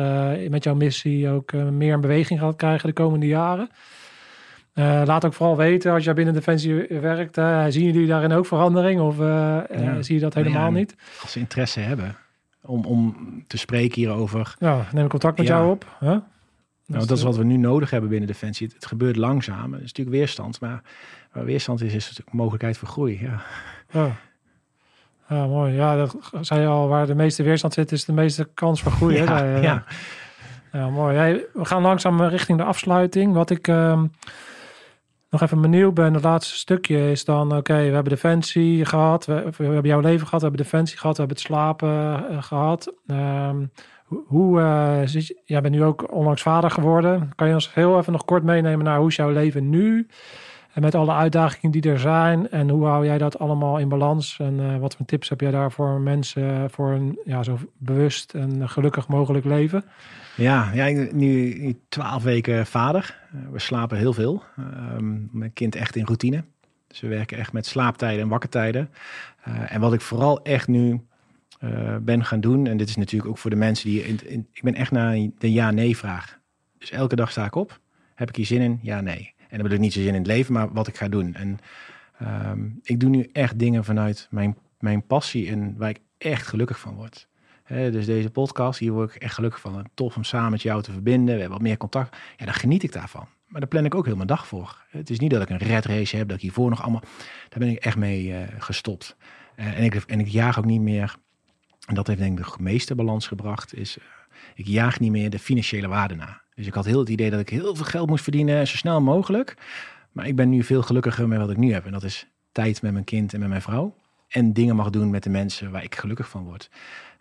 [0.49, 3.69] met jouw missie ook meer in beweging gaat krijgen de komende jaren.
[4.75, 7.37] Uh, laat ook vooral weten als je binnen Defensie werkt.
[7.37, 9.25] Uh, zien jullie daarin ook verandering of uh,
[9.69, 10.01] ja.
[10.01, 10.95] zie je dat helemaal ja, niet?
[11.21, 12.15] Als ze interesse hebben
[12.61, 13.15] om, om
[13.47, 14.55] te spreken hierover.
[14.59, 15.85] Ja, neem contact met jou op.
[15.99, 16.17] Huh?
[16.85, 18.65] Nou, dat is wat we nu nodig hebben binnen Defensie.
[18.65, 19.71] Het, het gebeurt langzaam.
[19.71, 20.81] Het is natuurlijk weerstand, maar
[21.31, 23.19] waar weerstand is, is natuurlijk mogelijkheid voor groei.
[23.21, 23.41] Ja.
[23.91, 25.47] ja.
[25.47, 25.73] Mooi.
[25.73, 28.91] Ja, dat zei je al, waar de meeste weerstand zit, is de meeste kans voor
[28.91, 29.15] groei.
[29.15, 29.59] Ja, hè?
[30.71, 30.89] ja.
[30.89, 31.15] mooi.
[31.15, 33.33] Hey, we gaan langzaam richting de afsluiting.
[33.33, 33.67] Wat ik...
[33.67, 34.03] Uh,
[35.31, 39.33] nog even benieuwd ben, het laatste stukje is dan, oké, we hebben defensie gehad, we,
[39.57, 42.93] hebben jouw leven gehad, we hebben defensie gehad, we hebben het slapen uh, gehad.
[43.07, 43.71] Um,
[44.27, 47.31] hoe, uh, zit je, jij bent nu ook onlangs vader geworden.
[47.35, 50.07] Kan je ons heel even nog kort meenemen naar hoe is jouw leven nu?
[50.73, 52.49] En met alle uitdagingen die er zijn.
[52.49, 54.37] En hoe hou jij dat allemaal in balans?
[54.39, 58.33] En uh, wat voor tips heb jij daar voor mensen voor een ja, zo bewust
[58.33, 59.83] en gelukkig mogelijk leven?
[60.35, 63.19] Ja, ja nu twaalf weken vader.
[63.51, 64.43] We slapen heel veel.
[64.97, 66.43] Um, mijn kind echt in routine.
[66.87, 68.89] Dus we werken echt met slaaptijden en wakkertijden.
[69.47, 71.01] Uh, en wat ik vooral echt nu
[72.01, 74.07] ben gaan doen, en dit is natuurlijk ook voor de mensen die.
[74.07, 76.39] In, in, ik ben echt naar de ja-nee-vraag.
[76.77, 77.79] Dus elke dag sta ik op.
[78.15, 78.79] Heb ik hier zin in?
[78.81, 79.33] Ja, nee.
[79.51, 81.33] En dan bedoel ik niet zo zin in het leven, maar wat ik ga doen.
[81.33, 81.59] En
[82.51, 86.79] um, ik doe nu echt dingen vanuit mijn, mijn passie en waar ik echt gelukkig
[86.79, 87.29] van word.
[87.67, 89.89] Dus deze podcast, hier word ik echt gelukkig van.
[89.93, 91.33] Tof om samen met jou te verbinden.
[91.33, 92.17] We hebben wat meer contact.
[92.37, 93.27] Ja, dan geniet ik daarvan.
[93.47, 94.85] Maar daar plan ik ook heel mijn dag voor.
[94.89, 97.01] Het is niet dat ik een red race heb, dat ik hiervoor nog allemaal...
[97.49, 99.17] Daar ben ik echt mee uh, gestopt.
[99.55, 101.15] Uh, en, ik, en ik jaag ook niet meer...
[101.87, 103.97] En dat heeft denk ik de meeste balans gebracht, is...
[103.97, 104.03] Uh,
[104.55, 106.40] ik jaag niet meer de financiële waarde na.
[106.55, 109.01] Dus ik had heel het idee dat ik heel veel geld moest verdienen, zo snel
[109.01, 109.55] mogelijk.
[110.11, 111.85] Maar ik ben nu veel gelukkiger met wat ik nu heb.
[111.85, 113.95] En dat is tijd met mijn kind en met mijn vrouw.
[114.27, 116.69] En dingen mag doen met de mensen waar ik gelukkig van word.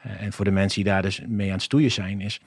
[0.07, 2.41] Uh, en voor de mensen die daar dus mee aan het stoeien zijn, is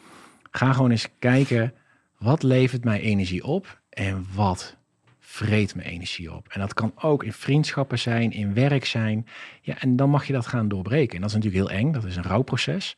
[0.51, 1.73] ga gewoon eens kijken
[2.17, 4.75] wat levert mij energie op en wat
[5.19, 6.47] vreet me energie op.
[6.47, 9.27] En dat kan ook in vriendschappen zijn, in werk zijn.
[9.61, 11.15] Ja, en dan mag je dat gaan doorbreken.
[11.15, 12.97] En dat is natuurlijk heel eng, dat is een rouwproces.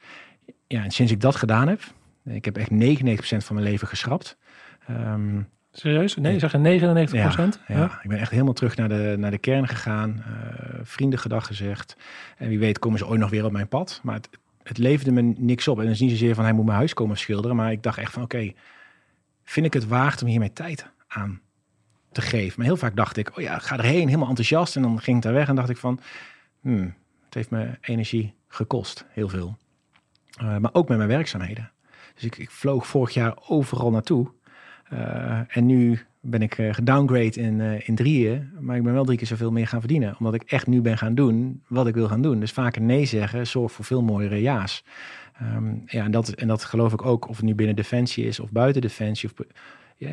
[0.68, 1.82] Ja, en sinds ik dat gedaan heb,
[2.26, 2.76] ik heb echt 99%
[3.46, 4.38] van mijn leven geschrapt.
[4.90, 5.48] Um,
[5.78, 6.16] Serieus?
[6.16, 7.60] Nee, zeg je 99 procent?
[7.68, 10.24] Ja, ja, ik ben echt helemaal terug naar de, naar de kern gegaan.
[10.28, 11.98] Uh, vrienden gedag gezegd.
[12.38, 14.00] En wie weet komen ze ooit nog weer op mijn pad.
[14.04, 14.30] Maar het,
[14.64, 15.78] het leverde me niks op.
[15.78, 17.56] En dan is niet zozeer van hij moet mijn huis komen schilderen.
[17.56, 18.54] Maar ik dacht echt van oké,
[19.44, 21.42] vind ik het waard om hier mijn tijd aan
[22.12, 22.54] te geven?
[22.58, 24.76] Maar heel vaak dacht ik, oh ja, ga erheen, helemaal enthousiast.
[24.76, 26.00] En dan ging ik daar weg en dacht ik van,
[26.62, 26.94] hmm,
[27.26, 29.58] het heeft me energie gekost, heel veel.
[30.42, 31.72] Uh, maar ook met mijn werkzaamheden.
[32.16, 34.32] Dus ik, vloog vorig jaar overal naartoe.
[34.94, 39.06] Uh, en nu ben ik uh, gedowngrade in, uh, in drieën, maar ik ben wel
[39.06, 40.16] drie keer zoveel meer gaan verdienen.
[40.20, 42.40] Omdat ik echt nu ben gaan doen wat ik wil gaan doen.
[42.40, 44.84] Dus vaker nee zeggen zorgt voor veel mooiere ja's.
[45.42, 48.40] Um, ja, en dat, en dat geloof ik ook, of het nu binnen Defensie is
[48.40, 49.30] of buiten Defensie.
[49.30, 49.46] Of,
[49.98, 50.10] ja,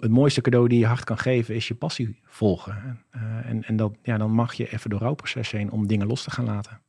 [0.00, 3.00] het mooiste cadeau die je hart kan geven is je passie volgen.
[3.16, 6.22] Uh, en en dat, ja, dan mag je even door rouwproces heen om dingen los
[6.22, 6.80] te gaan laten.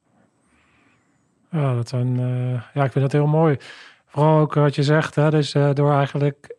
[1.52, 2.18] Ja, dat zijn,
[2.74, 3.58] ja ik vind dat heel mooi.
[4.16, 6.56] Vooral ook wat je zegt, hè, dus door eigenlijk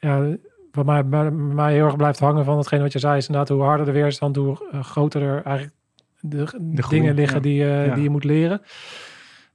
[0.00, 0.36] ja,
[0.72, 3.56] wat mij, bij mij heel erg blijft hangen van hetgeen wat je zei, is inderdaad
[3.56, 5.76] hoe harder de weerstand, hoe uh, groter er eigenlijk
[6.20, 7.94] de, de dingen liggen die, uh, ja.
[7.94, 8.62] die je moet leren.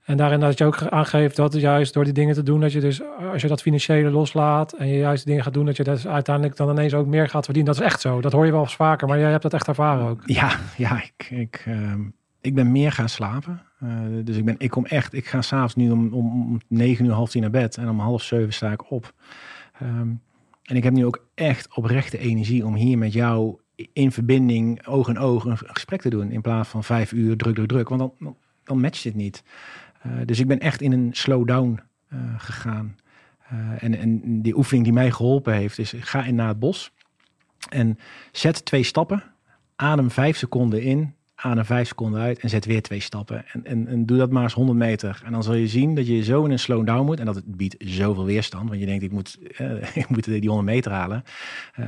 [0.04, 2.80] En daarin dat je ook aangeeft dat juist door die dingen te doen, dat je
[2.80, 3.02] dus
[3.32, 6.56] als je dat financiële loslaat en je juist dingen gaat doen, dat je dus uiteindelijk
[6.56, 7.74] dan ineens ook meer gaat verdienen.
[7.74, 8.22] Dat is echt zo.
[8.22, 10.22] Dat hoor je wel eens vaker, maar jij hebt dat echt ervaren ook.
[10.26, 11.94] Ja, ja ik, ik, uh,
[12.48, 13.62] ik ben meer gaan slapen.
[13.84, 13.90] Uh,
[14.24, 17.12] dus ik, ben, ik kom echt, ik ga s'avonds nu om, om, om negen uur,
[17.12, 19.14] half tien naar bed en om half zeven sta ik op.
[19.82, 20.22] Um,
[20.64, 23.60] en ik heb nu ook echt oprechte energie om hier met jou
[23.94, 26.32] in verbinding, oog in oog, een gesprek te doen.
[26.32, 27.90] In plaats van vijf uur druk, druk, druk.
[27.90, 29.44] Want dan, dan, matcht het niet.
[30.06, 31.80] Uh, dus ik ben echt in een slowdown
[32.14, 32.96] uh, gegaan.
[33.54, 36.92] Uh, en, en die oefening die mij geholpen heeft, is ga in naar het bos.
[37.70, 37.98] En
[38.32, 39.24] zet twee stappen.
[39.76, 43.46] Adem vijf seconden in adem vijf seconden uit en zet weer twee stappen.
[43.48, 45.22] En, en, en doe dat maar eens 100 meter.
[45.26, 47.20] En dan zal je zien dat je zo in een slow-down moet.
[47.20, 48.70] En dat het biedt zoveel weerstand.
[48.70, 51.24] Want je denkt, ik moet, uh, ik moet die 100 meter halen.
[51.80, 51.86] Uh,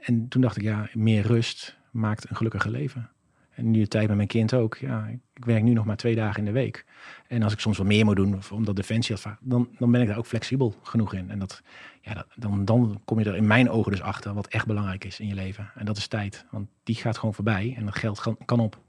[0.00, 3.10] en toen dacht ik, ja, meer rust maakt een gelukkiger leven.
[3.50, 4.76] En nu de tijd met mijn kind ook.
[4.76, 6.84] Ja, ik werk nu nog maar twee dagen in de week.
[7.26, 10.06] En als ik soms wat meer moet doen, omdat Defensie had, dan, dan ben ik
[10.06, 11.30] daar ook flexibel genoeg in.
[11.30, 11.62] En dat,
[12.00, 15.20] ja, dan, dan kom je er in mijn ogen dus achter wat echt belangrijk is
[15.20, 15.70] in je leven.
[15.74, 16.46] En dat is tijd.
[16.50, 18.80] Want die gaat gewoon voorbij en dat geld kan op.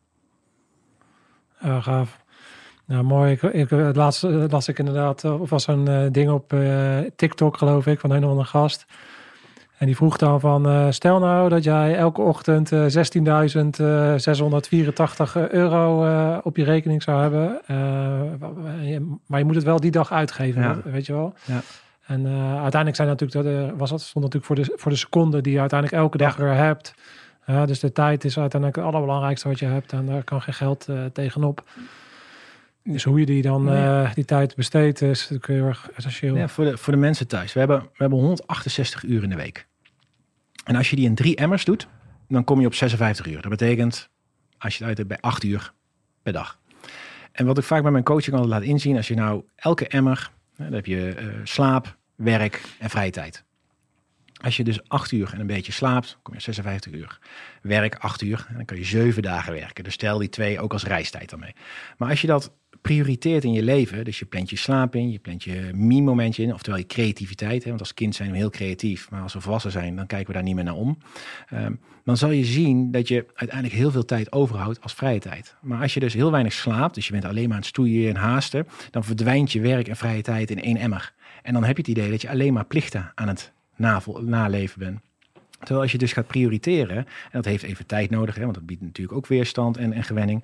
[1.66, 2.20] Uh, gaaf.
[2.86, 3.32] Nou, mooi.
[3.32, 6.56] Ik, ik, het laatste las ik inderdaad, of was een ding op
[7.16, 8.86] TikTok, geloof ik, van een of andere gast.
[9.78, 12.78] En die vroeg dan van, uh, stel nou dat jij elke ochtend 16.684
[15.50, 17.62] euro op je rekening zou hebben.
[19.26, 20.78] maar je moet het wel die dag uitgeven, ja.
[20.84, 21.34] weet je wel.
[21.46, 21.62] Ja.
[22.06, 25.60] En uiteindelijk zijn natuurlijk, was dat, stond natuurlijk voor de, voor de seconde die je
[25.60, 26.44] uiteindelijk elke dag ja.
[26.44, 26.94] weer hebt.
[27.46, 30.54] Ja, dus de tijd is uiteindelijk het allerbelangrijkste wat je hebt en daar kan geen
[30.54, 31.64] geld uh, tegenop.
[32.84, 33.84] Dus hoe je die dan nee.
[33.84, 36.36] uh, die tijd besteedt is natuurlijk heel erg essentieel.
[36.36, 37.54] Ja, voor, de, voor de mensen thuis.
[37.54, 39.68] We hebben, we hebben 168 uur in de week.
[40.64, 41.88] En als je die in drie emmers doet,
[42.28, 43.42] dan kom je op 56 uur.
[43.42, 44.10] Dat betekent,
[44.58, 45.74] als je het uit hebt, bij 8 uur
[46.22, 46.60] per dag.
[47.32, 50.32] En wat ik vaak bij mijn coaching altijd laat inzien, als je nou elke emmer,
[50.58, 53.44] dan heb je uh, slaap, werk en vrije tijd.
[54.42, 57.20] Als je dus acht uur en een beetje slaapt, kom je 56 uur.
[57.62, 59.84] Werk acht uur, en dan kan je zeven dagen werken.
[59.84, 61.54] Dus stel die twee ook als reistijd dan mee.
[61.98, 65.20] Maar als je dat prioriteert in je leven, dus je plant je slaap in, je
[65.20, 67.64] plant je me-momentje in, oftewel je creativiteit.
[67.64, 70.28] Hè, want als kind zijn we heel creatief, maar als we volwassen zijn, dan kijken
[70.28, 70.98] we daar niet meer naar om.
[71.54, 75.56] Um, dan zal je zien dat je uiteindelijk heel veel tijd overhoudt als vrije tijd.
[75.62, 78.10] Maar als je dus heel weinig slaapt, dus je bent alleen maar aan het stoeien
[78.10, 81.14] en haasten, dan verdwijnt je werk en vrije tijd in één emmer.
[81.44, 83.54] En dan heb je het idee dat je alleen maar plichten aan het
[84.22, 85.02] naleven ben.
[85.58, 88.66] Terwijl als je dus gaat prioriteren, en dat heeft even tijd nodig, hè, want dat
[88.66, 90.44] biedt natuurlijk ook weerstand en, en gewenning,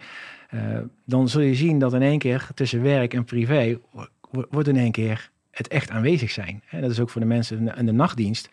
[0.53, 3.79] uh, dan zul je zien dat in één keer tussen werk en privé
[4.31, 6.63] wordt in één keer het echt aanwezig zijn.
[6.65, 8.49] Hè, dat is ook voor de mensen in de nachtdienst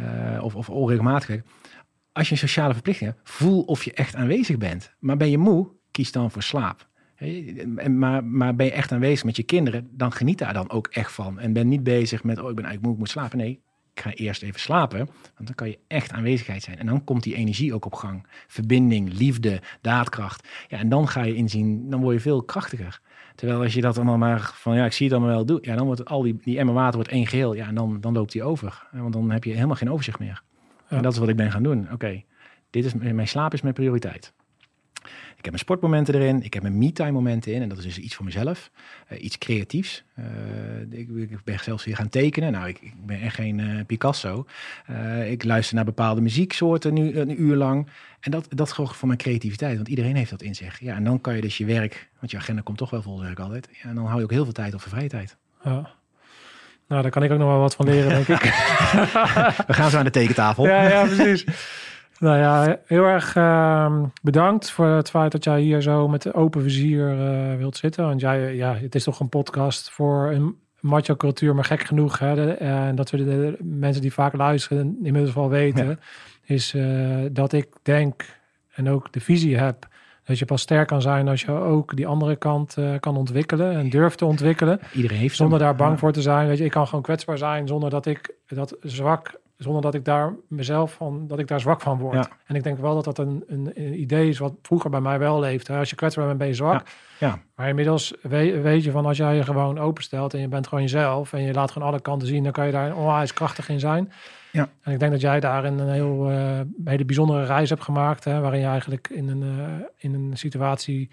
[0.00, 1.40] uh, of, of onregelmatig.
[2.12, 4.94] Als je een sociale verplichting hebt, voel of je echt aanwezig bent.
[4.98, 6.88] Maar ben je moe, kies dan voor slaap.
[7.88, 11.12] Maar, maar ben je echt aanwezig met je kinderen, dan geniet daar dan ook echt
[11.12, 11.38] van.
[11.38, 13.38] En ben niet bezig met, oh ik ben eigenlijk moe, ik moet slapen.
[13.38, 13.62] Nee,
[13.96, 14.98] ik ga eerst even slapen.
[15.34, 16.78] Want dan kan je echt aanwezigheid zijn.
[16.78, 18.26] En dan komt die energie ook op gang.
[18.46, 20.48] Verbinding, liefde, daadkracht.
[20.68, 23.00] Ja, en dan ga je inzien, dan word je veel krachtiger.
[23.34, 25.58] Terwijl als je dat allemaal maar van, ja, ik zie het allemaal wel doen.
[25.62, 27.54] Ja, dan wordt al die, die emmer water wordt één geheel.
[27.54, 28.88] Ja, en dan, dan loopt die over.
[28.92, 30.42] Want dan heb je helemaal geen overzicht meer.
[30.88, 30.96] Ja.
[30.96, 31.88] En dat is wat ik ben gaan doen.
[31.92, 32.22] Oké,
[32.70, 34.32] dit is mijn slaap is mijn prioriteit.
[35.46, 36.42] Ik heb mijn sportmomenten erin.
[36.42, 37.62] Ik heb mijn me-time momenten in.
[37.62, 38.70] En dat is dus iets voor mezelf.
[39.12, 40.04] Uh, iets creatiefs.
[40.18, 42.52] Uh, ik, ik, ben zelfs weer gaan tekenen.
[42.52, 44.46] Nou, ik, ik ben echt geen uh, Picasso.
[45.26, 47.88] ik luister naar bepaalde muzieksoorten nu een uur lang.
[48.20, 49.76] En dat, dat zorgt voor mijn creativiteit.
[49.76, 50.80] Want iedereen heeft dat in zich.
[50.80, 52.08] Ja, en dan kan je dus je werk...
[52.18, 53.68] Want je agenda komt toch wel vol, zeg ik altijd.
[53.72, 55.36] Ja, en dan hou je ook heel veel tijd op voor vrije tijd.
[55.64, 55.90] Ja.
[56.88, 58.42] Nou, daar kan ik ook nog wel wat van leren, denk ik.
[59.66, 60.66] We gaan zo aan de tekentafel.
[60.66, 61.44] ja, ja, precies.
[62.18, 66.62] Nou ja, heel erg ehm, bedankt voor het feit dat jij hier zo met open
[66.62, 68.04] vizier eh, wilt zitten.
[68.04, 72.18] Want jij, ja, het is toch een podcast voor een macho cultuur, maar gek genoeg.
[72.18, 76.00] Hè, en dat we de, de mensen die vaak luisteren inmiddels wel weten.
[76.44, 76.84] Is eh,
[77.32, 78.24] dat ik denk
[78.74, 79.86] en ook de visie heb
[80.24, 83.72] dat je pas sterk kan zijn als je ook die andere kant eh, kan ontwikkelen
[83.76, 84.80] en durft te ontwikkelen.
[84.94, 85.66] Iedereen heeft Zonder hem.
[85.66, 85.98] daar bang Ja.
[85.98, 86.48] voor te zijn.
[86.48, 90.04] Weet je, ik kan gewoon kwetsbaar zijn zonder dat ik dat zwak, zonder dat ik
[90.04, 92.14] daar mezelf van, dat ik daar zwak van word.
[92.14, 92.28] Ja.
[92.46, 95.18] En ik denk wel dat dat een, een, een idee is wat vroeger bij mij
[95.18, 95.76] wel leefde.
[95.76, 96.86] Als je kwetsbaar bent, ben je zwak.
[97.18, 97.38] Ja.
[97.54, 100.84] Maar inmiddels weet, weet je van als jij je gewoon openstelt en je bent gewoon
[100.84, 103.80] jezelf en je laat gewoon alle kanten zien, dan kan je daar onwijs krachtig in
[103.80, 104.12] zijn.
[104.52, 104.68] Ja.
[104.82, 108.40] En ik denk dat jij daarin een heel, eh, hele bijzondere reis hebt gemaakt, hè,
[108.40, 111.10] waarin je eigenlijk in een, eh, in een situatie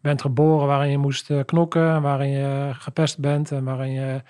[0.00, 4.22] bent geboren waarin je moest eh, knokken, waarin je gepest bent en waarin je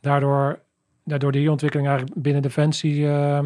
[0.00, 0.60] daardoor,
[1.08, 3.40] daardoor die ontwikkeling eigenlijk binnen Defensie eh,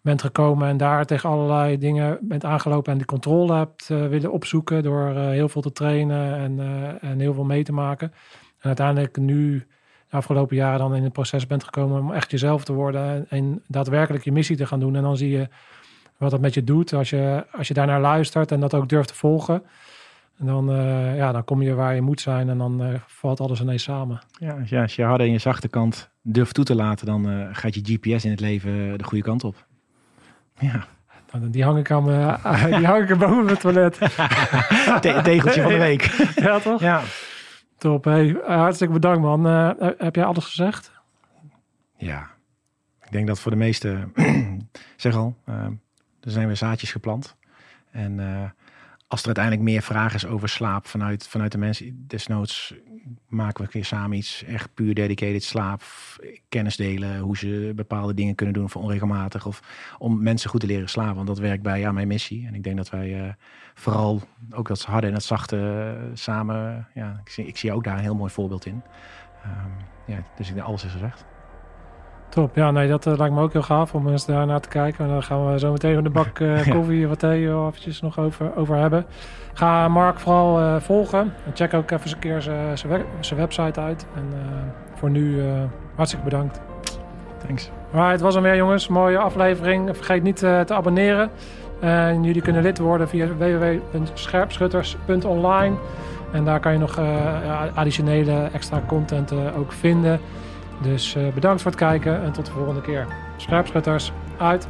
[0.00, 4.32] bent gekomen en daar tegen allerlei dingen bent aangelopen en die controle hebt eh, willen
[4.32, 6.60] opzoeken door eh, heel veel te trainen en,
[7.00, 8.12] en heel veel mee te maken.
[8.58, 9.66] En uiteindelijk nu
[10.08, 13.26] de afgelopen jaren dan in het proces bent gekomen om echt jezelf te worden en,
[13.28, 14.96] en daadwerkelijk je missie te gaan doen.
[14.96, 15.48] En dan zie je
[16.16, 19.08] wat dat met je doet als je, als je daarnaar luistert en dat ook durft
[19.08, 19.62] te volgen.
[20.38, 23.40] En dan, eh, ja, dan kom je waar je moet zijn en dan eh, valt
[23.40, 24.20] alles ineens samen.
[24.38, 27.28] Ja, als je, als je harde en je zachte kant durft toe te laten, dan
[27.28, 29.66] eh, gaat je GPS in het leven de goede kant op.
[30.58, 30.86] Ja,
[31.32, 32.38] Nou, die hang ik aan mijn,
[32.78, 33.98] die hang ik er boven het toilet.
[35.00, 36.02] Te- tegeltje van de week.
[36.46, 36.80] ja, toch?
[36.80, 37.02] Ja.
[37.78, 38.04] Top.
[38.04, 39.44] Hey, hartstikke bedankt, man.
[39.98, 40.94] Heb jij alles gezegd?
[41.98, 42.30] ja,
[43.04, 44.08] ik denk dat voor de meeste,
[44.96, 45.36] zeg al,
[46.20, 47.36] er zijn weer zaadjes geplant.
[47.90, 48.18] En
[49.06, 52.74] als er uiteindelijk meer vraag is over slaap vanuit, vanuit de mensen, desnoods
[53.28, 55.82] maken we een samen iets echt puur dedicated slaap,
[56.48, 59.62] kennis delen, hoe ze bepaalde dingen kunnen doen voor onregelmatig of
[59.98, 61.14] om mensen goed te leren slapen.
[61.14, 62.46] Want dat werkt bij ja, mijn missie.
[62.46, 63.32] En ik denk dat wij eh,
[63.74, 64.20] vooral
[64.50, 67.96] ook dat harde en het zachte eh, samen, ja, ik zie, ik zie ook daar
[67.96, 68.82] een heel mooi voorbeeld in.
[69.42, 69.70] Ehm,
[70.06, 71.24] ja, dus ik denk alles is gezegd.
[72.28, 72.54] Top.
[72.56, 75.04] Ja, nee, dat eh, lijkt me ook heel gaaf om eens daar naar te kijken.
[75.04, 76.72] En dan gaan we zo meteen de bak eh, Ja.
[76.72, 79.06] koffie of thee eh, eventjes nog over, over hebben.
[79.52, 81.18] Ga Mark vooral volgen.
[81.20, 84.06] En check ook even eens een keer zijn- zijn we- zijn website uit.
[84.14, 84.24] En
[84.94, 85.42] voor nu
[85.94, 86.60] hartstikke bedankt.
[87.46, 87.70] Thanks.
[87.90, 88.88] Maar het was hem weer, jongens.
[88.88, 89.96] Mooie aflevering.
[89.96, 91.30] Vergeet niet te abonneren.
[91.80, 95.74] En jullie kunnen lid worden via www.scherpschutters.online.
[96.32, 96.98] En daar kan je nog
[97.74, 100.20] additionele extra content ook vinden.
[100.80, 103.06] Dus eh, bedankt voor het kijken en tot de volgende keer.
[103.36, 104.68] Scherpschutters, uit.